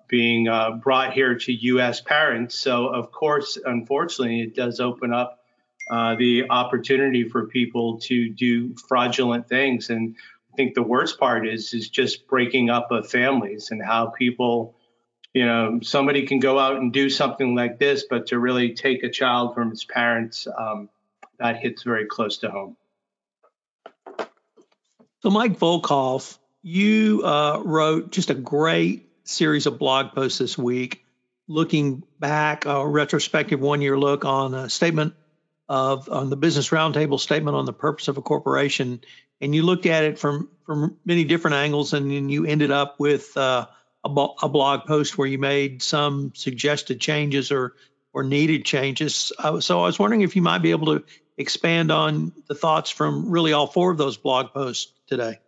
being 0.09 0.49
uh, 0.49 0.73
brought 0.73 1.13
here 1.13 1.37
to 1.37 1.53
U.S. 1.53 2.01
parents. 2.01 2.59
So, 2.59 2.89
of 2.89 3.13
course, 3.13 3.57
unfortunately, 3.65 4.41
it 4.41 4.57
does 4.57 4.81
open 4.81 5.13
up 5.13 5.39
uh, 5.89 6.17
the 6.17 6.51
opportunity 6.51 7.29
for 7.29 7.47
people 7.47 8.01
to 8.01 8.29
do 8.29 8.75
fraudulent 8.89 9.49
things. 9.49 9.91
And 9.91 10.17
I 10.53 10.57
think 10.57 10.75
the 10.75 10.83
worst 10.83 11.21
part 11.21 11.47
is 11.47 11.73
is 11.75 11.91
just 11.91 12.27
breaking 12.27 12.71
up 12.71 12.91
of 12.91 13.09
families 13.09 13.71
and 13.71 13.81
how 13.81 14.07
people, 14.07 14.76
you 15.37 15.45
know, 15.45 15.81
somebody 15.83 16.27
can 16.27 16.39
go 16.39 16.59
out 16.59 16.77
and 16.77 16.95
do 16.95 17.11
something 17.11 17.55
like 17.55 17.79
this, 17.79 18.07
but 18.09 18.29
to 18.29 18.39
really 18.39 18.73
take 18.73 19.03
a 19.03 19.11
child 19.11 19.55
from 19.55 19.71
its 19.71 19.85
parents, 19.85 20.49
um, 20.59 20.89
that 21.39 21.59
hits 21.59 21.83
very 21.83 22.07
close 22.07 22.39
to 22.39 22.51
home. 22.51 22.75
So, 25.23 25.29
Mike 25.29 25.59
Volkov 25.59 26.39
you 26.63 27.21
uh, 27.23 27.61
wrote 27.63 28.13
just 28.13 28.31
a 28.31 28.35
great 28.35 29.11
series 29.25 29.67
of 29.67 29.79
blog 29.79 30.13
posts 30.13 30.39
this 30.39 30.57
week 30.57 31.05
looking 31.49 32.03
back, 32.19 32.65
a 32.65 32.89
retrospective 32.89 33.61
one 33.61 33.83
year 33.83 33.99
look 33.99 34.25
on 34.25 34.55
a 34.55 34.71
statement 34.71 35.15
of 35.69 36.09
on 36.09 36.31
the 36.31 36.37
Business 36.37 36.71
Roundtable 36.71 37.21
statement 37.21 37.59
on 37.59 37.67
the 37.67 37.75
purpose 37.75 38.09
of 38.09 38.17
a 38.17 38.23
corporation. 38.23 39.03
And 39.41 39.55
you 39.55 39.65
looked 39.65 39.85
at 39.85 40.05
it 40.05 40.19
from, 40.19 40.49
from 40.65 40.97
many 41.05 41.25
different 41.25 41.57
angles, 41.57 41.93
and 41.93 42.11
then 42.11 42.31
you 42.31 42.47
ended 42.47 42.71
up 42.71 42.99
with 42.99 43.37
uh, 43.37 43.67
a, 44.07 44.49
blog 44.49 44.87
post 44.87 45.19
where 45.19 45.29
you 45.29 45.39
made 45.39 45.83
some 45.83 46.33
suggested 46.35 47.01
changes 47.01 47.53
or 47.53 47.75
or 48.13 48.25
needed 48.25 48.65
changes. 48.65 49.31
Uh, 49.39 49.61
so 49.61 49.81
I 49.81 49.87
was 49.87 49.99
wondering 49.99 50.23
if 50.23 50.37
you 50.37 50.43
might 50.43 50.63
be 50.63 50.71
able 50.71 50.99
to 50.99 51.05
expand 51.39 51.91
on 51.91 52.33
the 52.49 52.55
thoughts 52.55 52.91
from 52.91 53.31
really 53.31 53.53
all 53.53 53.67
four 53.67 53.91
of 53.91 53.99
those 53.99 54.17
blog 54.17 54.53
posts 54.53 54.93
today? 55.07 55.39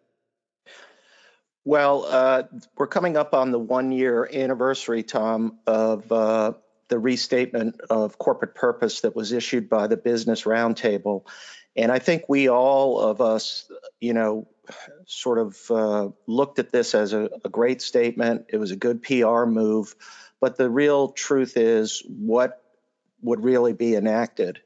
Well, 1.64 2.06
uh, 2.08 2.44
we're 2.76 2.86
coming 2.86 3.16
up 3.16 3.34
on 3.34 3.50
the 3.50 3.58
one 3.58 3.92
year 3.92 4.28
anniversary, 4.32 5.02
Tom, 5.02 5.58
of 5.66 6.10
uh, 6.10 6.52
the 6.88 6.98
restatement 6.98 7.80
of 7.90 8.18
corporate 8.18 8.54
purpose 8.54 9.02
that 9.02 9.14
was 9.14 9.32
issued 9.32 9.68
by 9.68 9.86
the 9.86 9.96
Business 9.96 10.44
Roundtable. 10.44 11.26
And 11.76 11.92
I 11.92 11.98
think 11.98 12.24
we 12.28 12.48
all 12.48 13.00
of 13.00 13.20
us, 13.20 13.70
you 14.00 14.14
know, 14.14 14.48
sort 15.06 15.38
of 15.38 15.58
uh, 15.70 16.08
looked 16.26 16.58
at 16.58 16.72
this 16.72 16.94
as 16.94 17.12
a, 17.12 17.30
a 17.44 17.48
great 17.48 17.82
statement. 17.82 18.46
It 18.48 18.58
was 18.58 18.70
a 18.70 18.76
good 18.76 19.02
PR 19.02 19.44
move. 19.44 19.94
But 20.40 20.56
the 20.56 20.70
real 20.70 21.08
truth 21.08 21.56
is 21.56 22.02
what 22.06 22.62
would 23.22 23.42
really 23.42 23.72
be 23.72 23.96
enacted. 23.96 24.60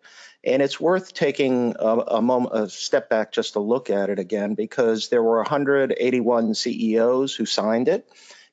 And 0.45 0.61
it's 0.61 0.81
worth 0.81 1.15
taking 1.15 1.77
a, 1.79 1.99
a, 1.99 2.23
moment, 2.23 2.55
a 2.55 2.69
step 2.69 3.09
back 3.09 3.33
just 3.33 3.53
to 3.53 3.61
look 3.61 3.91
at 3.91 4.11
it 4.11 4.19
again, 4.19 4.55
because 4.55 5.09
there 5.09 5.23
were 5.23 5.37
181 5.37 6.55
CEOs 6.55 7.35
who 7.35 7.47
signed 7.47 7.89
it, 7.89 8.09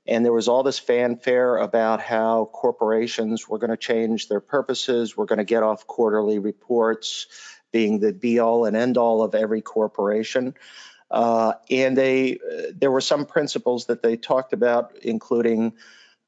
And 0.05 0.23
there 0.23 0.33
was 0.33 0.47
all 0.47 0.63
this 0.63 0.79
fanfare 0.79 1.57
about 1.57 2.01
how 2.01 2.49
corporations 2.53 3.49
were 3.49 3.57
going 3.57 3.71
to 3.71 3.77
change 3.77 4.27
their 4.27 4.39
purposes, 4.39 5.17
we're 5.17 5.25
going 5.25 5.39
to 5.39 5.43
get 5.43 5.63
off 5.63 5.87
quarterly 5.87 6.39
reports, 6.39 7.27
being 7.71 7.99
the 7.99 8.13
be 8.13 8.39
all 8.39 8.65
and 8.65 8.75
end 8.75 8.97
all 8.97 9.23
of 9.23 9.35
every 9.35 9.61
corporation. 9.61 10.55
Uh, 11.11 11.53
and 11.69 11.97
they, 11.97 12.35
uh, 12.35 12.71
there 12.77 12.91
were 12.91 13.01
some 13.01 13.25
principles 13.25 13.87
that 13.87 14.03
they 14.03 14.15
talked 14.15 14.53
about, 14.53 14.95
including, 15.01 15.73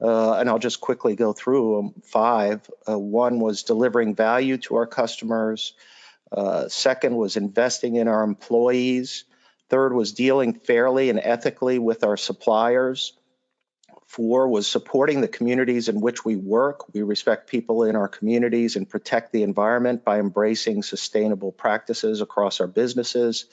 uh, 0.02 0.34
and 0.34 0.50
I'll 0.50 0.60
just 0.60 0.82
quickly 0.82 1.16
go 1.16 1.34
through 1.34 1.76
them. 1.76 2.02
Five. 2.04 2.70
Uh, 2.88 2.98
one 2.98 3.40
was 3.40 3.64
delivering 3.64 4.16
value 4.16 4.58
to 4.58 4.76
our 4.76 4.88
customers. 4.88 5.74
Uh, 6.32 6.68
second 6.68 7.16
was 7.16 7.38
investing 7.38 7.96
in 7.96 8.08
our 8.08 8.24
employees. 8.24 9.26
Third 9.70 9.94
was 9.94 10.14
dealing 10.14 10.54
fairly 10.54 11.10
and 11.10 11.20
ethically 11.22 11.78
with 11.80 12.04
our 12.04 12.18
suppliers. 12.18 13.14
Four 14.08 14.50
was 14.50 14.68
supporting 14.68 15.22
the 15.22 15.30
communities 15.30 15.88
in 15.88 16.02
which 16.02 16.26
we 16.26 16.36
work. 16.36 16.94
We 16.94 17.02
respect 17.02 17.50
people 17.50 17.86
in 17.86 17.96
our 17.96 18.10
communities 18.10 18.76
and 18.76 18.90
protect 18.90 19.32
the 19.32 19.44
environment 19.44 20.04
by 20.04 20.20
embracing 20.20 20.84
sustainable 20.84 21.54
practices 21.54 22.20
across 22.20 22.60
our 22.60 22.68
businesses. 22.68 23.46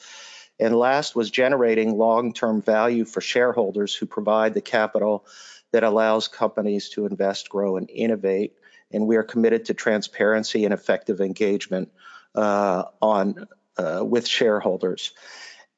And 0.61 0.77
last 0.77 1.15
was 1.15 1.31
generating 1.31 1.97
long 1.97 2.33
term 2.33 2.63
value 2.63 3.05
for 3.05 3.21
shareholders 3.21 3.95
who 3.95 4.07
provide 4.07 4.55
the 4.55 4.61
capital 4.61 5.27
that 5.73 5.85
allows 5.85 6.29
companies 6.29 6.89
to 6.91 7.07
invest, 7.07 7.49
grow, 7.49 7.77
and 7.77 7.89
innovate. 7.91 8.55
And 8.91 9.07
we 9.07 9.17
are 9.17 9.23
committed 9.23 9.67
to 9.67 9.75
transparency 9.75 10.65
and 10.65 10.73
effective 10.73 11.21
engagement 11.21 11.93
uh, 12.35 12.85
on 13.01 13.47
uh, 13.77 14.03
with 14.05 14.27
shareholders. 14.27 15.13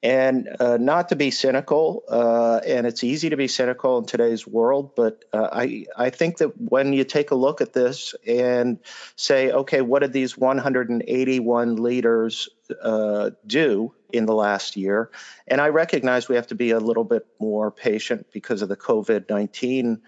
And 0.02 0.48
uh, 0.58 0.78
not 0.78 1.10
to 1.10 1.16
be 1.16 1.30
cynical, 1.30 2.04
uh, 2.08 2.60
and 2.66 2.86
it's 2.86 3.04
easy 3.04 3.30
to 3.30 3.36
be 3.36 3.48
cynical 3.48 3.98
in 3.98 4.06
today's 4.06 4.46
world, 4.46 4.92
but 4.96 5.26
uh, 5.30 5.48
I, 5.52 5.84
I 5.94 6.08
think 6.08 6.38
that 6.38 6.58
when 6.58 6.94
you 6.94 7.04
take 7.04 7.32
a 7.32 7.34
look 7.34 7.60
at 7.60 7.74
this 7.74 8.14
and 8.26 8.78
say, 9.16 9.50
okay, 9.50 9.82
what 9.82 9.98
did 9.98 10.14
these 10.14 10.38
181 10.38 11.76
leaders 11.76 12.48
uh, 12.82 13.30
do 13.46 13.92
in 14.12 14.26
the 14.26 14.34
last 14.34 14.76
year? 14.76 15.10
And 15.46 15.60
I 15.60 15.68
recognize 15.68 16.28
we 16.28 16.36
have 16.36 16.48
to 16.48 16.54
be 16.54 16.70
a 16.70 16.80
little 16.80 17.04
bit 17.04 17.26
more 17.40 17.70
patient 17.70 18.26
because 18.32 18.62
of 18.62 18.68
the 18.68 18.76
COVID 18.76 19.28
19 19.28 20.02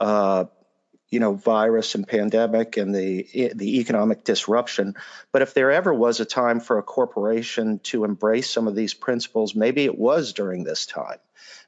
uh, 0.00 0.44
you 1.10 1.20
know 1.20 1.34
virus 1.34 1.94
and 1.94 2.06
pandemic 2.06 2.76
and 2.76 2.94
the 2.94 3.52
the 3.54 3.78
economic 3.80 4.24
disruption 4.24 4.94
but 5.32 5.42
if 5.42 5.54
there 5.54 5.70
ever 5.70 5.94
was 5.94 6.20
a 6.20 6.24
time 6.24 6.60
for 6.60 6.78
a 6.78 6.82
corporation 6.82 7.78
to 7.78 8.04
embrace 8.04 8.50
some 8.50 8.66
of 8.66 8.74
these 8.74 8.94
principles 8.94 9.54
maybe 9.54 9.84
it 9.84 9.96
was 9.96 10.32
during 10.32 10.64
this 10.64 10.84
time 10.86 11.18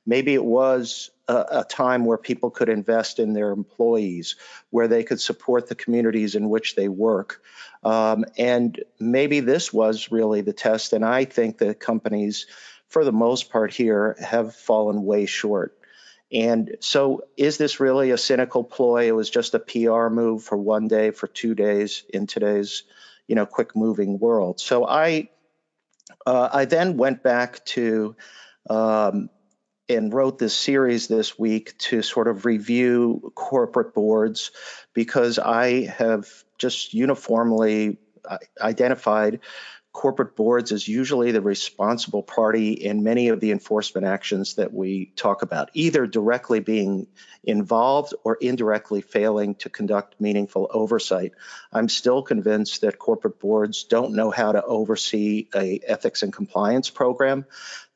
maybe 0.05 0.35
it 0.35 0.45
was 0.45 1.11
a, 1.29 1.47
a, 1.51 1.65
time 1.65 2.05
where 2.05 2.19
people 2.19 2.51
could 2.51 2.69
invest 2.69 3.19
in 3.19 3.35
their 3.35 3.51
employees 3.51 4.37
where 4.71 4.89
they 4.89 5.05
could 5.05 5.21
support 5.21 5.69
the 5.69 5.75
communities 5.75 6.35
in 6.35 6.49
which 6.49 6.75
they 6.75 6.89
work 6.89 7.43
um, 7.85 8.25
and 8.37 8.83
maybe 8.99 9.41
this 9.41 9.73
was 9.73 10.11
really 10.11 10.41
the 10.41 10.53
test 10.53 10.93
and 10.93 11.05
i 11.05 11.25
think 11.25 11.59
the 11.59 11.75
companies 11.75 12.47
for 12.89 13.05
the 13.05 13.13
most 13.13 13.51
part 13.51 13.73
here 13.73 14.17
have 14.21 14.55
fallen 14.55 15.05
way 15.05 15.27
short 15.27 15.79
and 16.31 16.77
so, 16.81 17.23
is 17.37 17.57
this 17.57 17.81
really 17.81 18.11
a 18.11 18.19
cynical 18.19 18.63
ploy? 18.63 19.09
It 19.09 19.15
was 19.15 19.31
just 19.31 19.55
a 19.55 19.59
PR 19.59 20.09
move 20.09 20.43
for 20.43 20.59
one 20.59 20.87
day, 20.87 21.11
for 21.11 21.27
two 21.27 21.55
days 21.55 22.05
in 22.13 22.27
today's, 22.27 22.83
you 23.27 23.35
know, 23.35 23.47
quick 23.47 23.75
moving 23.75 24.19
world. 24.19 24.61
So 24.61 24.87
I, 24.87 25.31
uh, 26.27 26.51
I 26.53 26.65
then 26.67 26.99
went 26.99 27.23
back 27.23 27.65
to 27.67 28.15
um, 28.69 29.31
and 29.89 30.13
wrote 30.13 30.39
this 30.39 30.55
series 30.55 31.09
this 31.09 31.39
week 31.39 31.77
to 31.79 32.03
sort 32.03 32.29
of 32.29 32.45
review 32.45 33.33
corporate 33.35 33.95
boards 33.95 34.51
because 34.93 35.39
I 35.39 35.87
have 35.87 36.29
just 36.59 36.95
uniformly 36.95 37.99
uh, 38.25 38.39
identified 38.61 39.41
corporate 39.93 40.37
boards 40.37 40.71
as 40.71 40.87
usually 40.87 41.33
the 41.33 41.41
responsible 41.41 42.23
party 42.23 42.73
in 42.73 43.03
many 43.03 43.31
of 43.31 43.41
the 43.41 43.51
enforcement 43.51 44.07
actions 44.07 44.55
that 44.55 44.73
we 44.73 45.07
talk 45.17 45.43
about, 45.43 45.71
either 45.75 46.07
directly 46.07 46.61
being 46.61 47.07
involved 47.43 48.15
or 48.23 48.37
indirectly 48.41 49.01
failing 49.01 49.57
to 49.57 49.69
conduct 49.69 50.15
meaningful 50.21 50.71
oversight. 50.73 51.33
I'm 51.73 51.89
still 51.89 52.23
convinced 52.23 52.83
that 52.83 53.01
corporate 53.01 53.41
boards 53.41 53.85
don't 53.85 54.15
know 54.15 54.31
how 54.31 54.53
to 54.53 54.63
oversee 54.63 55.49
a 55.53 55.81
ethics 55.85 56.23
and 56.23 56.33
compliance 56.33 56.91
program. 56.91 57.45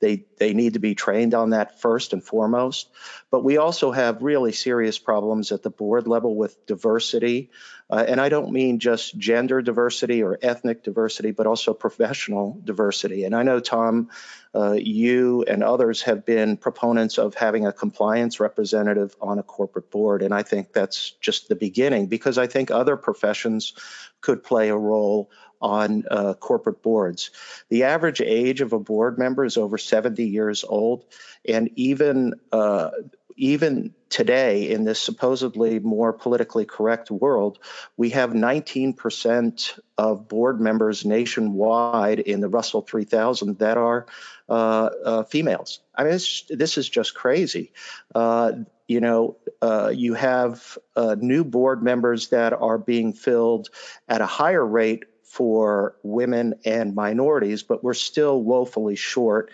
They, 0.02 0.24
they 0.36 0.52
need 0.52 0.72
to 0.72 0.80
be 0.80 0.96
trained 0.96 1.32
on 1.32 1.50
that 1.50 1.80
first 1.80 2.12
and 2.12 2.22
foremost. 2.22 2.90
But 3.30 3.44
we 3.44 3.56
also 3.56 3.92
have 3.92 4.20
really 4.20 4.50
serious 4.50 4.98
problems 4.98 5.52
at 5.52 5.62
the 5.62 5.70
board 5.70 6.08
level 6.08 6.34
with 6.34 6.66
diversity. 6.66 7.50
Uh, 7.88 8.04
and 8.08 8.20
I 8.20 8.28
don't 8.28 8.50
mean 8.50 8.80
just 8.80 9.16
gender 9.16 9.62
diversity 9.62 10.24
or 10.24 10.36
ethnic 10.42 10.82
diversity, 10.82 11.30
but 11.30 11.46
also 11.46 11.72
professional 11.72 12.60
diversity. 12.64 13.22
And 13.22 13.32
I 13.32 13.44
know, 13.44 13.60
Tom, 13.60 14.10
uh, 14.52 14.72
you 14.72 15.44
and 15.44 15.62
others 15.62 16.02
have 16.02 16.26
been 16.26 16.56
proponents 16.56 17.16
of 17.18 17.36
having 17.36 17.64
a 17.64 17.72
compliance 17.72 18.40
representative 18.40 19.14
on 19.20 19.38
a 19.38 19.44
corporate 19.44 19.92
board. 19.92 20.22
And 20.22 20.34
I 20.34 20.42
think 20.42 20.72
that's 20.72 21.12
just 21.20 21.48
the 21.48 21.54
beginning 21.54 22.06
because 22.06 22.38
I 22.38 22.48
think 22.48 22.72
other 22.72 22.96
professions 22.96 23.74
could 24.20 24.42
play 24.42 24.70
a 24.70 24.76
role 24.76 25.30
on 25.62 26.04
uh, 26.10 26.34
corporate 26.34 26.82
boards. 26.82 27.30
The 27.70 27.84
average 27.84 28.20
age 28.20 28.60
of 28.60 28.72
a 28.72 28.78
board 28.78 29.18
member 29.18 29.44
is 29.44 29.56
over 29.56 29.78
70 29.78 30.24
years 30.24 30.64
old, 30.64 31.04
and 31.48 31.70
even 31.76 32.34
uh, 32.50 32.90
even 33.36 33.94
today 34.08 34.70
in 34.70 34.84
this 34.84 35.00
supposedly 35.00 35.78
more 35.78 36.12
politically 36.12 36.64
correct 36.64 37.10
world, 37.10 37.58
we 37.96 38.10
have 38.10 38.32
19% 38.32 39.78
of 39.96 40.28
board 40.28 40.60
members 40.60 41.04
nationwide 41.04 42.20
in 42.20 42.40
the 42.40 42.48
Russell 42.48 42.82
3000 42.82 43.58
that 43.58 43.78
are 43.78 44.06
uh, 44.48 44.90
uh, 45.04 45.22
females. 45.24 45.80
I 45.94 46.04
mean, 46.04 46.12
this 46.12 46.78
is 46.78 46.88
just 46.88 47.14
crazy. 47.14 47.72
Uh, 48.14 48.52
you 48.86 49.00
know, 49.00 49.36
uh, 49.62 49.90
you 49.94 50.14
have 50.14 50.76
uh, 50.94 51.16
new 51.18 51.44
board 51.44 51.82
members 51.82 52.28
that 52.28 52.52
are 52.52 52.78
being 52.78 53.12
filled 53.12 53.70
at 54.08 54.20
a 54.20 54.26
higher 54.26 54.64
rate 54.64 55.04
for 55.32 55.96
women 56.02 56.52
and 56.62 56.94
minorities, 56.94 57.62
but 57.62 57.82
we're 57.82 57.94
still 57.94 58.42
woefully 58.42 58.96
short. 58.96 59.50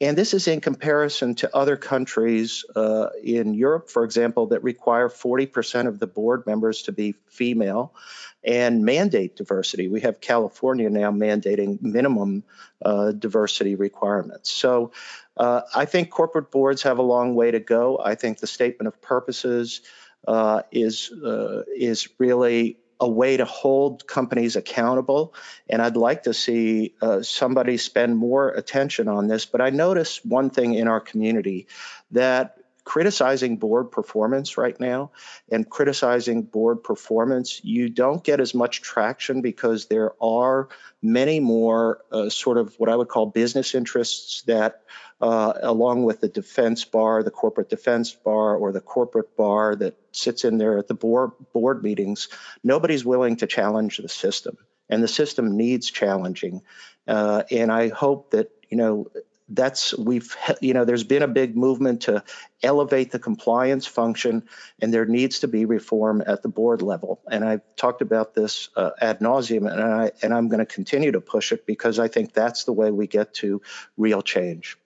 And 0.00 0.18
this 0.18 0.34
is 0.34 0.48
in 0.48 0.60
comparison 0.60 1.36
to 1.36 1.56
other 1.56 1.76
countries 1.76 2.64
uh, 2.74 3.10
in 3.22 3.54
Europe, 3.54 3.88
for 3.88 4.02
example, 4.02 4.48
that 4.48 4.64
require 4.64 5.08
40% 5.08 5.86
of 5.86 6.00
the 6.00 6.08
board 6.08 6.44
members 6.44 6.82
to 6.82 6.92
be 6.92 7.14
female 7.28 7.94
and 8.42 8.84
mandate 8.84 9.36
diversity. 9.36 9.86
We 9.86 10.00
have 10.00 10.20
California 10.20 10.90
now 10.90 11.12
mandating 11.12 11.80
minimum 11.80 12.42
uh, 12.84 13.12
diversity 13.12 13.76
requirements. 13.76 14.50
So 14.50 14.90
uh, 15.36 15.60
I 15.72 15.84
think 15.84 16.10
corporate 16.10 16.50
boards 16.50 16.82
have 16.82 16.98
a 16.98 17.02
long 17.02 17.36
way 17.36 17.52
to 17.52 17.60
go. 17.60 18.00
I 18.04 18.16
think 18.16 18.40
the 18.40 18.48
statement 18.48 18.88
of 18.88 19.00
purposes 19.00 19.82
uh, 20.26 20.62
is 20.72 21.12
uh, 21.12 21.62
is 21.76 22.08
really 22.18 22.78
a 23.02 23.08
way 23.08 23.36
to 23.36 23.44
hold 23.44 24.06
companies 24.06 24.54
accountable. 24.54 25.34
And 25.68 25.82
I'd 25.82 25.96
like 25.96 26.22
to 26.22 26.32
see 26.32 26.94
uh, 27.02 27.22
somebody 27.22 27.76
spend 27.76 28.16
more 28.16 28.50
attention 28.50 29.08
on 29.08 29.26
this. 29.26 29.44
But 29.44 29.60
I 29.60 29.70
notice 29.70 30.24
one 30.24 30.50
thing 30.50 30.74
in 30.74 30.86
our 30.86 31.00
community 31.00 31.66
that 32.12 32.58
criticizing 32.84 33.56
board 33.56 33.90
performance 33.90 34.56
right 34.56 34.78
now 34.78 35.10
and 35.50 35.68
criticizing 35.68 36.42
board 36.42 36.84
performance, 36.84 37.60
you 37.64 37.88
don't 37.88 38.22
get 38.22 38.38
as 38.38 38.54
much 38.54 38.82
traction 38.82 39.42
because 39.42 39.86
there 39.86 40.12
are 40.22 40.68
many 41.02 41.40
more 41.40 41.98
uh, 42.12 42.28
sort 42.28 42.56
of 42.56 42.72
what 42.78 42.88
I 42.88 42.94
would 42.94 43.08
call 43.08 43.26
business 43.26 43.74
interests 43.74 44.42
that 44.42 44.82
uh, 45.22 45.52
along 45.62 46.02
with 46.02 46.20
the 46.20 46.28
defense 46.28 46.84
bar, 46.84 47.22
the 47.22 47.30
corporate 47.30 47.68
defense 47.70 48.12
bar, 48.12 48.56
or 48.56 48.72
the 48.72 48.80
corporate 48.80 49.36
bar 49.36 49.76
that 49.76 49.96
sits 50.10 50.44
in 50.44 50.58
there 50.58 50.78
at 50.78 50.88
the 50.88 50.94
board, 50.94 51.30
board 51.52 51.82
meetings, 51.84 52.28
nobody's 52.64 53.04
willing 53.04 53.36
to 53.36 53.46
challenge 53.46 53.98
the 53.98 54.08
system. 54.08 54.58
And 54.90 55.00
the 55.00 55.08
system 55.08 55.56
needs 55.56 55.88
challenging. 55.88 56.62
Uh, 57.06 57.44
and 57.52 57.70
I 57.70 57.88
hope 57.88 58.32
that, 58.32 58.50
you 58.68 58.76
know, 58.76 59.06
that's 59.48 59.96
we've 59.96 60.34
you 60.60 60.72
know 60.72 60.84
there's 60.84 61.04
been 61.04 61.22
a 61.22 61.28
big 61.28 61.56
movement 61.56 62.02
to 62.02 62.22
elevate 62.62 63.10
the 63.10 63.18
compliance 63.18 63.86
function 63.86 64.44
and 64.80 64.94
there 64.94 65.04
needs 65.04 65.40
to 65.40 65.48
be 65.48 65.66
reform 65.66 66.22
at 66.26 66.42
the 66.42 66.48
board 66.48 66.80
level 66.80 67.20
and 67.30 67.44
i've 67.44 67.60
talked 67.76 68.02
about 68.02 68.34
this 68.34 68.70
uh, 68.76 68.90
ad 69.00 69.18
nauseum 69.18 69.70
and 69.70 69.82
i 69.82 70.10
and 70.22 70.32
i'm 70.32 70.48
going 70.48 70.60
to 70.60 70.64
continue 70.64 71.10
to 71.10 71.20
push 71.20 71.52
it 71.52 71.66
because 71.66 71.98
i 71.98 72.08
think 72.08 72.32
that's 72.32 72.64
the 72.64 72.72
way 72.72 72.90
we 72.90 73.06
get 73.06 73.34
to 73.34 73.60
real 73.96 74.22
change 74.22 74.78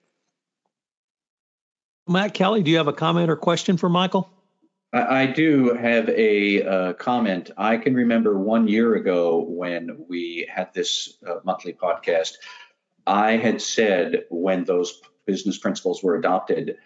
Matt 2.07 2.33
Kelly, 2.33 2.63
do 2.63 2.71
you 2.71 2.77
have 2.77 2.87
a 2.87 2.93
comment 2.93 3.29
or 3.29 3.35
question 3.35 3.77
for 3.77 3.89
Michael? 3.89 4.29
I, 4.93 5.21
I 5.21 5.25
do 5.27 5.73
have 5.73 6.09
a 6.09 6.63
uh, 6.63 6.93
comment. 6.93 7.51
I 7.57 7.77
can 7.77 7.93
remember 7.93 8.37
one 8.37 8.67
year 8.67 8.95
ago 8.95 9.45
when 9.47 10.05
we 10.07 10.47
had 10.53 10.73
this 10.73 11.17
uh, 11.27 11.35
monthly 11.43 11.73
podcast, 11.73 12.33
I 13.05 13.37
had 13.37 13.61
said 13.61 14.25
when 14.29 14.63
those 14.63 15.01
business 15.25 15.57
principles 15.57 16.01
were 16.03 16.15
adopted 16.15 16.77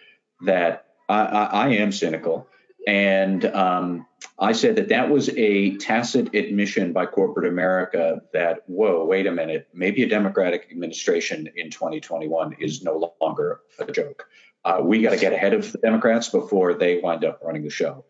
that 0.45 0.85
I, 1.07 1.21
I, 1.21 1.43
I 1.43 1.67
am 1.69 1.91
cynical. 1.91 2.47
And 2.87 3.45
um, 3.45 4.07
I 4.39 4.53
said 4.53 4.75
that 4.77 4.89
that 4.89 5.09
was 5.09 5.29
a 5.29 5.77
tacit 5.77 6.33
admission 6.33 6.93
by 6.93 7.05
corporate 7.05 7.47
America 7.47 8.21
that, 8.33 8.63
whoa, 8.65 9.05
wait 9.05 9.27
a 9.27 9.31
minute, 9.31 9.67
maybe 9.73 10.01
a 10.01 10.09
Democratic 10.09 10.67
administration 10.71 11.47
in 11.55 11.69
2021 11.69 12.55
is 12.59 12.81
no 12.81 13.13
longer 13.21 13.61
a 13.77 13.91
joke. 13.91 14.27
Uh, 14.63 14.79
we 14.83 15.01
got 15.01 15.11
to 15.11 15.17
get 15.17 15.33
ahead 15.33 15.53
of 15.53 15.71
the 15.71 15.77
Democrats 15.79 16.29
before 16.29 16.73
they 16.73 16.99
wind 16.99 17.25
up 17.25 17.39
running 17.43 17.63
the 17.63 17.69
show. 17.69 18.05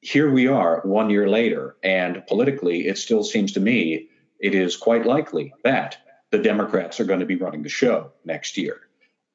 Here 0.00 0.30
we 0.30 0.48
are 0.48 0.82
one 0.84 1.08
year 1.08 1.28
later, 1.28 1.76
and 1.82 2.26
politically, 2.26 2.86
it 2.86 2.98
still 2.98 3.24
seems 3.24 3.52
to 3.52 3.60
me 3.60 4.08
it 4.38 4.54
is 4.54 4.76
quite 4.76 5.06
likely 5.06 5.54
that 5.64 5.96
the 6.30 6.38
Democrats 6.38 7.00
are 7.00 7.04
going 7.04 7.20
to 7.20 7.26
be 7.26 7.36
running 7.36 7.62
the 7.62 7.68
show 7.68 8.12
next 8.24 8.58
year. 8.58 8.80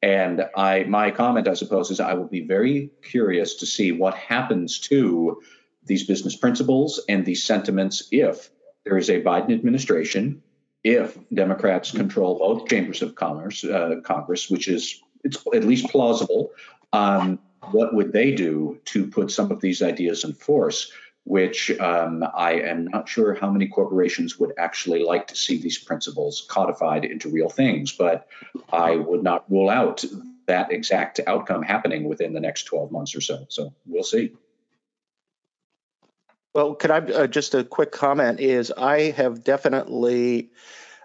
And 0.01 0.45
I, 0.55 0.83
my 0.83 1.11
comment, 1.11 1.47
I 1.47 1.55
suppose, 1.55 1.91
is 1.91 1.99
I 1.99 2.13
will 2.13 2.27
be 2.27 2.41
very 2.41 2.91
curious 3.01 3.55
to 3.55 3.65
see 3.65 3.91
what 3.91 4.13
happens 4.13 4.79
to 4.81 5.41
these 5.85 6.05
business 6.05 6.35
principles 6.35 7.01
and 7.09 7.25
these 7.25 7.43
sentiments 7.43 8.07
if 8.11 8.49
there 8.85 8.97
is 8.97 9.09
a 9.09 9.21
Biden 9.21 9.53
administration, 9.53 10.41
if 10.83 11.17
Democrats 11.33 11.91
control 11.91 12.37
both 12.37 12.69
chambers 12.69 13.01
of 13.01 13.15
commerce, 13.15 13.63
uh, 13.63 13.95
Congress, 14.03 14.49
which 14.49 14.67
is 14.67 15.01
it's 15.23 15.43
at 15.53 15.63
least 15.63 15.89
plausible. 15.89 16.51
Um, 16.93 17.39
what 17.71 17.93
would 17.93 18.13
they 18.13 18.31
do 18.33 18.79
to 18.85 19.07
put 19.07 19.31
some 19.31 19.51
of 19.51 19.61
these 19.61 19.81
ideas 19.81 20.23
in 20.23 20.33
force? 20.33 20.91
Which 21.25 21.77
um, 21.79 22.25
I 22.33 22.53
am 22.53 22.85
not 22.85 23.07
sure 23.07 23.35
how 23.35 23.51
many 23.51 23.67
corporations 23.67 24.39
would 24.39 24.53
actually 24.57 25.03
like 25.03 25.27
to 25.27 25.35
see 25.35 25.61
these 25.61 25.77
principles 25.77 26.47
codified 26.49 27.05
into 27.05 27.29
real 27.29 27.49
things, 27.49 27.91
but 27.91 28.27
I 28.71 28.95
would 28.95 29.21
not 29.21 29.49
rule 29.51 29.69
out 29.69 30.03
that 30.47 30.71
exact 30.71 31.19
outcome 31.27 31.61
happening 31.61 32.05
within 32.05 32.33
the 32.33 32.39
next 32.39 32.63
12 32.63 32.91
months 32.91 33.15
or 33.15 33.21
so. 33.21 33.45
So 33.49 33.73
we'll 33.85 34.03
see. 34.03 34.31
Well, 36.55 36.73
could 36.73 36.89
I 36.89 36.97
uh, 36.97 37.27
just 37.27 37.53
a 37.53 37.63
quick 37.63 37.91
comment? 37.91 38.39
Is 38.39 38.71
I 38.75 39.11
have 39.11 39.43
definitely 39.43 40.49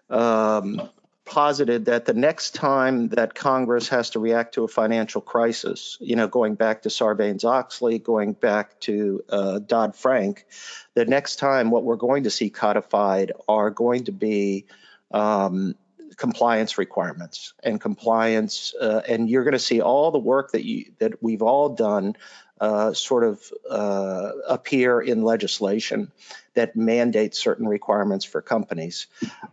um, 0.08 0.80
posited 1.24 1.86
that 1.86 2.04
the 2.04 2.14
next 2.14 2.54
time 2.54 3.08
that 3.08 3.34
Congress 3.34 3.88
has 3.88 4.10
to 4.10 4.20
react 4.20 4.54
to 4.54 4.64
a 4.64 4.68
financial 4.68 5.20
crisis, 5.20 5.96
you 6.00 6.16
know, 6.16 6.28
going 6.28 6.54
back 6.54 6.82
to 6.82 6.88
Sarbanes 6.88 7.44
Oxley, 7.44 7.98
going 7.98 8.34
back 8.34 8.78
to 8.80 9.24
uh, 9.28 9.58
Dodd 9.58 9.96
Frank, 9.96 10.46
the 10.94 11.06
next 11.06 11.36
time 11.36 11.70
what 11.70 11.84
we're 11.84 11.96
going 11.96 12.24
to 12.24 12.30
see 12.30 12.50
codified 12.50 13.32
are 13.48 13.70
going 13.70 14.04
to 14.04 14.12
be 14.12 14.66
um, 15.12 15.74
compliance 16.16 16.78
requirements 16.78 17.54
and 17.62 17.80
compliance, 17.80 18.74
uh, 18.80 19.02
and 19.08 19.28
you're 19.28 19.44
going 19.44 19.52
to 19.52 19.58
see 19.58 19.80
all 19.80 20.10
the 20.10 20.18
work 20.18 20.52
that 20.52 20.64
you 20.64 20.92
that 20.98 21.22
we've 21.22 21.42
all 21.42 21.70
done 21.70 22.16
uh, 22.60 22.92
sort 22.92 23.24
of 23.24 23.42
uh, 23.68 24.30
appear 24.48 25.00
in 25.00 25.22
legislation 25.22 26.12
that 26.54 26.76
mandates 26.76 27.38
certain 27.38 27.66
requirements 27.66 28.24
for 28.24 28.40
companies. 28.40 29.08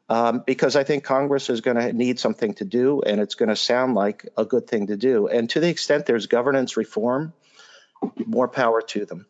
Um, 0.07 0.43
because 0.45 0.75
I 0.75 0.83
think 0.83 1.03
Congress 1.03 1.49
is 1.49 1.61
going 1.61 1.77
to 1.77 1.93
need 1.93 2.19
something 2.19 2.53
to 2.55 2.65
do, 2.65 3.01
and 3.01 3.19
it's 3.19 3.35
going 3.35 3.49
to 3.49 3.55
sound 3.55 3.95
like 3.95 4.29
a 4.37 4.45
good 4.45 4.67
thing 4.67 4.87
to 4.87 4.97
do. 4.97 5.27
And 5.27 5.49
to 5.49 5.59
the 5.59 5.69
extent 5.69 6.05
there's 6.05 6.27
governance 6.27 6.77
reform, 6.77 7.33
more 8.25 8.47
power 8.47 8.81
to 8.81 9.05
them. 9.05 9.25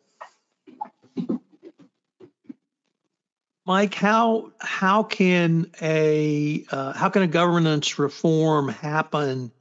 Mike, 3.64 3.94
how 3.94 4.50
how 4.58 5.04
can 5.04 5.70
a 5.80 6.64
uh, 6.70 6.92
how 6.94 7.10
can 7.10 7.22
a 7.22 7.28
governance 7.28 7.96
reform 7.98 8.68
happen, 8.68 9.52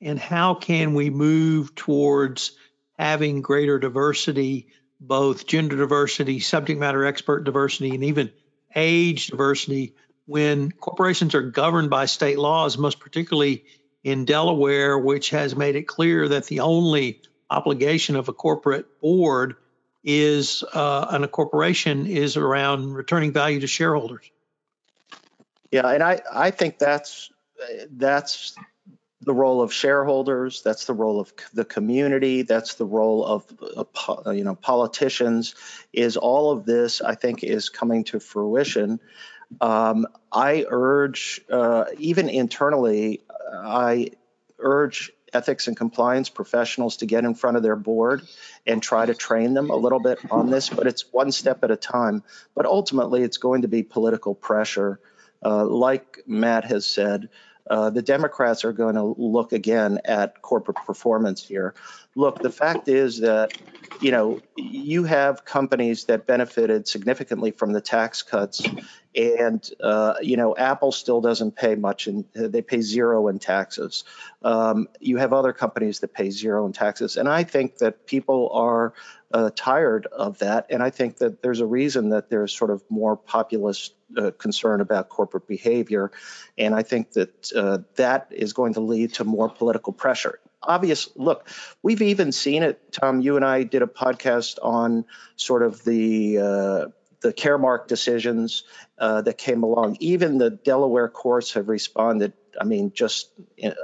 and 0.00 0.18
how 0.18 0.54
can 0.54 0.94
we 0.94 1.10
move 1.10 1.74
towards 1.74 2.52
having 2.98 3.42
greater 3.42 3.78
diversity, 3.78 4.68
both 4.98 5.46
gender 5.46 5.76
diversity, 5.76 6.40
subject 6.40 6.80
matter 6.80 7.04
expert 7.04 7.44
diversity, 7.44 7.90
and 7.90 8.04
even 8.04 8.32
age 8.74 9.26
diversity 9.26 9.94
when 10.24 10.70
corporations 10.70 11.34
are 11.34 11.42
governed 11.42 11.90
by 11.90 12.06
state 12.06 12.38
laws, 12.38 12.78
most 12.78 12.98
particularly 12.98 13.64
in 14.02 14.24
Delaware, 14.24 14.98
which 14.98 15.30
has 15.30 15.54
made 15.54 15.76
it 15.76 15.86
clear 15.86 16.28
that 16.28 16.46
the 16.46 16.60
only 16.60 17.20
obligation 17.50 18.16
of 18.16 18.28
a 18.30 18.32
corporate 18.32 19.00
board 19.00 19.56
is 20.02 20.64
uh, 20.74 21.06
and 21.10 21.24
a 21.24 21.28
corporation 21.28 22.06
is 22.06 22.36
around 22.36 22.92
returning 22.94 23.32
value 23.32 23.60
to 23.60 23.66
shareholders. 23.66 24.30
Yeah, 25.70 25.88
and 25.88 26.02
I, 26.02 26.20
I 26.32 26.50
think 26.50 26.78
that's 26.78 27.30
that's 27.90 28.56
the 29.22 29.34
role 29.34 29.60
of 29.60 29.72
shareholders 29.72 30.62
that's 30.62 30.86
the 30.86 30.94
role 30.94 31.20
of 31.20 31.32
the 31.52 31.64
community 31.64 32.42
that's 32.42 32.74
the 32.74 32.86
role 32.86 33.24
of 33.24 33.44
uh, 34.26 34.30
you 34.30 34.44
know 34.44 34.54
politicians 34.54 35.54
is 35.92 36.16
all 36.16 36.50
of 36.50 36.64
this 36.64 37.02
i 37.02 37.14
think 37.14 37.44
is 37.44 37.68
coming 37.68 38.04
to 38.04 38.18
fruition 38.18 38.98
um, 39.60 40.06
i 40.32 40.64
urge 40.68 41.42
uh, 41.50 41.84
even 41.98 42.28
internally 42.28 43.20
i 43.52 44.08
urge 44.58 45.12
ethics 45.32 45.68
and 45.68 45.76
compliance 45.76 46.28
professionals 46.28 46.98
to 46.98 47.06
get 47.06 47.24
in 47.24 47.34
front 47.34 47.56
of 47.56 47.62
their 47.62 47.76
board 47.76 48.22
and 48.66 48.82
try 48.82 49.06
to 49.06 49.14
train 49.14 49.54
them 49.54 49.70
a 49.70 49.76
little 49.76 50.00
bit 50.00 50.18
on 50.30 50.50
this 50.50 50.68
but 50.68 50.86
it's 50.86 51.04
one 51.12 51.32
step 51.32 51.62
at 51.64 51.70
a 51.70 51.76
time 51.76 52.22
but 52.54 52.66
ultimately 52.66 53.22
it's 53.22 53.38
going 53.38 53.62
to 53.62 53.68
be 53.68 53.82
political 53.82 54.34
pressure 54.34 55.00
uh, 55.44 55.64
like 55.64 56.18
matt 56.26 56.64
has 56.64 56.86
said 56.86 57.28
uh, 57.70 57.88
the 57.88 58.02
Democrats 58.02 58.64
are 58.64 58.72
going 58.72 58.96
to 58.96 59.14
look 59.16 59.52
again 59.52 60.00
at 60.04 60.42
corporate 60.42 60.78
performance 60.84 61.46
here. 61.46 61.72
Look, 62.16 62.42
the 62.42 62.50
fact 62.50 62.88
is 62.88 63.20
that 63.20 63.52
you 64.00 64.10
know 64.10 64.40
you 64.56 65.04
have 65.04 65.44
companies 65.44 66.04
that 66.04 66.26
benefited 66.26 66.88
significantly 66.88 67.52
from 67.52 67.72
the 67.72 67.80
tax 67.80 68.22
cuts, 68.22 68.62
and 69.14 69.68
uh, 69.80 70.14
you 70.20 70.36
know 70.36 70.56
Apple 70.56 70.90
still 70.90 71.20
doesn't 71.20 71.54
pay 71.54 71.76
much, 71.76 72.08
and 72.08 72.24
they 72.34 72.62
pay 72.62 72.80
zero 72.80 73.28
in 73.28 73.38
taxes. 73.38 74.02
Um, 74.42 74.88
you 74.98 75.18
have 75.18 75.32
other 75.32 75.52
companies 75.52 76.00
that 76.00 76.12
pay 76.12 76.30
zero 76.30 76.66
in 76.66 76.72
taxes, 76.72 77.16
and 77.16 77.28
I 77.28 77.44
think 77.44 77.78
that 77.78 78.06
people 78.06 78.50
are 78.52 78.92
uh, 79.32 79.50
tired 79.54 80.06
of 80.06 80.38
that. 80.38 80.66
And 80.70 80.82
I 80.82 80.90
think 80.90 81.18
that 81.18 81.42
there's 81.42 81.60
a 81.60 81.66
reason 81.66 82.10
that 82.10 82.28
there's 82.28 82.52
sort 82.52 82.70
of 82.70 82.82
more 82.88 83.16
populist 83.16 83.94
uh, 84.16 84.32
concern 84.36 84.80
about 84.80 85.08
corporate 85.08 85.46
behavior. 85.46 86.10
And 86.58 86.74
I 86.74 86.82
think 86.82 87.12
that 87.12 87.52
uh, 87.54 87.78
that 87.96 88.28
is 88.30 88.52
going 88.52 88.74
to 88.74 88.80
lead 88.80 89.14
to 89.14 89.24
more 89.24 89.48
political 89.48 89.92
pressure. 89.92 90.40
Obvious, 90.62 91.08
look, 91.16 91.48
we've 91.82 92.02
even 92.02 92.32
seen 92.32 92.62
it. 92.62 92.92
Tom, 92.92 93.20
you 93.20 93.36
and 93.36 93.44
I 93.44 93.62
did 93.62 93.82
a 93.82 93.86
podcast 93.86 94.58
on 94.62 95.04
sort 95.36 95.62
of 95.62 95.82
the 95.84 96.38
uh, 96.38 96.86
the 97.20 97.32
Caremark 97.32 97.86
decisions 97.86 98.64
uh, 98.98 99.22
that 99.22 99.38
came 99.38 99.62
along. 99.62 99.96
Even 100.00 100.38
the 100.38 100.50
Delaware 100.50 101.08
courts 101.08 101.54
have 101.54 101.68
responded 101.68 102.32
I 102.58 102.64
mean, 102.64 102.92
just 102.94 103.30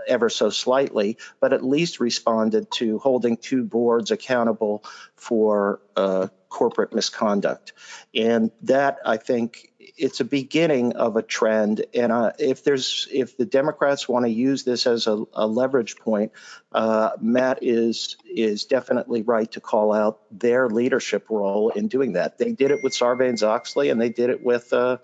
ever 0.07 0.29
so 0.29 0.51
slightly, 0.51 1.18
but 1.41 1.53
at 1.53 1.64
least 1.64 2.01
responded 2.01 2.70
to 2.72 2.99
holding 2.99 3.37
two 3.37 3.64
boards 3.64 4.11
accountable 4.11 4.85
for 5.14 5.81
uh, 5.97 6.29
corporate 6.49 6.95
misconduct. 6.95 7.72
And 8.14 8.51
that, 8.62 8.99
I 9.05 9.18
think, 9.18 9.72
it's 9.97 10.20
a 10.20 10.24
beginning 10.24 10.95
of 10.95 11.16
a 11.16 11.22
trend. 11.22 11.84
And 11.95 12.12
uh, 12.12 12.32
if 12.39 12.64
there's 12.64 13.09
if 13.12 13.37
the 13.37 13.45
Democrats 13.45 14.09
want 14.09 14.24
to 14.24 14.30
use 14.30 14.64
this 14.64 14.87
as 14.87 15.07
a, 15.07 15.24
a 15.32 15.47
leverage 15.47 15.97
point, 15.97 16.32
uh, 16.72 17.11
Matt 17.20 17.59
is 17.62 18.16
is 18.24 18.64
definitely 18.64 19.22
right 19.22 19.51
to 19.53 19.61
call 19.61 19.93
out 19.93 20.20
their 20.30 20.68
leadership 20.68 21.28
role 21.30 21.70
in 21.70 21.89
doing 21.89 22.14
that. 22.14 22.39
They 22.39 22.53
did 22.53 22.70
it 22.70 22.82
with 22.82 22.93
Sarbanes 22.93 23.43
Oxley, 23.43 23.91
and 23.91 24.01
they 24.01 24.11
did 24.11 24.30
it 24.30 24.43
with 24.43 24.72
uh, 24.72 24.99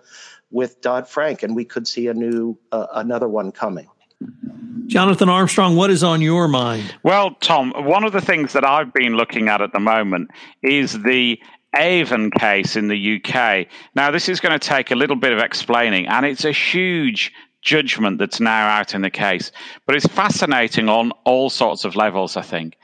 with 0.51 0.81
Dodd 0.81 1.07
Frank, 1.07 1.43
and 1.43 1.55
we 1.55 1.65
could 1.65 1.87
see 1.87 2.07
a 2.07 2.13
new 2.13 2.57
uh, 2.71 2.87
another 2.93 3.27
one 3.27 3.51
coming. 3.51 3.87
Jonathan 4.87 5.29
Armstrong, 5.29 5.75
what 5.75 5.89
is 5.89 6.03
on 6.03 6.21
your 6.21 6.47
mind? 6.47 6.93
Well, 7.03 7.31
Tom, 7.35 7.71
one 7.75 8.03
of 8.03 8.11
the 8.11 8.21
things 8.21 8.53
that 8.53 8.65
I've 8.65 8.93
been 8.93 9.15
looking 9.15 9.47
at 9.47 9.61
at 9.61 9.73
the 9.73 9.79
moment 9.79 10.31
is 10.61 11.01
the 11.01 11.39
Aven 11.75 12.31
case 12.31 12.75
in 12.75 12.87
the 12.87 13.21
UK. 13.21 13.67
Now, 13.95 14.11
this 14.11 14.29
is 14.29 14.39
going 14.39 14.57
to 14.57 14.67
take 14.67 14.91
a 14.91 14.95
little 14.95 15.15
bit 15.15 15.33
of 15.33 15.39
explaining, 15.39 16.07
and 16.07 16.25
it's 16.25 16.45
a 16.45 16.51
huge 16.51 17.31
judgment 17.61 18.19
that's 18.19 18.39
now 18.39 18.67
out 18.67 18.93
in 18.93 19.01
the 19.01 19.09
case, 19.09 19.51
but 19.85 19.95
it's 19.95 20.07
fascinating 20.07 20.89
on 20.89 21.11
all 21.23 21.49
sorts 21.49 21.85
of 21.85 21.95
levels, 21.95 22.35
I 22.37 22.41
think. 22.41 22.77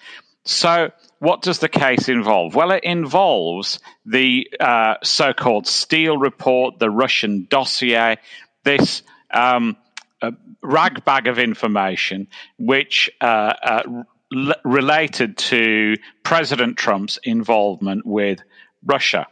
So, 0.46 0.92
what 1.20 1.42
does 1.42 1.60
the 1.60 1.70
case 1.70 2.08
involve? 2.08 2.56
Well, 2.56 2.72
it 2.72 2.84
involves 2.84 3.80
the 4.06 4.50
uh, 4.60 4.96
so 5.04 5.34
called 5.34 5.68
Steele 5.68 6.18
report, 6.18 6.80
the 6.80 6.90
Russian 6.90 7.46
dossier, 7.50 8.18
this 8.64 9.04
um, 9.32 9.76
ragbag 10.62 11.28
of 11.28 11.40
information 11.40 12.28
which 12.58 13.10
uh, 13.22 13.54
uh, 13.64 14.04
l- 14.36 14.54
related 14.64 15.38
to 15.38 15.96
President 16.24 16.78
Trump's 16.78 17.20
involvement 17.24 18.06
with 18.06 18.40
Russia. 18.86 19.28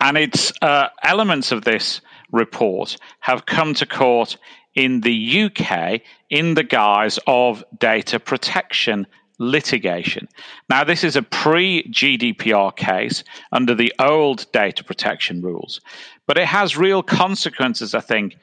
And 0.00 0.16
it's 0.16 0.52
uh, 0.62 0.88
elements 1.02 1.52
of 1.52 1.64
this 1.64 2.00
report 2.32 2.96
have 3.20 3.46
come 3.46 3.74
to 3.74 3.86
court 3.86 4.36
in 4.74 5.00
the 5.00 5.42
UK 5.42 6.00
in 6.30 6.54
the 6.54 6.62
guise 6.62 7.18
of 7.26 7.64
data 7.78 8.18
protection 8.18 9.06
litigation. 9.38 10.28
Now, 10.68 10.84
this 10.84 11.02
is 11.02 11.16
a 11.16 11.22
pre 11.22 11.82
GDPR 11.90 12.76
case 12.76 13.24
under 13.52 13.74
the 13.74 13.92
old 13.98 14.46
data 14.52 14.84
protection 14.84 15.42
rules, 15.42 15.80
but 16.26 16.38
it 16.38 16.46
has 16.46 16.76
real 16.76 17.02
consequences, 17.02 17.94
I 17.94 18.00
think, 18.00 18.36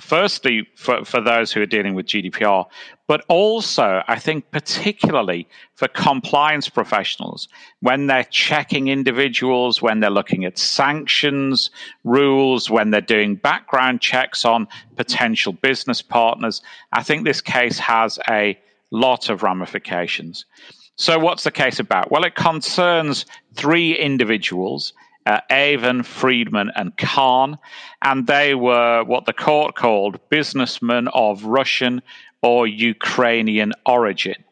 firstly 0.00 0.66
for, 0.74 1.04
for 1.04 1.20
those 1.20 1.52
who 1.52 1.62
are 1.62 1.66
dealing 1.66 1.94
with 1.94 2.06
GDPR, 2.06 2.66
but 3.06 3.24
also 3.28 4.02
I 4.08 4.18
think 4.18 4.50
particularly 4.50 5.46
for 5.74 5.88
compliance 5.88 6.68
professionals 6.68 7.48
when 7.80 8.06
they're 8.06 8.24
checking 8.24 8.88
individuals, 8.88 9.82
when 9.82 10.00
they're 10.00 10.10
looking 10.10 10.44
at 10.44 10.58
sanctions 10.58 11.70
rules, 12.04 12.70
when 12.70 12.90
they're 12.90 13.00
doing 13.00 13.34
background 13.36 14.00
checks 14.00 14.44
on 14.44 14.66
potential 14.96 15.52
business 15.52 16.02
partners. 16.02 16.62
I 16.92 17.02
think 17.02 17.24
this 17.24 17.40
case 17.40 17.78
has 17.78 18.18
a 18.28 18.58
lot 18.90 19.28
of 19.28 19.42
ramifications. 19.42 20.44
So, 20.96 21.18
what's 21.18 21.44
the 21.44 21.50
case 21.50 21.78
about? 21.78 22.10
Well, 22.10 22.24
it 22.24 22.34
concerns 22.34 23.24
three 23.54 23.96
individuals 23.96 24.92
uh, 25.26 25.40
Aven, 25.50 26.02
Fridman, 26.02 26.70
and 26.74 26.96
Khan, 26.96 27.58
and 28.02 28.26
they 28.26 28.54
were 28.54 29.04
what 29.04 29.26
the 29.26 29.32
court 29.32 29.74
called 29.74 30.28
businessmen 30.28 31.08
of 31.08 31.44
Russian 31.44 32.02
or 32.42 32.66
Ukrainian 32.66 33.72
origin. 33.86 34.44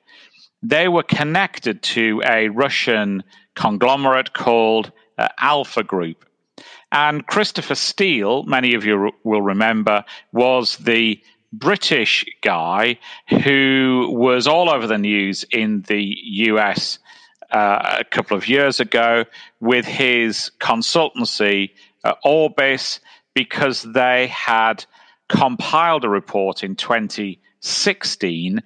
They 0.62 0.88
were 0.88 1.02
connected 1.02 1.82
to 1.82 2.22
a 2.24 2.48
Russian 2.48 3.24
conglomerate 3.54 4.32
called 4.32 4.92
uh, 5.18 5.28
Alfa 5.38 5.82
Group. 5.82 6.24
And 6.92 7.26
Christopher 7.26 7.74
Steele, 7.74 8.42
many 8.44 8.74
of 8.74 8.84
you 8.84 9.12
will 9.24 9.42
remember, 9.42 10.04
was 10.32 10.76
the 10.76 11.22
British 11.52 12.24
guy 12.42 12.98
who 13.28 14.10
was 14.12 14.46
all 14.46 14.70
over 14.70 14.86
the 14.86 14.98
news 14.98 15.44
in 15.50 15.82
the 15.82 16.16
US 16.22 16.98
uh, 17.50 17.96
a 18.00 18.04
couple 18.04 18.36
of 18.36 18.48
years 18.48 18.80
ago 18.80 19.24
with 19.60 19.84
his 19.86 20.50
consultancy, 20.60 21.70
uh, 22.04 22.14
Orbis, 22.24 23.00
because 23.34 23.82
they 23.82 24.26
had 24.28 24.84
compiled 25.28 26.04
a 26.04 26.08
report 26.08 26.64
in 26.64 26.76
2016 26.76 28.62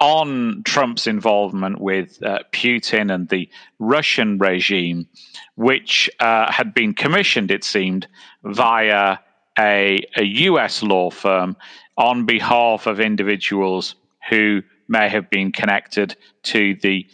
on 0.00 0.62
Trump's 0.64 1.06
involvement 1.06 1.80
with 1.80 2.22
uh, 2.22 2.40
Putin 2.52 3.12
and 3.12 3.28
the 3.28 3.48
Russian 3.78 4.38
regime, 4.38 5.08
which 5.56 6.10
uh, 6.20 6.50
had 6.50 6.74
been 6.74 6.94
commissioned, 6.94 7.50
it 7.50 7.64
seemed, 7.64 8.06
via 8.42 9.18
a, 9.58 10.00
a 10.16 10.22
US 10.22 10.82
law 10.82 11.10
firm 11.10 11.56
on 11.96 12.26
behalf 12.26 12.86
of 12.86 13.00
individuals 13.00 13.94
who 14.28 14.62
may 14.88 15.08
have 15.08 15.30
been 15.30 15.52
connected 15.52 16.16
to 16.42 16.74
the 16.82 17.06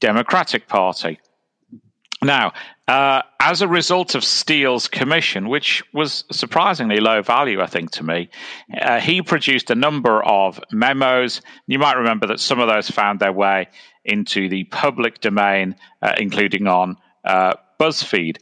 Democratic 0.00 0.68
Party. 0.68 1.18
Now, 2.22 2.52
uh, 2.88 3.22
as 3.40 3.62
a 3.62 3.68
result 3.68 4.14
of 4.14 4.24
Steele's 4.24 4.88
commission, 4.88 5.48
which 5.48 5.82
was 5.92 6.24
surprisingly 6.30 6.98
low 6.98 7.20
value, 7.20 7.60
I 7.60 7.66
think, 7.66 7.90
to 7.92 8.04
me, 8.04 8.30
uh, 8.80 9.00
he 9.00 9.22
produced 9.22 9.70
a 9.70 9.74
number 9.74 10.24
of 10.24 10.60
memos. 10.70 11.42
You 11.66 11.78
might 11.78 11.96
remember 11.96 12.28
that 12.28 12.40
some 12.40 12.58
of 12.58 12.68
those 12.68 12.90
found 12.90 13.20
their 13.20 13.32
way 13.32 13.68
into 14.04 14.48
the 14.48 14.64
public 14.64 15.20
domain, 15.20 15.76
uh, 16.00 16.14
including 16.16 16.66
on 16.66 16.96
uh, 17.24 17.54
BuzzFeed. 17.78 18.38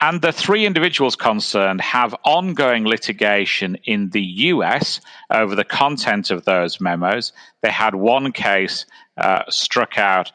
And 0.00 0.20
the 0.20 0.32
three 0.32 0.66
individuals 0.66 1.16
concerned 1.16 1.80
have 1.80 2.14
ongoing 2.24 2.84
litigation 2.84 3.76
in 3.84 4.10
the 4.10 4.22
US 4.22 5.00
over 5.30 5.54
the 5.54 5.64
content 5.64 6.30
of 6.30 6.44
those 6.44 6.80
memos. 6.80 7.32
They 7.62 7.70
had 7.70 7.94
one 7.94 8.32
case 8.32 8.84
uh, 9.16 9.44
struck 9.48 9.96
out 9.96 10.30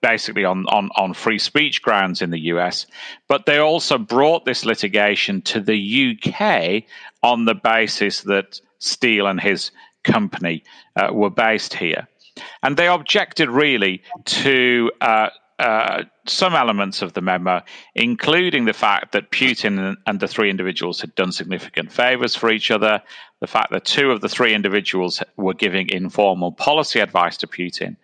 basically 0.00 0.44
on, 0.44 0.66
on, 0.66 0.90
on 0.96 1.14
free 1.14 1.38
speech 1.38 1.82
grounds 1.82 2.22
in 2.22 2.30
the 2.30 2.40
US, 2.40 2.86
but 3.28 3.46
they 3.46 3.58
also 3.58 3.98
brought 3.98 4.44
this 4.44 4.64
litigation 4.64 5.42
to 5.42 5.60
the 5.60 6.20
UK 6.20 6.84
on 7.22 7.44
the 7.44 7.54
basis 7.54 8.22
that 8.22 8.60
Steele 8.78 9.26
and 9.28 9.40
his 9.40 9.70
company 10.02 10.64
uh, 10.96 11.10
were 11.12 11.30
based 11.30 11.74
here. 11.74 12.08
And 12.62 12.76
they 12.76 12.88
objected 12.88 13.48
really 13.48 14.02
to 14.24 14.90
uh, 15.00 15.28
uh, 15.58 16.02
some 16.26 16.54
elements 16.54 17.02
of 17.02 17.12
the 17.12 17.20
memo, 17.20 17.62
including 17.94 18.64
the 18.64 18.72
fact 18.72 19.12
that 19.12 19.30
Putin 19.30 19.96
and 20.06 20.18
the 20.18 20.26
three 20.26 20.50
individuals 20.50 21.00
had 21.00 21.14
done 21.14 21.30
significant 21.30 21.92
favors 21.92 22.34
for 22.34 22.50
each 22.50 22.70
other, 22.70 23.02
the 23.40 23.46
fact 23.46 23.70
that 23.70 23.84
two 23.84 24.10
of 24.10 24.20
the 24.20 24.28
three 24.28 24.54
individuals 24.54 25.22
were 25.36 25.54
giving 25.54 25.88
informal 25.90 26.50
policy 26.50 27.00
advice 27.00 27.36
to 27.36 27.46
Putin, 27.46 27.96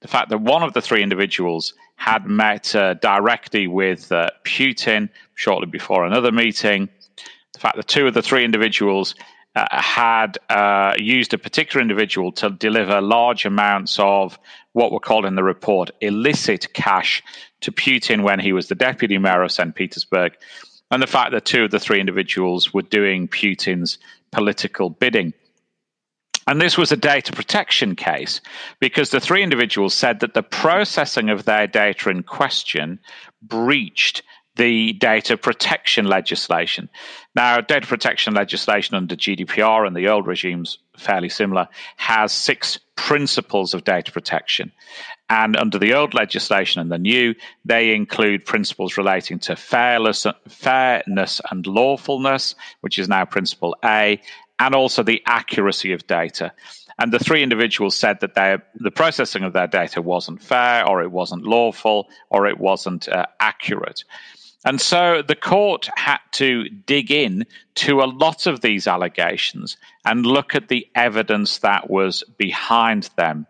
the 0.00 0.08
fact 0.08 0.30
that 0.30 0.38
one 0.38 0.62
of 0.62 0.72
the 0.72 0.80
three 0.80 1.02
individuals 1.02 1.74
had 1.96 2.26
met 2.26 2.74
uh, 2.74 2.94
directly 2.94 3.66
with 3.66 4.12
uh, 4.12 4.30
Putin 4.44 5.08
shortly 5.34 5.66
before 5.66 6.04
another 6.04 6.30
meeting, 6.30 6.88
the 7.52 7.58
fact 7.58 7.76
that 7.76 7.88
two 7.88 8.06
of 8.06 8.14
the 8.14 8.22
three 8.22 8.44
individuals 8.44 9.14
uh, 9.56 9.66
had 9.70 10.38
uh, 10.48 10.94
used 10.98 11.34
a 11.34 11.38
particular 11.38 11.82
individual 11.82 12.30
to 12.30 12.50
deliver 12.50 13.00
large 13.00 13.44
amounts 13.44 13.98
of 13.98 14.38
what 14.72 14.92
were 14.92 15.00
called 15.00 15.24
in 15.24 15.34
the 15.34 15.42
report 15.42 15.90
illicit 16.00 16.72
cash 16.72 17.22
to 17.60 17.72
Putin 17.72 18.22
when 18.22 18.38
he 18.38 18.52
was 18.52 18.68
the 18.68 18.76
deputy 18.76 19.18
mayor 19.18 19.42
of 19.42 19.50
St. 19.50 19.74
Petersburg, 19.74 20.34
and 20.92 21.02
the 21.02 21.08
fact 21.08 21.32
that 21.32 21.44
two 21.44 21.64
of 21.64 21.72
the 21.72 21.80
three 21.80 21.98
individuals 21.98 22.72
were 22.72 22.82
doing 22.82 23.26
Putin's 23.26 23.98
political 24.30 24.90
bidding. 24.90 25.32
And 26.48 26.62
this 26.62 26.78
was 26.78 26.90
a 26.90 26.96
data 26.96 27.34
protection 27.34 27.94
case 27.94 28.40
because 28.80 29.10
the 29.10 29.20
three 29.20 29.42
individuals 29.42 29.92
said 29.92 30.20
that 30.20 30.32
the 30.32 30.42
processing 30.42 31.28
of 31.28 31.44
their 31.44 31.66
data 31.66 32.08
in 32.08 32.22
question 32.22 33.00
breached 33.42 34.22
the 34.56 34.94
data 34.94 35.36
protection 35.36 36.06
legislation. 36.06 36.88
Now, 37.34 37.60
data 37.60 37.86
protection 37.86 38.32
legislation 38.32 38.96
under 38.96 39.14
GDPR 39.14 39.86
and 39.86 39.94
the 39.94 40.08
old 40.08 40.26
regimes, 40.26 40.78
fairly 40.96 41.28
similar, 41.28 41.68
has 41.96 42.32
six 42.32 42.78
principles 42.96 43.74
of 43.74 43.84
data 43.84 44.10
protection. 44.10 44.72
And 45.28 45.54
under 45.54 45.78
the 45.78 45.92
old 45.92 46.14
legislation 46.14 46.80
and 46.80 46.90
the 46.90 46.98
new, 46.98 47.34
they 47.66 47.94
include 47.94 48.46
principles 48.46 48.96
relating 48.96 49.38
to 49.40 49.54
fairness, 49.54 50.26
fairness 50.48 51.42
and 51.50 51.66
lawfulness, 51.66 52.54
which 52.80 52.98
is 52.98 53.06
now 53.06 53.26
principle 53.26 53.76
A, 53.84 54.20
and 54.58 54.74
also 54.74 55.02
the 55.02 55.22
accuracy 55.26 55.92
of 55.92 56.06
data. 56.06 56.52
And 56.98 57.12
the 57.12 57.18
three 57.20 57.42
individuals 57.42 57.96
said 57.96 58.20
that 58.20 58.34
the 58.34 58.90
processing 58.90 59.44
of 59.44 59.52
their 59.52 59.68
data 59.68 60.02
wasn't 60.02 60.42
fair, 60.42 60.86
or 60.86 61.02
it 61.02 61.12
wasn't 61.12 61.44
lawful, 61.44 62.08
or 62.28 62.46
it 62.46 62.58
wasn't 62.58 63.08
uh, 63.08 63.26
accurate. 63.38 64.04
And 64.64 64.80
so 64.80 65.22
the 65.22 65.36
court 65.36 65.88
had 65.94 66.18
to 66.32 66.68
dig 66.68 67.12
in 67.12 67.46
to 67.76 68.00
a 68.00 68.10
lot 68.10 68.46
of 68.46 68.60
these 68.60 68.88
allegations 68.88 69.76
and 70.04 70.26
look 70.26 70.56
at 70.56 70.68
the 70.68 70.88
evidence 70.94 71.58
that 71.58 71.88
was 71.88 72.24
behind 72.36 73.08
them. 73.16 73.46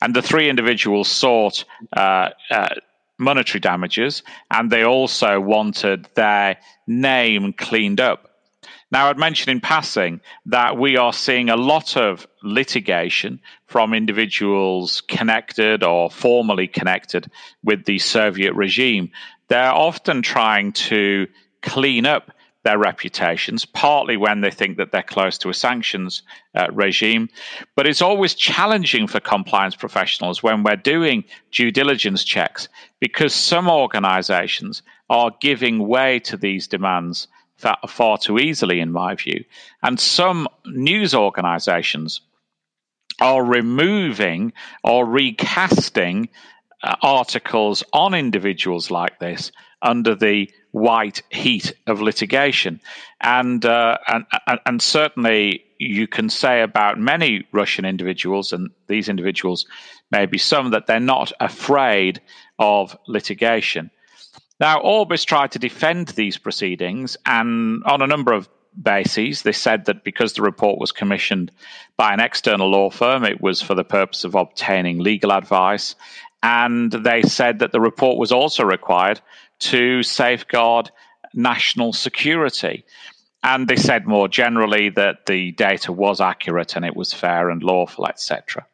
And 0.00 0.16
the 0.16 0.22
three 0.22 0.48
individuals 0.48 1.08
sought 1.08 1.64
uh, 1.94 2.30
uh, 2.50 2.68
monetary 3.18 3.60
damages, 3.60 4.22
and 4.50 4.70
they 4.70 4.84
also 4.84 5.38
wanted 5.38 6.08
their 6.14 6.56
name 6.86 7.52
cleaned 7.52 8.00
up. 8.00 8.27
Now, 8.90 9.08
I'd 9.08 9.18
mention 9.18 9.50
in 9.50 9.60
passing 9.60 10.20
that 10.46 10.78
we 10.78 10.96
are 10.96 11.12
seeing 11.12 11.50
a 11.50 11.56
lot 11.56 11.96
of 11.96 12.26
litigation 12.42 13.40
from 13.66 13.92
individuals 13.92 15.02
connected 15.02 15.84
or 15.84 16.10
formally 16.10 16.68
connected 16.68 17.30
with 17.62 17.84
the 17.84 17.98
Soviet 17.98 18.54
regime. 18.54 19.10
They're 19.48 19.72
often 19.72 20.22
trying 20.22 20.72
to 20.72 21.26
clean 21.60 22.06
up 22.06 22.32
their 22.64 22.78
reputations, 22.78 23.64
partly 23.64 24.16
when 24.16 24.40
they 24.40 24.50
think 24.50 24.78
that 24.78 24.90
they're 24.90 25.02
close 25.02 25.38
to 25.38 25.48
a 25.48 25.54
sanctions 25.54 26.22
uh, 26.54 26.66
regime. 26.72 27.28
But 27.76 27.86
it's 27.86 28.02
always 28.02 28.34
challenging 28.34 29.06
for 29.06 29.20
compliance 29.20 29.76
professionals 29.76 30.42
when 30.42 30.62
we're 30.62 30.76
doing 30.76 31.24
due 31.52 31.70
diligence 31.70 32.24
checks 32.24 32.68
because 33.00 33.34
some 33.34 33.68
organizations 33.68 34.82
are 35.08 35.30
giving 35.40 35.86
way 35.86 36.18
to 36.20 36.36
these 36.36 36.68
demands 36.68 37.28
far 37.88 38.18
too 38.18 38.38
easily, 38.38 38.80
in 38.80 38.92
my 38.92 39.14
view. 39.14 39.44
And 39.82 39.98
some 39.98 40.48
news 40.66 41.14
organizations 41.14 42.20
are 43.20 43.44
removing 43.44 44.52
or 44.84 45.04
recasting 45.04 46.28
uh, 46.82 46.94
articles 47.02 47.82
on 47.92 48.14
individuals 48.14 48.90
like 48.90 49.18
this 49.18 49.50
under 49.82 50.14
the 50.14 50.50
white 50.70 51.22
heat 51.30 51.72
of 51.86 52.00
litigation. 52.00 52.80
And, 53.20 53.64
uh, 53.64 53.98
and, 54.06 54.24
and 54.64 54.82
certainly 54.82 55.64
you 55.78 56.06
can 56.06 56.28
say 56.28 56.62
about 56.62 56.98
many 56.98 57.46
Russian 57.52 57.84
individuals, 57.84 58.52
and 58.52 58.70
these 58.86 59.08
individuals 59.08 59.66
may 60.10 60.26
be 60.26 60.38
some, 60.38 60.70
that 60.70 60.86
they're 60.86 61.00
not 61.00 61.32
afraid 61.40 62.20
of 62.58 62.96
litigation. 63.06 63.90
Now, 64.60 64.80
Orbis 64.80 65.24
tried 65.24 65.52
to 65.52 65.58
defend 65.58 66.08
these 66.08 66.36
proceedings 66.36 67.16
and 67.24 67.82
on 67.84 68.02
a 68.02 68.06
number 68.06 68.32
of 68.32 68.48
bases. 68.80 69.42
They 69.42 69.52
said 69.52 69.84
that 69.86 70.04
because 70.04 70.32
the 70.32 70.42
report 70.42 70.78
was 70.78 70.92
commissioned 70.92 71.50
by 71.96 72.12
an 72.12 72.20
external 72.20 72.70
law 72.70 72.90
firm, 72.90 73.24
it 73.24 73.40
was 73.40 73.62
for 73.62 73.74
the 73.74 73.84
purpose 73.84 74.24
of 74.24 74.34
obtaining 74.34 74.98
legal 74.98 75.32
advice. 75.32 75.94
And 76.42 76.92
they 76.92 77.22
said 77.22 77.58
that 77.60 77.72
the 77.72 77.80
report 77.80 78.18
was 78.18 78.32
also 78.32 78.64
required 78.64 79.20
to 79.60 80.02
safeguard 80.02 80.90
national 81.34 81.92
security. 81.92 82.84
And 83.42 83.68
they 83.68 83.76
said 83.76 84.06
more 84.06 84.28
generally 84.28 84.88
that 84.90 85.26
the 85.26 85.52
data 85.52 85.92
was 85.92 86.20
accurate 86.20 86.76
and 86.76 86.84
it 86.84 86.96
was 86.96 87.12
fair 87.12 87.50
and 87.50 87.62
lawful, 87.62 88.06
etc. 88.06 88.66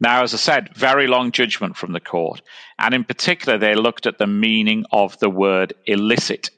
Now, 0.00 0.22
as 0.22 0.34
I 0.34 0.38
said, 0.38 0.74
very 0.74 1.06
long 1.06 1.32
judgment 1.32 1.76
from 1.76 1.92
the 1.92 2.00
court. 2.00 2.42
And 2.78 2.94
in 2.94 3.04
particular, 3.04 3.58
they 3.58 3.74
looked 3.74 4.06
at 4.06 4.18
the 4.18 4.26
meaning 4.26 4.84
of 4.90 5.18
the 5.18 5.30
word 5.30 5.74
illicit. 5.86 6.50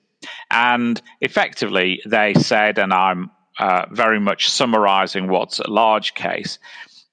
And 0.50 1.00
effectively, 1.20 2.02
they 2.06 2.34
said, 2.34 2.78
and 2.78 2.92
I'm 2.92 3.30
uh, 3.58 3.86
very 3.90 4.20
much 4.20 4.48
summarizing 4.48 5.28
what's 5.28 5.58
a 5.58 5.70
large 5.70 6.14
case, 6.14 6.58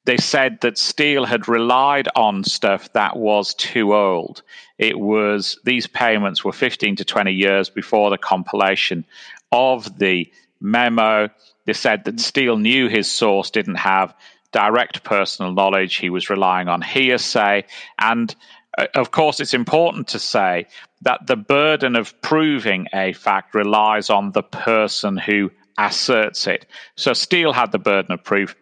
they 0.06 0.18
said 0.18 0.60
that 0.62 0.78
Steele 0.78 1.26
had 1.26 1.48
relied 1.48 2.08
on 2.16 2.44
stuff 2.44 2.94
that 2.94 3.18
was 3.18 3.56
too 3.56 3.96
old. 3.96 4.44
It 4.78 5.00
was 5.00 5.60
these 5.64 5.88
payments 5.88 6.46
were 6.46 6.54
15 6.54 6.98
to 6.98 7.06
20 7.06 7.34
years 7.34 7.70
before 7.70 8.12
the 8.12 8.18
compilation 8.18 9.06
of 9.52 9.98
the 9.98 10.32
memo. 10.62 11.30
They 11.66 11.74
said 11.74 12.06
that 12.06 12.20
Steele 12.20 12.58
knew 12.58 12.88
his 12.88 13.12
source 13.12 13.50
didn't 13.50 13.76
have 13.76 14.14
direct 14.56 15.04
personal 15.04 15.52
knowledge. 15.52 15.98
He 15.98 16.10
was 16.10 16.30
relying 16.30 16.70
on 16.70 16.82
hearsay. 16.82 17.66
And 18.00 18.34
uh, 18.78 18.88
of 18.96 19.12
course, 19.12 19.42
it's 19.42 19.54
important 19.54 20.08
to 20.10 20.20
say 20.20 20.68
that 21.02 21.28
the 21.28 21.36
burden 21.36 21.98
of 21.98 22.22
proving 22.22 22.88
a 22.94 23.12
fact 23.12 23.54
relies 23.54 24.10
on 24.10 24.32
the 24.32 24.44
person 24.44 25.18
who 25.18 25.52
asserts 25.78 26.48
it. 26.48 26.66
So 26.96 27.12
Steele 27.12 27.52
had 27.52 27.74
the 27.74 27.80
burden 27.80 28.14
of 28.14 28.24
proof. 28.24 28.56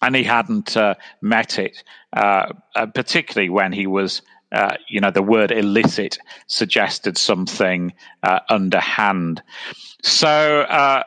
And 0.00 0.16
he 0.16 0.24
hadn't 0.24 0.74
uh, 0.76 0.94
met 1.22 1.58
it, 1.58 1.82
uh, 2.14 2.52
uh 2.74 2.86
particularly 2.86 3.48
when 3.48 3.72
he 3.72 3.86
was 3.86 4.22
uh, 4.52 4.76
you 4.88 5.00
know, 5.00 5.10
the 5.10 5.22
word 5.22 5.50
illicit 5.50 6.18
suggested 6.46 7.18
something 7.18 7.92
uh, 8.22 8.40
underhand. 8.48 9.42
So 10.02 11.04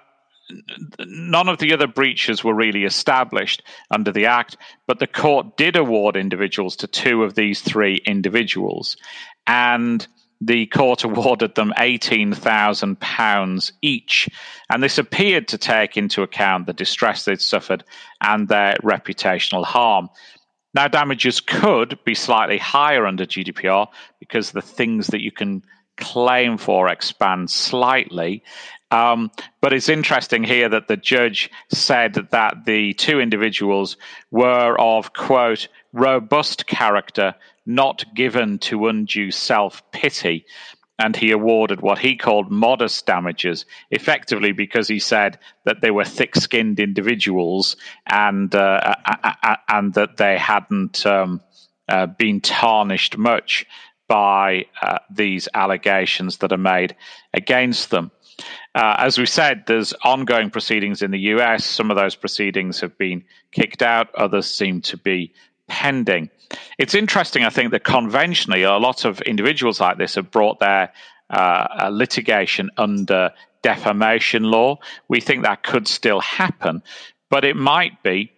none 1.00 1.50
of 1.50 1.58
the 1.58 1.74
other 1.74 1.88
breaches 1.88 2.44
were 2.44 2.54
really 2.54 2.84
established 2.84 3.64
under 3.92 4.12
the 4.12 4.28
Act, 4.28 4.58
but 4.86 5.00
the 5.00 5.08
court 5.08 5.58
did 5.58 5.76
award 5.76 6.16
individuals 6.16 6.78
to 6.78 6.88
two 6.88 7.24
of 7.24 7.36
these 7.36 7.62
three 7.62 7.96
individuals. 8.06 8.98
And 9.46 10.06
the 10.42 10.68
court 10.68 11.04
awarded 11.06 11.56
them 11.56 11.74
£18,000 11.78 13.72
each. 13.82 14.30
And 14.70 14.84
this 14.84 14.98
appeared 14.98 15.50
to 15.50 15.58
take 15.58 15.98
into 15.98 16.24
account 16.24 16.66
the 16.68 16.74
distress 16.74 17.26
they'd 17.26 17.42
suffered 17.42 17.84
and 18.22 18.48
their 18.48 18.76
reputational 18.84 19.66
harm. 19.66 20.10
Now, 20.74 20.88
damages 20.88 21.40
could 21.40 21.98
be 22.06 22.14
slightly 22.14 22.58
higher 22.58 23.08
under 23.08 23.26
GDPR 23.26 23.88
because 24.20 24.52
the 24.52 24.62
things 24.62 25.08
that 25.08 25.24
you 25.24 25.32
can 25.32 25.64
claim 25.98 26.58
for 26.58 26.88
expand 26.88 27.50
slightly. 27.50 28.44
Um, 28.90 29.32
but 29.60 29.74
it's 29.74 29.90
interesting 29.90 30.44
here 30.44 30.70
that 30.70 30.88
the 30.88 30.96
judge 30.96 31.52
said 31.70 32.14
that 32.32 32.66
the 32.66 32.94
two 32.94 33.20
individuals 33.20 33.98
were 34.32 34.80
of, 34.80 35.14
quote, 35.14 35.68
robust 35.92 36.68
character, 36.68 37.36
not 37.66 38.06
given 38.16 38.60
to 38.60 38.88
undue 38.88 39.32
self 39.32 39.92
pity. 39.92 40.46
And 41.00 41.16
he 41.16 41.30
awarded 41.32 41.82
what 41.82 42.00
he 42.00 42.16
called 42.16 42.50
modest 42.50 43.06
damages, 43.06 43.66
effectively 43.92 44.52
because 44.52 44.88
he 44.88 44.98
said 44.98 45.38
that 45.66 45.82
they 45.82 45.92
were 45.92 46.06
thick 46.06 46.36
skinned 46.36 46.80
individuals 46.80 47.76
and, 48.08 48.54
uh, 48.56 48.96
and 49.70 49.94
that 49.94 50.18
they 50.18 50.40
hadn't 50.40 51.06
um, 51.06 51.42
uh, 51.88 52.08
been 52.08 52.42
tarnished 52.42 53.18
much 53.18 53.66
by 54.08 54.66
uh, 54.82 55.00
these 55.10 55.48
allegations 55.54 56.38
that 56.38 56.52
are 56.52 56.58
made 56.58 56.96
against 57.34 57.90
them. 57.90 58.12
Uh, 58.76 58.96
as 59.00 59.18
we 59.18 59.26
said, 59.26 59.64
there's 59.66 59.94
ongoing 60.04 60.50
proceedings 60.50 61.02
in 61.02 61.12
the 61.12 61.20
US. 61.20 61.66
Some 61.66 61.90
of 61.90 61.98
those 61.98 62.16
proceedings 62.16 62.80
have 62.82 62.98
been 62.98 63.24
kicked 63.52 63.82
out, 63.82 64.14
others 64.16 64.46
seem 64.46 64.82
to 64.82 64.98
be 64.98 65.34
pending. 65.68 66.30
It's 66.78 66.96
interesting, 66.96 67.44
I 67.44 67.50
think, 67.50 67.72
that 67.72 67.84
conventionally, 67.84 68.64
a 68.64 68.78
lot 68.78 69.06
of 69.06 69.22
individuals 69.22 69.82
like 69.82 69.98
this 69.98 70.16
have 70.16 70.32
brought 70.32 70.60
their 70.60 70.94
uh, 71.30 71.90
litigation 71.92 72.70
under 72.78 73.32
defamation 73.64 74.44
law. 74.44 74.78
We 75.08 75.20
think 75.20 75.44
that 75.44 75.64
could 75.64 75.88
still 75.88 76.22
happen, 76.22 76.84
but 77.30 77.44
it 77.44 77.56
might 77.56 78.02
be 78.04 78.32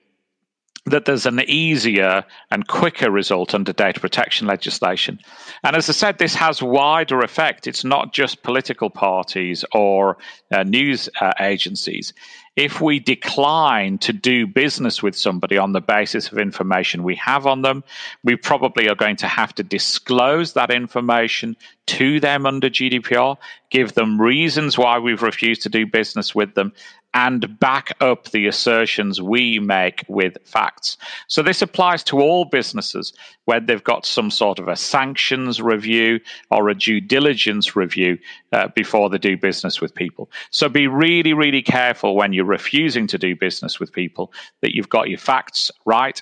that 0.85 1.05
there's 1.05 1.25
an 1.25 1.41
easier 1.47 2.23
and 2.51 2.67
quicker 2.67 3.11
result 3.11 3.53
under 3.53 3.73
data 3.73 3.99
protection 3.99 4.47
legislation. 4.47 5.19
And 5.63 5.75
as 5.75 5.89
I 5.89 5.93
said, 5.93 6.17
this 6.17 6.35
has 6.35 6.61
wider 6.61 7.19
effect. 7.19 7.67
It's 7.67 7.83
not 7.83 8.13
just 8.13 8.43
political 8.43 8.89
parties 8.89 9.65
or 9.73 10.17
uh, 10.51 10.63
news 10.63 11.09
uh, 11.19 11.33
agencies. 11.39 12.13
If 12.55 12.81
we 12.81 12.99
decline 12.99 13.99
to 13.99 14.11
do 14.11 14.45
business 14.45 15.01
with 15.01 15.15
somebody 15.15 15.57
on 15.57 15.71
the 15.71 15.79
basis 15.79 16.29
of 16.29 16.39
information 16.39 17.03
we 17.03 17.15
have 17.15 17.45
on 17.45 17.61
them, 17.61 17.83
we 18.23 18.35
probably 18.35 18.89
are 18.89 18.95
going 18.95 19.15
to 19.17 19.27
have 19.27 19.55
to 19.55 19.63
disclose 19.63 20.53
that 20.53 20.69
information 20.69 21.55
to 21.85 22.19
them 22.19 22.45
under 22.45 22.69
GDPR, 22.69 23.37
give 23.69 23.93
them 23.93 24.19
reasons 24.19 24.77
why 24.77 24.99
we've 24.99 25.21
refused 25.21 25.61
to 25.61 25.69
do 25.69 25.85
business 25.85 26.35
with 26.35 26.53
them, 26.53 26.73
and 27.13 27.59
back 27.59 27.91
up 28.01 28.25
the 28.25 28.47
assertions 28.47 29.21
we 29.21 29.59
make 29.59 30.03
with 30.07 30.37
facts. 30.45 30.97
So 31.27 31.41
this 31.41 31.61
applies 31.61 32.03
to 32.05 32.19
all 32.19 32.45
businesses 32.45 33.13
where 33.45 33.59
they've 33.59 33.83
got 33.83 34.05
some 34.05 34.29
sort 34.29 34.59
of 34.59 34.67
a 34.67 34.75
sanctions 34.75 35.59
review 35.59 36.19
or 36.51 36.69
a 36.69 36.75
due 36.75 37.01
diligence 37.01 37.75
review 37.75 38.19
uh, 38.51 38.67
before 38.75 39.09
they 39.09 39.17
do 39.17 39.37
business 39.37 39.81
with 39.81 39.95
people. 39.95 40.29
So 40.51 40.69
be 40.69 40.87
really, 40.87 41.33
really 41.33 41.63
careful 41.63 42.15
when 42.15 42.31
you're 42.31 42.45
refusing 42.45 43.07
to 43.07 43.17
do 43.17 43.35
business 43.35 43.79
with 43.79 43.91
people 43.91 44.31
that 44.61 44.75
you've 44.75 44.89
got 44.89 45.09
your 45.09 45.19
facts 45.19 45.71
right. 45.85 46.21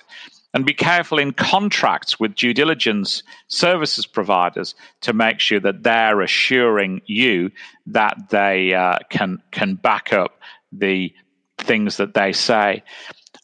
And 0.54 0.64
be 0.64 0.72
careful 0.72 1.18
in 1.18 1.32
contracts 1.32 2.18
with 2.18 2.34
due 2.34 2.54
diligence 2.54 3.22
services 3.48 4.06
providers 4.06 4.74
to 5.02 5.12
make 5.12 5.40
sure 5.40 5.60
that 5.60 5.82
they're 5.82 6.22
assuring 6.22 7.02
you 7.04 7.50
that 7.86 8.30
they 8.30 8.72
uh, 8.72 8.98
can 9.10 9.42
can 9.50 9.74
back 9.74 10.14
up 10.14 10.38
the 10.72 11.12
things 11.58 11.96
that 11.96 12.14
they 12.14 12.32
say. 12.32 12.82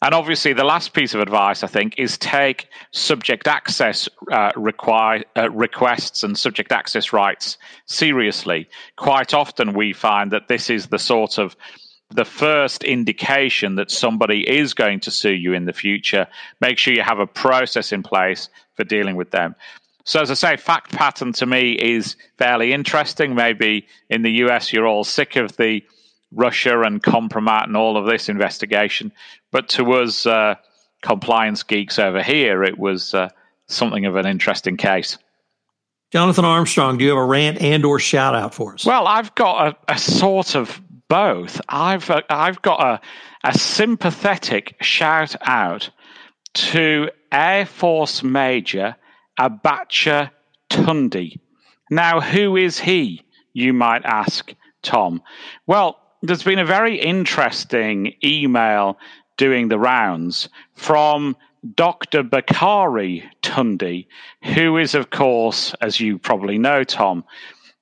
And 0.01 0.13
obviously, 0.13 0.53
the 0.53 0.63
last 0.63 0.93
piece 0.93 1.13
of 1.13 1.21
advice 1.21 1.63
I 1.63 1.67
think 1.67 1.95
is 1.97 2.17
take 2.17 2.67
subject 2.91 3.47
access 3.47 4.09
uh, 4.31 4.51
require, 4.55 5.23
uh, 5.37 5.49
requests 5.51 6.23
and 6.23 6.37
subject 6.37 6.71
access 6.71 7.13
rights 7.13 7.57
seriously. 7.85 8.67
Quite 8.97 9.33
often, 9.33 9.73
we 9.73 9.93
find 9.93 10.31
that 10.31 10.47
this 10.47 10.69
is 10.69 10.87
the 10.87 10.99
sort 10.99 11.37
of 11.37 11.55
the 12.11 12.25
first 12.25 12.83
indication 12.83 13.75
that 13.75 13.89
somebody 13.89 14.47
is 14.47 14.73
going 14.73 14.99
to 15.01 15.11
sue 15.11 15.33
you 15.33 15.53
in 15.53 15.65
the 15.65 15.73
future. 15.73 16.27
Make 16.61 16.77
sure 16.77 16.93
you 16.93 17.01
have 17.01 17.19
a 17.19 17.27
process 17.27 17.91
in 17.91 18.03
place 18.03 18.49
for 18.75 18.83
dealing 18.83 19.15
with 19.15 19.31
them. 19.31 19.55
So, 20.03 20.21
as 20.21 20.29
I 20.29 20.35
say, 20.35 20.57
fact 20.57 20.91
pattern 20.91 21.33
to 21.33 21.47
me 21.47 21.71
is 21.71 22.15
fairly 22.37 22.73
interesting. 22.73 23.33
Maybe 23.33 23.87
in 24.09 24.21
the 24.21 24.31
US, 24.43 24.71
you're 24.71 24.85
all 24.85 25.03
sick 25.03 25.35
of 25.35 25.57
the 25.57 25.81
Russia 26.35 26.81
and 26.81 27.01
Kompromat 27.01 27.63
and 27.63 27.77
all 27.77 27.97
of 27.97 28.05
this 28.05 28.29
investigation. 28.29 29.11
But 29.51 29.69
to 29.69 29.93
us, 29.93 30.25
uh, 30.25 30.55
compliance 31.01 31.63
geeks 31.63 31.97
over 31.97 32.21
here, 32.21 32.63
it 32.63 32.77
was 32.77 33.13
uh, 33.13 33.29
something 33.67 34.05
of 34.05 34.15
an 34.15 34.27
interesting 34.27 34.77
case. 34.77 35.17
Jonathan 36.11 36.45
Armstrong, 36.45 36.97
do 36.97 37.03
you 37.03 37.09
have 37.11 37.19
a 37.19 37.25
rant 37.25 37.61
and 37.61 37.83
or 37.83 37.99
shout 37.99 38.35
out 38.35 38.53
for 38.53 38.75
us? 38.75 38.85
Well, 38.85 39.07
I've 39.07 39.33
got 39.35 39.67
a, 39.87 39.93
a 39.93 39.97
sort 39.97 40.55
of 40.55 40.79
both. 41.07 41.59
I've 41.67 42.09
uh, 42.09 42.21
I've 42.29 42.61
got 42.61 42.81
a 42.81 43.01
a 43.43 43.57
sympathetic 43.57 44.75
shout 44.81 45.35
out 45.41 45.89
to 46.53 47.09
Air 47.31 47.65
Force 47.65 48.23
Major 48.23 48.95
Abacha 49.39 50.31
Tunde. 50.69 51.39
Now, 51.91 52.21
who 52.21 52.55
is 52.55 52.79
he? 52.79 53.21
You 53.53 53.73
might 53.73 54.03
ask, 54.03 54.53
Tom. 54.81 55.21
Well, 55.67 55.99
there's 56.27 56.43
been 56.43 56.59
a 56.59 56.65
very 56.65 56.99
interesting 56.99 58.13
email 58.23 58.97
doing 59.37 59.67
the 59.67 59.79
rounds 59.79 60.49
from 60.75 61.35
Dr. 61.75 62.23
Bakare 62.23 63.23
Tunde, 63.41 64.05
who 64.43 64.77
is, 64.77 64.95
of 64.95 65.09
course, 65.09 65.73
as 65.81 65.99
you 65.99 66.17
probably 66.17 66.57
know, 66.57 66.83
Tom, 66.83 67.23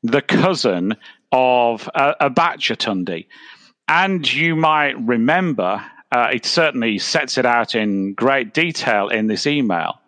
the 0.04 0.22
cousin 0.22 0.96
of 1.32 1.90
uh, 1.94 2.14
Abacha 2.22 2.78
Tunde. 2.78 3.26
And 3.88 4.32
you 4.32 4.56
might 4.56 4.98
remember, 5.00 5.84
uh, 6.12 6.30
it 6.34 6.46
certainly 6.46 7.00
sets 7.00 7.38
it 7.38 7.46
out 7.46 7.76
in 7.76 8.14
great 8.14 8.54
detail 8.54 9.10
in 9.10 9.28
this 9.28 9.46
email, 9.46 10.00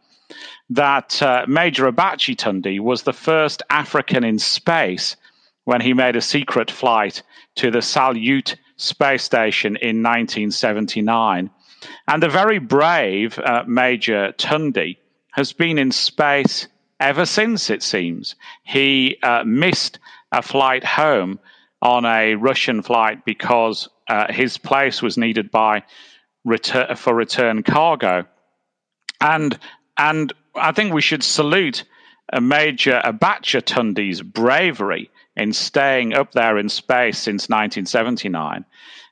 that 0.70 1.22
uh, 1.22 1.46
Major 1.48 1.92
Abacha 1.92 2.36
Tunde 2.36 2.80
was 2.80 3.04
the 3.04 3.14
first 3.14 3.62
African 3.70 4.24
in 4.24 4.40
space 4.40 5.16
when 5.66 5.82
he 5.82 5.94
made 5.94 6.16
a 6.16 6.22
secret 6.22 6.72
flight 6.72 7.22
to 7.56 7.70
the 7.70 7.80
Salyut 7.80 8.56
space 8.78 9.24
station 9.24 9.76
in 9.76 10.02
1979. 10.02 11.50
And 12.08 12.24
the 12.24 12.30
very 12.30 12.60
brave 12.60 13.38
uh, 13.40 13.64
Major 13.68 14.34
Tunde 14.38 14.98
has 15.32 15.54
been 15.54 15.78
in 15.78 15.92
space 15.92 16.68
ever 17.00 17.26
since, 17.26 17.70
it 17.70 17.84
seems. 17.84 18.36
He 18.64 19.18
uh, 19.22 19.44
missed 19.46 20.00
a 20.32 20.42
flight 20.42 20.84
home 20.84 21.40
on 21.82 22.06
a 22.06 22.36
Russian 22.36 22.82
flight 22.82 23.26
because 23.26 23.90
uh, 24.08 24.32
his 24.32 24.58
place 24.58 25.02
was 25.02 25.18
needed 25.18 25.52
by 25.52 25.84
return, 26.46 26.96
for 26.96 27.14
return 27.14 27.64
cargo. 27.64 28.26
And, 29.20 29.58
and 29.98 30.32
I 30.56 30.72
think 30.72 30.94
we 30.94 31.02
should 31.02 31.24
salute 31.24 31.84
a 32.32 32.42
Major 32.42 33.02
Abacha 33.04 33.62
Tunde's 33.62 34.22
bravery 34.22 35.10
in 35.36 35.54
staying 35.54 36.14
up 36.14 36.32
there 36.32 36.58
in 36.58 36.70
space 36.70 37.18
since 37.18 37.50
1979. 37.50 38.66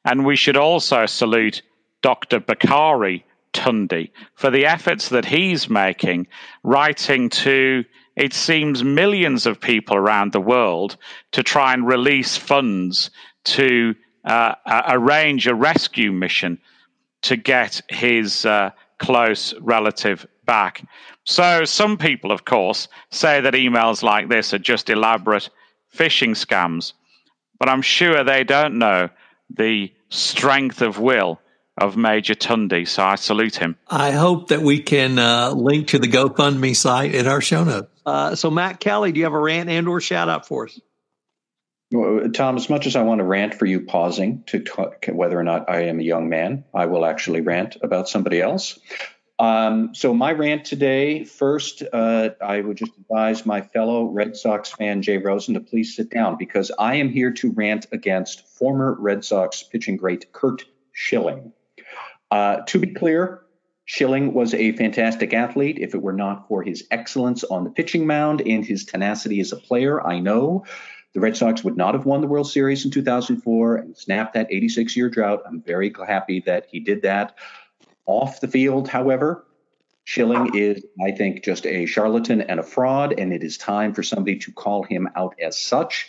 And 0.05 0.26
we 0.26 0.36
should 0.36 0.57
also 0.57 1.05
salute 1.05 1.61
Dr. 2.01 2.39
Bakare 2.39 3.24
Tunde 3.53 4.11
for 4.36 4.49
the 4.49 4.65
efforts 4.65 5.09
that 5.09 5.26
he's 5.26 5.69
making, 5.69 6.28
writing 6.63 7.30
to, 7.30 7.86
it 8.15 8.34
seems, 8.34 8.84
millions 8.84 9.45
of 9.45 9.61
people 9.61 9.95
around 9.95 10.32
the 10.32 10.41
world 10.41 10.97
to 11.32 11.43
try 11.43 11.74
and 11.74 11.88
release 11.88 12.36
funds 12.36 13.11
to 13.45 13.95
uh, 14.26 14.55
arrange 14.88 15.47
a 15.47 15.55
rescue 15.55 16.11
mission 16.11 16.59
to 17.21 17.36
get 17.38 17.82
his 17.89 18.45
uh, 18.45 18.71
close 18.97 19.53
relative 19.59 20.26
back. 20.45 20.86
So, 21.26 21.63
some 21.65 21.97
people, 21.97 22.32
of 22.32 22.43
course, 22.43 22.88
say 23.11 23.41
that 23.41 23.53
emails 23.53 24.03
like 24.03 24.30
this 24.30 24.53
are 24.53 24.59
just 24.59 24.89
elaborate 24.89 25.49
phishing 25.95 26.31
scams, 26.31 26.93
but 27.59 27.69
I'm 27.69 27.81
sure 27.81 28.23
they 28.23 28.43
don't 28.43 28.79
know 28.79 29.09
the 29.49 29.93
strength 30.09 30.81
of 30.81 30.99
will 30.99 31.39
of 31.77 31.97
Major 31.97 32.35
Tunde. 32.35 32.87
So 32.87 33.03
I 33.03 33.15
salute 33.15 33.55
him. 33.55 33.75
I 33.87 34.11
hope 34.11 34.49
that 34.49 34.61
we 34.61 34.79
can 34.79 35.17
uh, 35.17 35.51
link 35.51 35.89
to 35.89 35.99
the 35.99 36.07
GoFundMe 36.07 36.75
site 36.75 37.15
in 37.15 37.27
our 37.27 37.41
show 37.41 37.63
notes. 37.63 37.89
Uh, 38.05 38.35
so, 38.35 38.51
Matt 38.51 38.79
Kelly, 38.79 39.11
do 39.11 39.19
you 39.19 39.25
have 39.25 39.33
a 39.33 39.39
rant 39.39 39.69
and/or 39.69 40.01
shout 40.01 40.29
out 40.29 40.45
for 40.45 40.65
us? 40.65 40.79
Well, 41.91 42.31
Tom, 42.31 42.55
as 42.55 42.69
much 42.69 42.87
as 42.87 42.95
I 42.95 43.03
want 43.03 43.19
to 43.19 43.23
rant 43.23 43.53
for 43.53 43.65
you 43.65 43.81
pausing 43.81 44.43
to 44.47 44.59
talk 44.59 45.05
whether 45.07 45.39
or 45.39 45.43
not 45.43 45.69
I 45.69 45.83
am 45.85 45.99
a 45.99 46.03
young 46.03 46.27
man, 46.27 46.65
I 46.73 46.87
will 46.87 47.05
actually 47.05 47.41
rant 47.41 47.77
about 47.81 48.09
somebody 48.09 48.41
else. 48.41 48.79
Um, 49.39 49.95
so 49.95 50.13
my 50.13 50.31
rant 50.31 50.65
today, 50.65 51.23
first, 51.23 51.81
uh, 51.91 52.29
I 52.41 52.61
would 52.61 52.77
just 52.77 52.95
advise 52.97 53.45
my 53.45 53.61
fellow 53.61 54.05
Red 54.05 54.38
Sox 54.38 54.71
fan 54.71 55.01
Jay 55.01 55.17
Rosen 55.17 55.55
to 55.55 55.59
please 55.59 55.95
sit 55.95 56.11
down 56.11 56.38
because 56.38 56.71
I 56.77 56.95
am 56.95 57.09
here 57.09 57.31
to 57.34 57.51
rant 57.51 57.88
against 57.91 58.47
former 58.47 58.95
Red 58.99 59.25
Sox 59.25 59.63
pitching 59.63 59.97
great 59.97 60.31
Curt 60.34 60.65
Schilling. 60.91 61.51
Uh, 62.29 62.57
to 62.67 62.79
be 62.79 62.93
clear, 62.93 63.41
Schilling 63.86 64.34
was 64.34 64.53
a 64.53 64.71
fantastic 64.73 65.34
athlete. 65.34 65.77
If 65.79 65.93
it 65.93 66.01
were 66.01 66.13
not 66.13 66.47
for 66.47 66.63
his 66.63 66.88
excellence 66.91 67.43
on 67.43 67.63
the 67.63 67.69
pitching 67.69 68.07
mound 68.07 68.41
and 68.41 68.63
his 68.65 68.86
tenacity 68.86 69.39
as 69.39 69.51
a 69.51 69.57
player, 69.57 70.05
I 70.05 70.19
know 70.19 70.63
the 71.13 71.19
Red 71.19 71.38
Sox 71.38 71.63
would 71.63 71.77
not 71.77 71.93
have 71.93 72.05
won 72.05 72.21
the 72.21 72.27
World 72.27 72.49
Series 72.49 72.86
in 72.86 72.91
2004 72.91 73.75
and 73.75 73.97
snapped 73.97 74.34
that 74.36 74.47
86 74.49 74.95
year 74.95 75.09
drought. 75.09 75.41
I'm 75.45 75.61
very 75.61 75.93
happy 76.07 76.41
that 76.45 76.67
he 76.71 76.79
did 76.79 77.01
that. 77.01 77.36
Off 78.05 78.41
the 78.41 78.47
field, 78.47 78.87
however, 78.87 79.45
Schilling 80.05 80.55
is, 80.55 80.83
I 81.05 81.11
think, 81.11 81.43
just 81.43 81.65
a 81.65 81.85
charlatan 81.85 82.41
and 82.41 82.59
a 82.59 82.63
fraud, 82.63 83.13
and 83.17 83.31
it 83.31 83.43
is 83.43 83.57
time 83.57 83.93
for 83.93 84.03
somebody 84.03 84.37
to 84.39 84.51
call 84.51 84.83
him 84.83 85.07
out 85.15 85.35
as 85.41 85.59
such. 85.59 86.07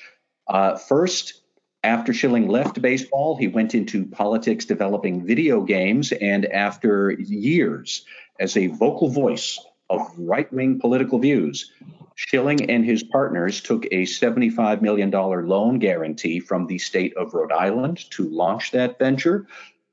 Uh, 0.48 0.76
first, 0.76 1.42
after 1.84 2.12
Schilling 2.12 2.48
left 2.48 2.80
baseball, 2.82 3.36
he 3.36 3.46
went 3.46 3.74
into 3.74 4.06
politics 4.06 4.64
developing 4.64 5.24
video 5.24 5.62
games, 5.62 6.10
and 6.12 6.46
after 6.46 7.12
years 7.12 8.04
as 8.40 8.56
a 8.56 8.66
vocal 8.66 9.10
voice 9.10 9.60
of 9.88 10.00
right 10.18 10.52
wing 10.52 10.80
political 10.80 11.18
views, 11.18 11.70
Schilling 12.16 12.70
and 12.70 12.84
his 12.84 13.02
partners 13.02 13.60
took 13.60 13.84
a 13.86 14.02
$75 14.02 14.82
million 14.82 15.10
loan 15.10 15.78
guarantee 15.78 16.40
from 16.40 16.66
the 16.66 16.78
state 16.78 17.14
of 17.16 17.34
Rhode 17.34 17.52
Island 17.52 18.10
to 18.10 18.28
launch 18.28 18.70
that 18.70 18.98
venture. 18.98 19.46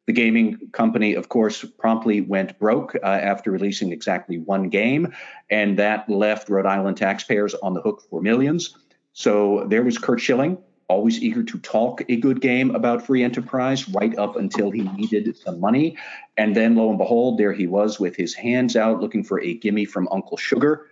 The 0.07 0.13
gaming 0.13 0.69
company, 0.71 1.13
of 1.13 1.29
course, 1.29 1.63
promptly 1.77 2.21
went 2.21 2.57
broke 2.59 2.95
uh, 2.95 3.05
after 3.05 3.51
releasing 3.51 3.91
exactly 3.91 4.39
one 4.39 4.69
game, 4.69 5.13
and 5.49 5.77
that 5.77 6.09
left 6.09 6.49
Rhode 6.49 6.65
Island 6.65 6.97
taxpayers 6.97 7.53
on 7.55 7.73
the 7.73 7.81
hook 7.81 8.03
for 8.09 8.21
millions. 8.21 8.75
So 9.13 9.65
there 9.67 9.83
was 9.83 9.97
Curt 9.97 10.19
Schilling, 10.19 10.57
always 10.91 11.21
eager 11.21 11.43
to 11.43 11.57
talk 11.59 12.01
a 12.09 12.17
good 12.17 12.41
game 12.41 12.75
about 12.75 13.05
free 13.05 13.23
enterprise 13.23 13.87
right 13.89 14.17
up 14.17 14.35
until 14.35 14.71
he 14.71 14.81
needed 14.81 15.37
some 15.37 15.59
money. 15.59 15.97
And 16.37 16.55
then 16.55 16.75
lo 16.75 16.89
and 16.89 16.97
behold, 16.97 17.37
there 17.37 17.53
he 17.53 17.67
was 17.67 17.99
with 17.99 18.15
his 18.15 18.33
hands 18.33 18.75
out 18.75 18.99
looking 18.99 19.23
for 19.23 19.39
a 19.41 19.53
gimme 19.53 19.85
from 19.85 20.09
Uncle 20.11 20.37
Sugar. 20.37 20.87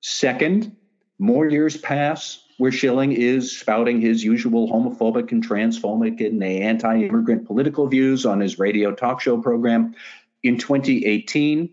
Second, 0.00 0.76
more 1.18 1.48
years 1.48 1.76
pass 1.76 2.44
where 2.60 2.70
Schilling 2.70 3.12
is 3.12 3.58
spouting 3.58 4.02
his 4.02 4.22
usual 4.22 4.68
homophobic 4.68 5.32
and 5.32 5.42
transphobic 5.42 6.20
and 6.20 6.44
anti 6.44 7.04
immigrant 7.04 7.46
political 7.46 7.86
views 7.86 8.26
on 8.26 8.38
his 8.38 8.58
radio 8.58 8.92
talk 8.92 9.22
show 9.22 9.40
program. 9.40 9.94
In 10.42 10.58
2018, 10.58 11.70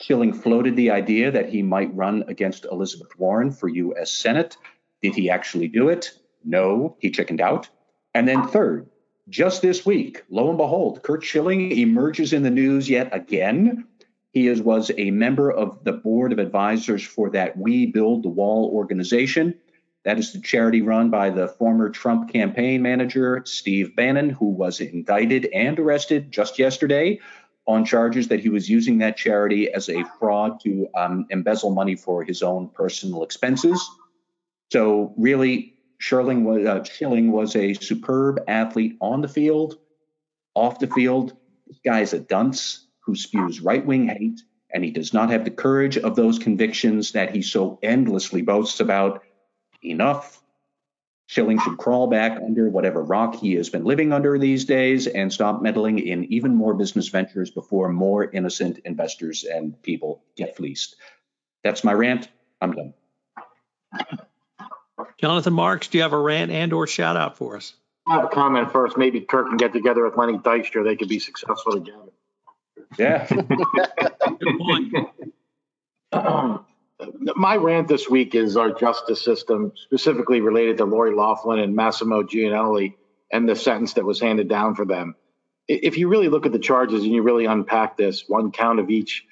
Schilling 0.00 0.32
floated 0.32 0.76
the 0.76 0.92
idea 0.92 1.30
that 1.30 1.50
he 1.50 1.62
might 1.62 1.94
run 1.94 2.24
against 2.26 2.64
Elizabeth 2.64 3.10
Warren 3.18 3.50
for 3.50 3.68
U.S. 3.68 4.10
Senate. 4.10 4.56
Did 5.02 5.14
he 5.14 5.28
actually 5.28 5.68
do 5.68 5.90
it? 5.90 6.12
No, 6.42 6.96
he 7.00 7.10
chickened 7.10 7.42
out. 7.42 7.68
And 8.14 8.26
then, 8.26 8.48
third, 8.48 8.88
just 9.28 9.60
this 9.60 9.84
week, 9.84 10.24
lo 10.30 10.48
and 10.48 10.56
behold, 10.56 11.02
Curt 11.02 11.22
Schilling 11.22 11.70
emerges 11.72 12.32
in 12.32 12.44
the 12.44 12.50
news 12.50 12.88
yet 12.88 13.14
again. 13.14 13.84
He 14.32 14.48
is, 14.48 14.62
was 14.62 14.90
a 14.96 15.10
member 15.10 15.50
of 15.50 15.84
the 15.84 15.92
board 15.92 16.32
of 16.32 16.38
advisors 16.38 17.04
for 17.04 17.28
that 17.30 17.58
We 17.58 17.84
Build 17.84 18.22
the 18.22 18.30
Wall 18.30 18.70
organization. 18.72 19.59
That 20.04 20.18
is 20.18 20.32
the 20.32 20.40
charity 20.40 20.80
run 20.80 21.10
by 21.10 21.30
the 21.30 21.48
former 21.48 21.90
Trump 21.90 22.32
campaign 22.32 22.80
manager, 22.80 23.42
Steve 23.44 23.94
Bannon, 23.94 24.30
who 24.30 24.46
was 24.46 24.80
indicted 24.80 25.46
and 25.46 25.78
arrested 25.78 26.32
just 26.32 26.58
yesterday 26.58 27.20
on 27.66 27.84
charges 27.84 28.28
that 28.28 28.40
he 28.40 28.48
was 28.48 28.68
using 28.68 28.98
that 28.98 29.16
charity 29.16 29.70
as 29.70 29.88
a 29.88 30.04
fraud 30.18 30.58
to 30.60 30.88
um, 30.96 31.26
embezzle 31.30 31.70
money 31.70 31.94
for 31.94 32.24
his 32.24 32.42
own 32.42 32.68
personal 32.68 33.22
expenses. 33.22 33.88
So, 34.72 35.12
really, 35.18 35.74
Schilling 35.98 36.44
was, 36.44 36.66
uh, 36.66 36.82
Schilling 36.84 37.30
was 37.30 37.54
a 37.54 37.74
superb 37.74 38.40
athlete 38.48 38.96
on 39.00 39.20
the 39.20 39.28
field. 39.28 39.76
Off 40.54 40.78
the 40.78 40.86
field, 40.86 41.36
this 41.66 41.78
guy 41.84 42.00
is 42.00 42.14
a 42.14 42.18
dunce 42.18 42.86
who 43.00 43.14
spews 43.14 43.60
right 43.60 43.84
wing 43.84 44.08
hate, 44.08 44.40
and 44.72 44.82
he 44.82 44.90
does 44.90 45.12
not 45.12 45.30
have 45.30 45.44
the 45.44 45.50
courage 45.50 45.98
of 45.98 46.16
those 46.16 46.38
convictions 46.38 47.12
that 47.12 47.34
he 47.34 47.42
so 47.42 47.78
endlessly 47.82 48.40
boasts 48.40 48.80
about 48.80 49.22
enough. 49.82 50.42
Schilling 51.26 51.60
should 51.60 51.78
crawl 51.78 52.08
back 52.08 52.40
under 52.42 52.68
whatever 52.68 53.04
rock 53.04 53.36
he 53.36 53.54
has 53.54 53.68
been 53.68 53.84
living 53.84 54.12
under 54.12 54.36
these 54.36 54.64
days 54.64 55.06
and 55.06 55.32
stop 55.32 55.62
meddling 55.62 56.00
in 56.00 56.24
even 56.24 56.56
more 56.56 56.74
business 56.74 57.06
ventures 57.08 57.50
before 57.50 57.88
more 57.88 58.24
innocent 58.24 58.80
investors 58.84 59.44
and 59.44 59.80
people 59.82 60.24
get 60.36 60.56
fleeced. 60.56 60.96
That's 61.62 61.84
my 61.84 61.92
rant. 61.92 62.28
I'm 62.60 62.72
done. 62.72 62.94
Jonathan 65.20 65.52
Marks, 65.52 65.86
do 65.86 65.98
you 65.98 66.02
have 66.02 66.12
a 66.12 66.18
rant 66.18 66.50
and 66.50 66.72
or 66.72 66.88
shout 66.88 67.16
out 67.16 67.36
for 67.36 67.56
us? 67.56 67.74
I 68.08 68.14
have 68.14 68.24
a 68.24 68.28
comment 68.28 68.72
first. 68.72 68.96
Maybe 68.96 69.20
Kirk 69.20 69.46
can 69.46 69.56
get 69.56 69.72
together 69.72 70.04
with 70.04 70.16
Lenny 70.16 70.38
Dykstra. 70.38 70.82
They 70.84 70.96
could 70.96 71.08
be 71.08 71.20
successful 71.20 71.72
together. 71.74 72.10
Yeah. 72.98 73.28
my 77.36 77.56
rant 77.56 77.88
this 77.88 78.08
week 78.08 78.34
is 78.34 78.56
our 78.56 78.72
justice 78.72 79.22
system, 79.22 79.72
specifically 79.76 80.40
related 80.40 80.78
to 80.78 80.84
Lori 80.84 81.14
Loughlin 81.14 81.58
and 81.58 81.76
Mossimo 81.76 82.22
Giannulli 82.22 82.94
and 83.32 83.48
the 83.48 83.56
sentence 83.56 83.94
that 83.94 84.04
was 84.04 84.20
handed 84.20 84.48
down 84.48 84.74
for 84.74 84.84
them. 84.84 85.14
If 85.68 85.98
you 85.98 86.08
really 86.08 86.28
look 86.28 86.46
at 86.46 86.52
the 86.52 86.58
charges 86.58 87.04
and 87.04 87.12
you 87.12 87.22
really 87.22 87.44
unpack 87.44 87.96
this, 87.96 88.24
one 88.26 88.50
count 88.50 88.80
of 88.80 88.90
each 88.90 89.24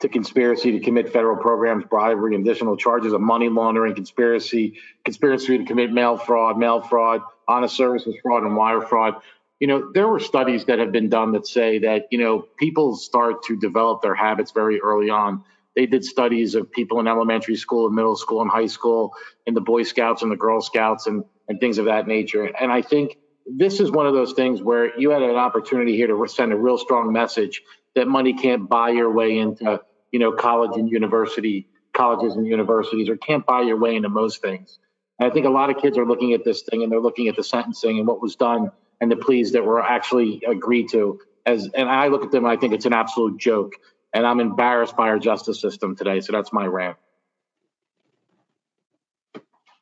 to 0.00 0.08
conspiracy 0.08 0.72
to 0.72 0.80
commit 0.80 1.12
federal 1.12 1.36
programs, 1.36 1.84
bribery, 1.84 2.34
additional 2.34 2.76
charges 2.76 3.12
of 3.12 3.20
money 3.20 3.48
laundering, 3.48 3.94
conspiracy, 3.94 4.78
conspiracy 5.04 5.58
to 5.58 5.64
commit 5.64 5.92
mail 5.92 6.16
fraud, 6.16 6.58
mail 6.58 6.82
fraud, 6.82 7.22
honest 7.48 7.76
services 7.76 8.14
fraud, 8.22 8.42
and 8.42 8.56
wire 8.56 8.80
fraud. 8.80 9.14
You 9.58 9.66
know, 9.68 9.90
there 9.92 10.08
were 10.08 10.20
studies 10.20 10.64
that 10.66 10.78
have 10.78 10.90
been 10.90 11.10
done 11.10 11.32
that 11.32 11.46
say 11.46 11.78
that, 11.80 12.08
you 12.10 12.18
know, 12.18 12.46
people 12.58 12.96
start 12.96 13.42
to 13.44 13.56
develop 13.56 14.00
their 14.00 14.14
habits 14.14 14.52
very 14.52 14.80
early 14.80 15.10
on 15.10 15.44
they 15.76 15.86
did 15.86 16.04
studies 16.04 16.54
of 16.54 16.70
people 16.70 17.00
in 17.00 17.06
elementary 17.06 17.56
school 17.56 17.86
and 17.86 17.94
middle 17.94 18.16
school 18.16 18.42
and 18.42 18.50
high 18.50 18.66
school 18.66 19.12
and 19.46 19.56
the 19.56 19.60
Boy 19.60 19.82
Scouts 19.82 20.22
and 20.22 20.30
the 20.30 20.36
Girl 20.36 20.60
Scouts 20.60 21.06
and, 21.06 21.24
and 21.48 21.60
things 21.60 21.78
of 21.78 21.86
that 21.86 22.06
nature. 22.06 22.44
And 22.44 22.72
I 22.72 22.82
think 22.82 23.16
this 23.46 23.80
is 23.80 23.90
one 23.90 24.06
of 24.06 24.14
those 24.14 24.32
things 24.32 24.62
where 24.62 24.98
you 24.98 25.10
had 25.10 25.22
an 25.22 25.36
opportunity 25.36 25.96
here 25.96 26.08
to 26.08 26.26
send 26.28 26.52
a 26.52 26.56
real 26.56 26.78
strong 26.78 27.12
message 27.12 27.62
that 27.94 28.06
money 28.06 28.34
can't 28.34 28.68
buy 28.68 28.90
your 28.90 29.12
way 29.12 29.38
into, 29.38 29.80
you 30.12 30.18
know, 30.18 30.32
college 30.32 30.78
and 30.78 30.88
university, 30.88 31.66
colleges 31.92 32.36
and 32.36 32.46
universities, 32.46 33.08
or 33.08 33.16
can't 33.16 33.44
buy 33.46 33.62
your 33.62 33.78
way 33.78 33.96
into 33.96 34.08
most 34.08 34.42
things. 34.42 34.78
And 35.18 35.30
I 35.30 35.34
think 35.34 35.46
a 35.46 35.50
lot 35.50 35.70
of 35.70 35.80
kids 35.80 35.98
are 35.98 36.06
looking 36.06 36.32
at 36.32 36.44
this 36.44 36.62
thing 36.62 36.82
and 36.82 36.90
they're 36.90 37.00
looking 37.00 37.28
at 37.28 37.36
the 37.36 37.44
sentencing 37.44 37.98
and 37.98 38.06
what 38.06 38.22
was 38.22 38.36
done 38.36 38.70
and 39.00 39.10
the 39.10 39.16
pleas 39.16 39.52
that 39.52 39.64
were 39.64 39.82
actually 39.82 40.42
agreed 40.46 40.88
to. 40.90 41.20
As 41.46 41.68
and 41.74 41.88
I 41.88 42.08
look 42.08 42.24
at 42.24 42.30
them, 42.30 42.46
I 42.46 42.56
think 42.56 42.74
it's 42.74 42.86
an 42.86 42.92
absolute 42.92 43.38
joke, 43.38 43.72
and 44.12 44.26
I'm 44.26 44.40
embarrassed 44.40 44.96
by 44.96 45.08
our 45.08 45.18
justice 45.18 45.60
system 45.60 45.96
today. 45.96 46.20
So 46.20 46.32
that's 46.32 46.52
my 46.52 46.66
rant. 46.66 46.96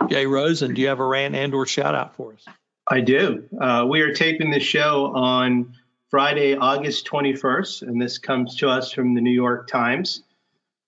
Jay 0.08 0.26
Rosen, 0.26 0.74
do 0.74 0.80
you 0.80 0.88
have 0.88 1.00
a 1.00 1.06
rant 1.06 1.34
and 1.34 1.52
or 1.54 1.66
shout 1.66 1.94
out 1.94 2.16
for 2.16 2.32
us? 2.32 2.44
I 2.86 3.00
do. 3.00 3.44
Uh, 3.60 3.86
we 3.88 4.00
are 4.00 4.14
taping 4.14 4.50
the 4.50 4.60
show 4.60 5.12
on 5.14 5.74
Friday, 6.08 6.56
August 6.56 7.06
21st, 7.06 7.82
and 7.82 8.00
this 8.00 8.16
comes 8.16 8.56
to 8.56 8.68
us 8.68 8.92
from 8.92 9.14
the 9.14 9.20
New 9.20 9.30
York 9.32 9.68
Times. 9.68 10.22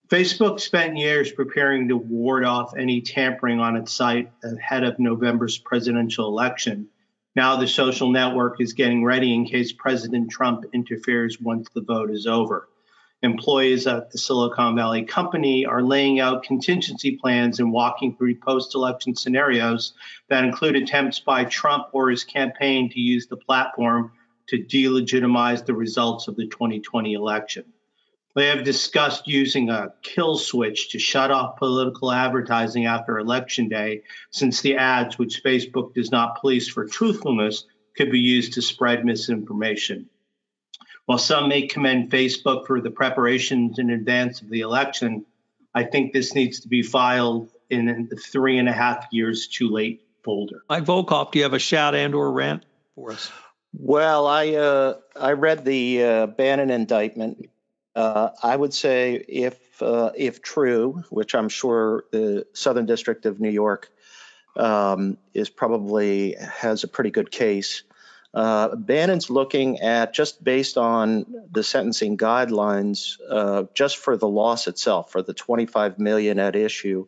Facebook 0.08 0.58
spent 0.58 0.96
years 0.96 1.30
preparing 1.30 1.88
to 1.88 1.96
ward 1.96 2.44
off 2.44 2.74
any 2.76 3.02
tampering 3.02 3.60
on 3.60 3.76
its 3.76 3.92
site 3.92 4.32
ahead 4.42 4.82
of 4.82 4.98
November's 4.98 5.58
presidential 5.58 6.26
election. 6.26 6.88
Now 7.36 7.56
the 7.56 7.68
social 7.68 8.10
network 8.10 8.60
is 8.60 8.72
getting 8.72 9.04
ready 9.04 9.34
in 9.34 9.44
case 9.44 9.72
President 9.72 10.30
Trump 10.30 10.64
interferes 10.72 11.40
once 11.40 11.68
the 11.74 11.82
vote 11.82 12.10
is 12.10 12.26
over 12.26 12.68
employees 13.22 13.86
at 13.86 14.10
the 14.10 14.18
Silicon 14.18 14.74
Valley 14.74 15.04
company 15.04 15.66
are 15.66 15.82
laying 15.82 16.20
out 16.20 16.42
contingency 16.42 17.16
plans 17.16 17.60
and 17.60 17.72
walking 17.72 18.16
through 18.16 18.36
post 18.36 18.74
election 18.74 19.14
scenarios 19.14 19.92
that 20.28 20.44
include 20.44 20.76
attempts 20.76 21.20
by 21.20 21.44
Trump 21.44 21.88
or 21.92 22.10
his 22.10 22.24
campaign 22.24 22.88
to 22.90 23.00
use 23.00 23.26
the 23.26 23.36
platform 23.36 24.12
to 24.48 24.58
delegitimize 24.58 25.64
the 25.64 25.74
results 25.74 26.28
of 26.28 26.36
the 26.36 26.46
2020 26.46 27.12
election. 27.12 27.64
They 28.34 28.46
have 28.46 28.64
discussed 28.64 29.26
using 29.26 29.70
a 29.70 29.92
kill 30.02 30.36
switch 30.36 30.90
to 30.90 30.98
shut 30.98 31.30
off 31.30 31.56
political 31.56 32.12
advertising 32.12 32.86
after 32.86 33.18
Election 33.18 33.68
Day, 33.68 34.02
since 34.30 34.60
the 34.60 34.76
ads, 34.76 35.18
which 35.18 35.42
Facebook 35.42 35.94
does 35.94 36.12
not 36.12 36.40
police 36.40 36.68
for 36.68 36.86
truthfulness, 36.86 37.64
could 37.96 38.10
be 38.10 38.20
used 38.20 38.52
to 38.54 38.62
spread 38.62 39.04
misinformation. 39.04 40.08
While 41.10 41.18
some 41.18 41.48
may 41.48 41.62
commend 41.62 42.12
Facebook 42.12 42.68
for 42.68 42.80
the 42.80 42.92
preparations 42.92 43.80
in 43.80 43.90
advance 43.90 44.42
of 44.42 44.48
the 44.48 44.60
election, 44.60 45.26
I 45.74 45.82
think 45.82 46.12
this 46.12 46.36
needs 46.36 46.60
to 46.60 46.68
be 46.68 46.84
filed 46.84 47.50
in 47.68 48.06
the 48.08 48.14
three 48.14 48.58
and 48.58 48.68
a 48.68 48.72
half 48.72 49.08
years 49.10 49.48
too 49.48 49.68
late 49.70 50.04
folder. 50.22 50.62
Mike 50.68 50.84
Volkov, 50.84 51.32
do 51.32 51.40
you 51.40 51.42
have 51.42 51.52
a 51.52 51.58
shout 51.58 51.96
and 51.96 52.14
or 52.14 52.30
rant 52.30 52.64
for 52.94 53.10
us? 53.10 53.28
Well, 53.72 54.28
I 54.28 54.54
uh, 54.54 54.98
I 55.20 55.32
read 55.32 55.64
the 55.64 56.04
uh, 56.04 56.26
Bannon 56.28 56.70
indictment. 56.70 57.50
Uh, 57.96 58.28
I 58.40 58.54
would 58.54 58.72
say 58.72 59.14
if 59.14 59.82
uh, 59.82 60.12
if 60.16 60.42
true, 60.42 61.02
which 61.10 61.34
I'm 61.34 61.48
sure 61.48 62.04
the 62.12 62.46
Southern 62.52 62.86
District 62.86 63.26
of 63.26 63.40
New 63.40 63.50
York 63.50 63.90
um, 64.56 65.18
is 65.34 65.50
probably 65.50 66.36
has 66.38 66.84
a 66.84 66.88
pretty 66.88 67.10
good 67.10 67.32
case. 67.32 67.82
Uh, 68.32 68.76
Bannon's 68.76 69.28
looking 69.28 69.80
at 69.80 70.14
just 70.14 70.42
based 70.42 70.78
on 70.78 71.26
the 71.50 71.64
sentencing 71.64 72.16
guidelines, 72.16 73.16
uh, 73.28 73.64
just 73.74 73.96
for 73.96 74.16
the 74.16 74.28
loss 74.28 74.68
itself, 74.68 75.10
for 75.10 75.22
the 75.22 75.34
25 75.34 75.98
million 75.98 76.38
at 76.38 76.54
issue, 76.54 77.06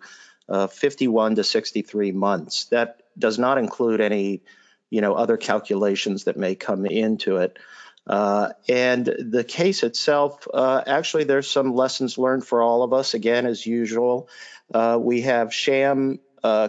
uh, 0.48 0.66
51 0.66 1.36
to 1.36 1.44
63 1.44 2.10
months. 2.12 2.64
That 2.66 3.02
does 3.16 3.38
not 3.38 3.58
include 3.58 4.00
any, 4.00 4.42
you 4.90 5.00
know, 5.00 5.14
other 5.14 5.36
calculations 5.36 6.24
that 6.24 6.36
may 6.36 6.56
come 6.56 6.86
into 6.86 7.36
it. 7.36 7.56
Uh, 8.04 8.48
and 8.68 9.06
the 9.06 9.44
case 9.44 9.84
itself, 9.84 10.48
uh, 10.52 10.82
actually, 10.84 11.22
there's 11.22 11.48
some 11.48 11.72
lessons 11.72 12.18
learned 12.18 12.44
for 12.44 12.60
all 12.60 12.82
of 12.82 12.92
us. 12.92 13.14
Again, 13.14 13.46
as 13.46 13.64
usual, 13.64 14.28
uh, 14.74 14.98
we 15.00 15.20
have 15.20 15.54
sham 15.54 16.18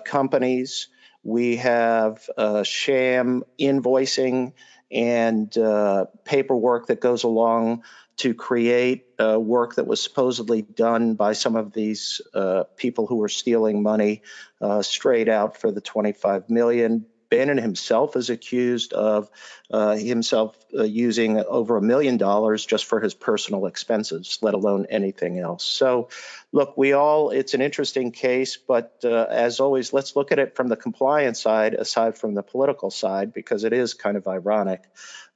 companies 0.05 0.89
we 1.23 1.57
have 1.57 2.29
uh, 2.37 2.63
sham 2.63 3.43
invoicing 3.59 4.53
and 4.91 5.57
uh, 5.57 6.05
paperwork 6.23 6.87
that 6.87 6.99
goes 6.99 7.23
along 7.23 7.83
to 8.17 8.33
create 8.33 9.05
uh, 9.19 9.39
work 9.39 9.75
that 9.75 9.87
was 9.87 10.01
supposedly 10.01 10.61
done 10.61 11.15
by 11.15 11.33
some 11.33 11.55
of 11.55 11.73
these 11.73 12.21
uh, 12.33 12.63
people 12.77 13.07
who 13.07 13.15
were 13.15 13.29
stealing 13.29 13.81
money 13.81 14.21
uh, 14.61 14.81
straight 14.83 15.29
out 15.29 15.57
for 15.59 15.71
the 15.71 15.81
25 15.81 16.49
million. 16.49 17.07
Bannon 17.33 17.57
himself 17.57 18.15
is 18.15 18.29
accused 18.29 18.93
of 18.93 19.27
uh, 19.71 19.95
himself 19.95 20.55
uh, 20.77 20.83
using 20.83 21.39
over 21.39 21.77
a 21.77 21.81
million 21.81 22.17
dollars 22.17 22.63
just 22.63 22.85
for 22.85 22.99
his 22.99 23.15
personal 23.15 23.65
expenses, 23.65 24.37
let 24.43 24.53
alone 24.53 24.85
anything 24.91 25.39
else. 25.39 25.63
So, 25.63 26.09
look, 26.51 26.77
we 26.77 26.93
all, 26.93 27.31
it's 27.31 27.55
an 27.55 27.61
interesting 27.61 28.11
case, 28.11 28.57
but 28.57 28.99
uh, 29.03 29.25
as 29.31 29.59
always, 29.59 29.93
let's 29.93 30.15
look 30.15 30.31
at 30.31 30.37
it 30.37 30.55
from 30.55 30.67
the 30.67 30.75
compliance 30.75 31.41
side 31.41 31.73
aside 31.73 32.19
from 32.19 32.35
the 32.35 32.43
political 32.43 32.91
side 32.91 33.33
because 33.33 33.63
it 33.63 33.73
is 33.73 33.95
kind 33.95 34.15
of 34.15 34.27
ironic. 34.27 34.83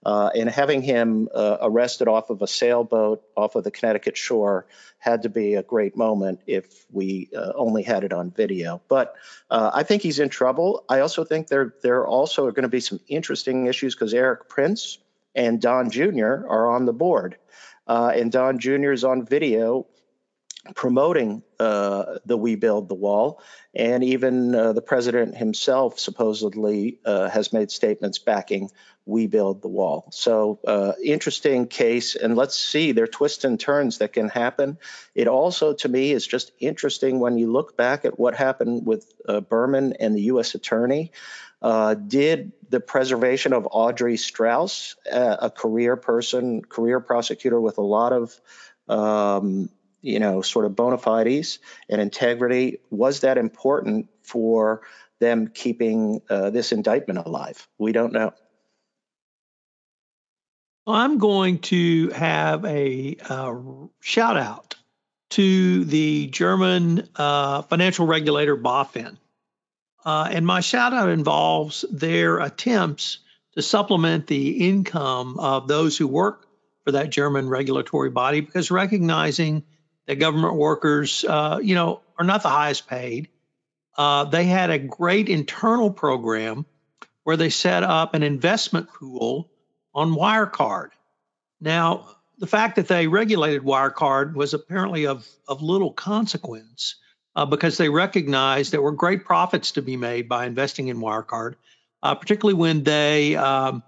Uh, 0.08 0.30
and 0.34 0.49
having 0.49 0.82
him 0.82 1.28
uh, 1.36 1.58
arrested 1.60 2.08
off 2.08 2.30
of 2.30 2.41
a 2.41 2.47
sailboat 2.47 3.22
off 3.36 3.55
of 3.55 3.66
the 3.66 3.72
Connecticut 3.72 4.16
shore 4.16 4.66
had 4.99 5.24
to 5.24 5.30
be 5.30 5.55
a 5.55 5.64
great 5.64 5.97
moment 5.97 6.39
if 6.47 6.86
we 6.93 7.30
uh, 7.36 7.51
only 7.55 7.84
had 7.84 8.05
it 8.05 8.14
on 8.14 8.32
video. 8.32 8.82
But 8.88 9.16
uh, 9.51 9.70
I 9.74 9.84
think 9.84 10.01
he's 10.01 10.20
in 10.20 10.30
trouble. 10.30 10.86
I 10.88 11.01
also 11.01 11.26
think 11.26 11.49
there 11.49 11.74
there 11.84 12.08
also 12.08 12.45
are 12.45 12.53
going 12.53 12.64
to 12.64 12.70
be 12.70 12.80
some 12.80 13.01
interesting 13.10 13.66
issues 13.66 13.95
because 13.95 14.14
Erik 14.14 14.47
Prince 14.47 14.97
and 15.36 15.60
Don 15.60 15.89
Jr. 15.89 16.47
are 16.47 16.70
on 16.70 16.86
the 16.86 16.93
board, 16.93 17.36
uh, 17.86 18.14
and 18.16 18.32
Don 18.32 18.60
Jr. 18.60 18.93
is 18.93 19.03
on 19.03 19.26
video 19.26 19.88
promoting 20.76 21.43
uh, 21.59 22.20
the 22.26 22.38
We 22.38 22.55
Build 22.55 22.89
the 22.89 22.95
Wall. 22.95 23.41
And 23.74 24.03
even 24.03 24.55
uh, 24.55 24.74
the 24.74 24.82
president 24.82 25.36
himself 25.36 25.99
supposedly 25.99 26.99
uh, 27.05 27.30
has 27.30 27.53
made 27.53 27.72
statements 27.72 28.20
backing 28.20 28.72
We 29.05 29.28
Build 29.28 29.61
the 29.61 29.68
Wall. 29.68 30.07
So, 30.11 30.59
uh, 30.65 30.93
interesting 31.03 31.68
case. 31.68 32.15
And 32.15 32.36
let's 32.36 32.57
see, 32.57 32.91
there 32.91 33.03
are 33.03 33.07
twists 33.07 33.43
and 33.43 33.59
turns 33.59 33.99
that 33.99 34.13
can 34.13 34.30
happen. 34.30 34.78
It 35.15 35.28
also, 35.28 35.74
to 35.74 35.89
me, 35.89 36.11
is 36.11 36.26
just 36.26 36.51
interesting 36.59 37.20
when 37.20 37.38
you 37.38 37.51
look 37.51 37.78
back 37.78 38.05
at 38.05 38.20
what 38.20 38.36
happened 38.36 38.86
with 38.86 39.11
uh, 39.28 39.41
Berman 39.41 39.93
and 39.99 40.15
the 40.15 40.24
U.S. 40.24 40.55
attorney. 40.55 41.11
Uh, 41.59 41.95
did 41.95 42.51
the 42.70 42.80
preservation 42.80 43.51
of 43.51 43.68
Audrey 43.72 44.15
Strauss, 44.15 44.95
a 45.11 45.49
career 45.49 45.95
person, 45.95 46.61
career 46.61 46.99
prosecutor 46.99 47.59
with 47.59 47.80
a 47.80 47.82
lot 47.82 48.13
of 48.13 48.39
um, 48.88 49.70
you 50.02 50.20
know, 50.20 50.41
sort 50.41 50.66
of 50.66 50.76
bona 50.76 50.98
fides 50.98 51.60
and 51.89 52.02
integrity, 52.02 52.80
was 52.89 53.22
that 53.22 53.38
important 53.38 54.10
for 54.24 54.82
them 55.20 55.48
keeping 55.48 56.22
uh, 56.30 56.50
this 56.50 56.72
indictment 56.72 57.26
alive? 57.26 57.68
We 57.78 57.91
don't 57.91 58.14
know. 58.14 58.34
I'm 60.86 61.18
going 61.18 61.60
to 61.60 62.10
have 62.12 62.64
a 62.64 63.18
uh, 63.28 63.56
shout 64.00 64.38
out 64.38 64.76
to 65.32 65.84
the 65.84 66.28
German 66.28 67.10
uh, 67.16 67.64
financial 67.64 68.08
regulator 68.08 68.56
BaFin. 68.56 69.18
Uh, 70.06 70.30
and 70.32 70.45
my 70.45 70.62
shout 70.62 70.93
out 70.93 71.10
involves 71.10 71.84
their 71.91 72.39
attempts 72.39 73.20
to 73.56 73.62
supplement 73.62 74.28
the 74.28 74.69
income 74.69 75.38
of 75.40 75.68
those 75.68 75.98
who 75.98 76.07
work 76.07 76.48
for 76.86 76.94
that 76.94 77.10
German 77.10 77.49
regulatory 77.49 78.10
body 78.10 78.40
because 78.40 78.72
recognizing 78.72 79.64
that 80.08 80.16
government 80.16 80.56
workers, 80.56 81.24
uh, 81.28 81.60
you 81.62 81.76
know, 81.76 82.02
are 82.18 82.26
not 82.26 82.42
the 82.42 82.50
highest 82.50 82.88
paid. 82.88 83.30
Uh, 83.98 84.26
they 84.26 84.46
had 84.46 84.70
a 84.70 84.80
great 84.80 85.30
internal 85.30 85.92
program 85.92 86.66
where 87.24 87.38
they 87.38 87.50
set 87.50 87.84
up 87.84 88.14
an 88.14 88.24
investment 88.24 88.90
pool 88.94 89.50
on 89.94 90.12
Wirecard. 90.12 90.90
Now, 91.60 92.16
the 92.38 92.48
fact 92.48 92.76
that 92.76 92.88
they 92.88 93.08
regulated 93.08 93.64
Wirecard 93.64 94.34
was 94.34 94.54
apparently 94.54 95.08
of, 95.08 95.28
of 95.48 95.62
little 95.62 95.92
consequence 95.92 96.96
uh, 97.36 97.46
because 97.46 97.78
they 97.78 97.90
recognized 97.90 98.72
there 98.72 98.82
were 98.82 98.92
great 98.92 99.26
profits 99.26 99.74
to 99.74 99.82
be 99.82 99.98
made 99.98 100.30
by 100.30 100.46
investing 100.46 100.88
in 100.88 100.98
Wirecard, 100.98 101.56
uh, 102.04 102.16
particularly 102.16 102.54
when 102.54 102.84
they 102.84 103.36
um, 103.36 103.84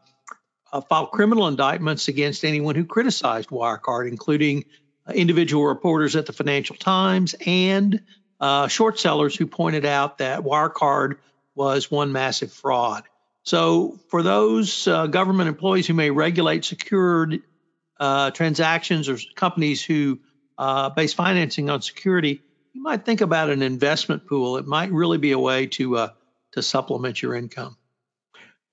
uh, 0.74 0.82
filed 0.82 1.12
criminal 1.12 1.48
indictments 1.48 2.08
against 2.08 2.44
anyone 2.44 2.76
who 2.76 2.86
criticized 2.86 3.50
Wirecard, 3.50 4.08
including 4.08 4.66
individual 5.14 5.66
reporters 5.66 6.16
at 6.16 6.26
the 6.26 6.34
Financial 6.34 6.76
Times 6.76 7.36
and 7.46 8.02
uh, 8.40 8.68
short 8.68 9.00
sellers 9.00 9.36
who 9.36 9.48
pointed 9.48 9.86
out 9.86 10.20
that 10.20 10.42
Wirecard 10.42 11.18
was 11.56 11.92
one 11.92 12.12
massive 12.12 12.52
fraud. 12.52 13.04
So, 13.44 14.00
for 14.10 14.22
those 14.22 14.88
uh, 14.88 15.08
government 15.08 15.50
employees 15.50 15.88
who 15.88 15.94
may 15.94 16.12
regulate 16.12 16.66
secured 16.66 17.42
uh, 18.00 18.32
transactions 18.32 19.10
or 19.10 19.18
companies 19.36 19.84
who 19.84 20.20
uh, 20.58 20.90
base 20.90 21.14
financing 21.14 21.70
on 21.70 21.82
security, 21.82 22.42
you 22.74 22.82
might 22.82 23.06
think 23.06 23.22
about 23.22 23.50
an 23.50 23.62
investment 23.62 24.28
pool. 24.28 24.58
It 24.58 24.68
might 24.68 24.92
really 24.92 25.18
be 25.18 25.32
a 25.32 25.40
way 25.40 25.68
to 25.68 25.98
uh, 25.98 26.10
to 26.52 26.62
supplement 26.62 27.22
your 27.22 27.36
income. 27.36 27.78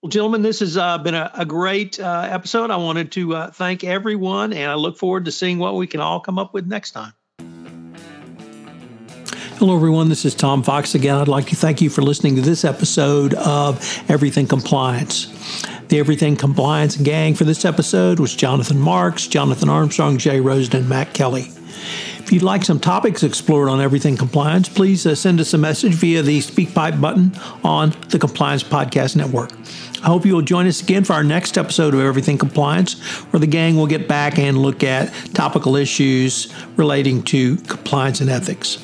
Well, 0.07 0.11
gentlemen, 0.13 0.43
this 0.43 0.61
has 0.61 0.77
uh, 0.77 0.99
been 0.99 1.17
a, 1.17 1.33
a 1.35 1.45
great 1.45 1.99
uh, 1.99 2.29
episode. 2.31 2.71
I 2.71 2.77
wanted 2.77 3.11
to 3.11 3.35
uh, 3.35 3.51
thank 3.51 3.83
everyone, 3.83 4.53
and 4.53 4.71
I 4.71 4.75
look 4.77 4.99
forward 4.99 5.25
to 5.25 5.33
seeing 5.33 5.59
what 5.59 5.75
we 5.75 5.89
can 5.89 5.99
all 5.99 6.21
come 6.21 6.39
up 6.39 6.55
with 6.55 6.65
next 6.65 6.93
time. 6.93 7.13
Hello, 9.59 9.75
everyone. 9.75 10.09
This 10.09 10.25
is 10.25 10.33
Tom 10.37 10.63
Fox 10.63 10.95
again. 10.95 11.17
I'd 11.17 11.27
like 11.27 11.49
to 11.49 11.57
thank 11.57 11.81
you 11.81 11.91
for 11.91 12.03
listening 12.03 12.37
to 12.37 12.41
this 12.41 12.65
episode 12.65 13.35
of 13.35 13.81
Everything 14.09 14.47
Compliance. 14.47 15.27
The 15.89 15.99
Everything 15.99 16.37
Compliance 16.37 16.97
Gang 16.97 17.35
for 17.35 17.43
this 17.43 17.65
episode 17.65 18.21
was 18.21 18.33
Jonathan 18.33 18.79
Marks, 18.79 19.27
Jonathan 19.27 19.69
Armstrong, 19.69 20.19
Jay 20.19 20.39
Rosen, 20.39 20.77
and 20.77 20.89
Matt 20.89 21.15
Kelly. 21.15 21.51
If 22.19 22.33
you'd 22.33 22.43
like 22.43 22.65
some 22.65 22.81
topics 22.81 23.23
explored 23.23 23.69
on 23.69 23.81
everything 23.81 24.17
compliance, 24.17 24.69
please 24.69 25.05
uh, 25.07 25.15
send 25.15 25.41
us 25.41 25.55
a 25.55 25.59
message 25.59 25.95
via 25.95 26.23
the 26.23 26.39
SpeakPipe 26.39 27.01
button 27.01 27.33
on 27.65 27.91
the 28.11 28.19
Compliance 28.19 28.63
Podcast 28.63 29.17
Network. 29.17 29.51
I 30.03 30.07
hope 30.07 30.25
you 30.25 30.35
will 30.35 30.43
join 30.43 30.67
us 30.67 30.83
again 30.83 31.05
for 31.05 31.15
our 31.15 31.25
next 31.25 31.57
episode 31.59 31.95
of 31.95 32.01
Everything 32.01 32.39
Compliance, 32.39 33.01
where 33.33 33.41
the 33.41 33.47
gang 33.47 33.77
will 33.77 33.87
get 33.87 34.07
back 34.07 34.39
and 34.39 34.59
look 34.59 34.85
at 34.85 35.13
topical 35.35 35.77
issues 35.77 36.53
relating 36.77 37.23
to 37.25 37.57
compliance 37.57 38.21
and 38.21 38.31
ethics. 38.31 38.79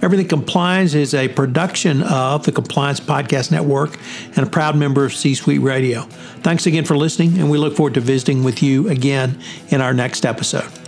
Everything 0.00 0.28
Compliance 0.28 0.94
is 0.94 1.12
a 1.12 1.28
production 1.28 2.02
of 2.04 2.44
the 2.44 2.52
Compliance 2.52 3.00
Podcast 3.00 3.50
Network 3.50 3.98
and 4.36 4.46
a 4.46 4.50
proud 4.50 4.76
member 4.76 5.04
of 5.04 5.12
C 5.12 5.34
Suite 5.34 5.60
Radio. 5.60 6.02
Thanks 6.42 6.66
again 6.66 6.84
for 6.84 6.96
listening, 6.96 7.38
and 7.38 7.50
we 7.50 7.58
look 7.58 7.76
forward 7.76 7.94
to 7.94 8.00
visiting 8.00 8.44
with 8.44 8.62
you 8.62 8.88
again 8.88 9.40
in 9.70 9.80
our 9.80 9.92
next 9.92 10.24
episode. 10.24 10.87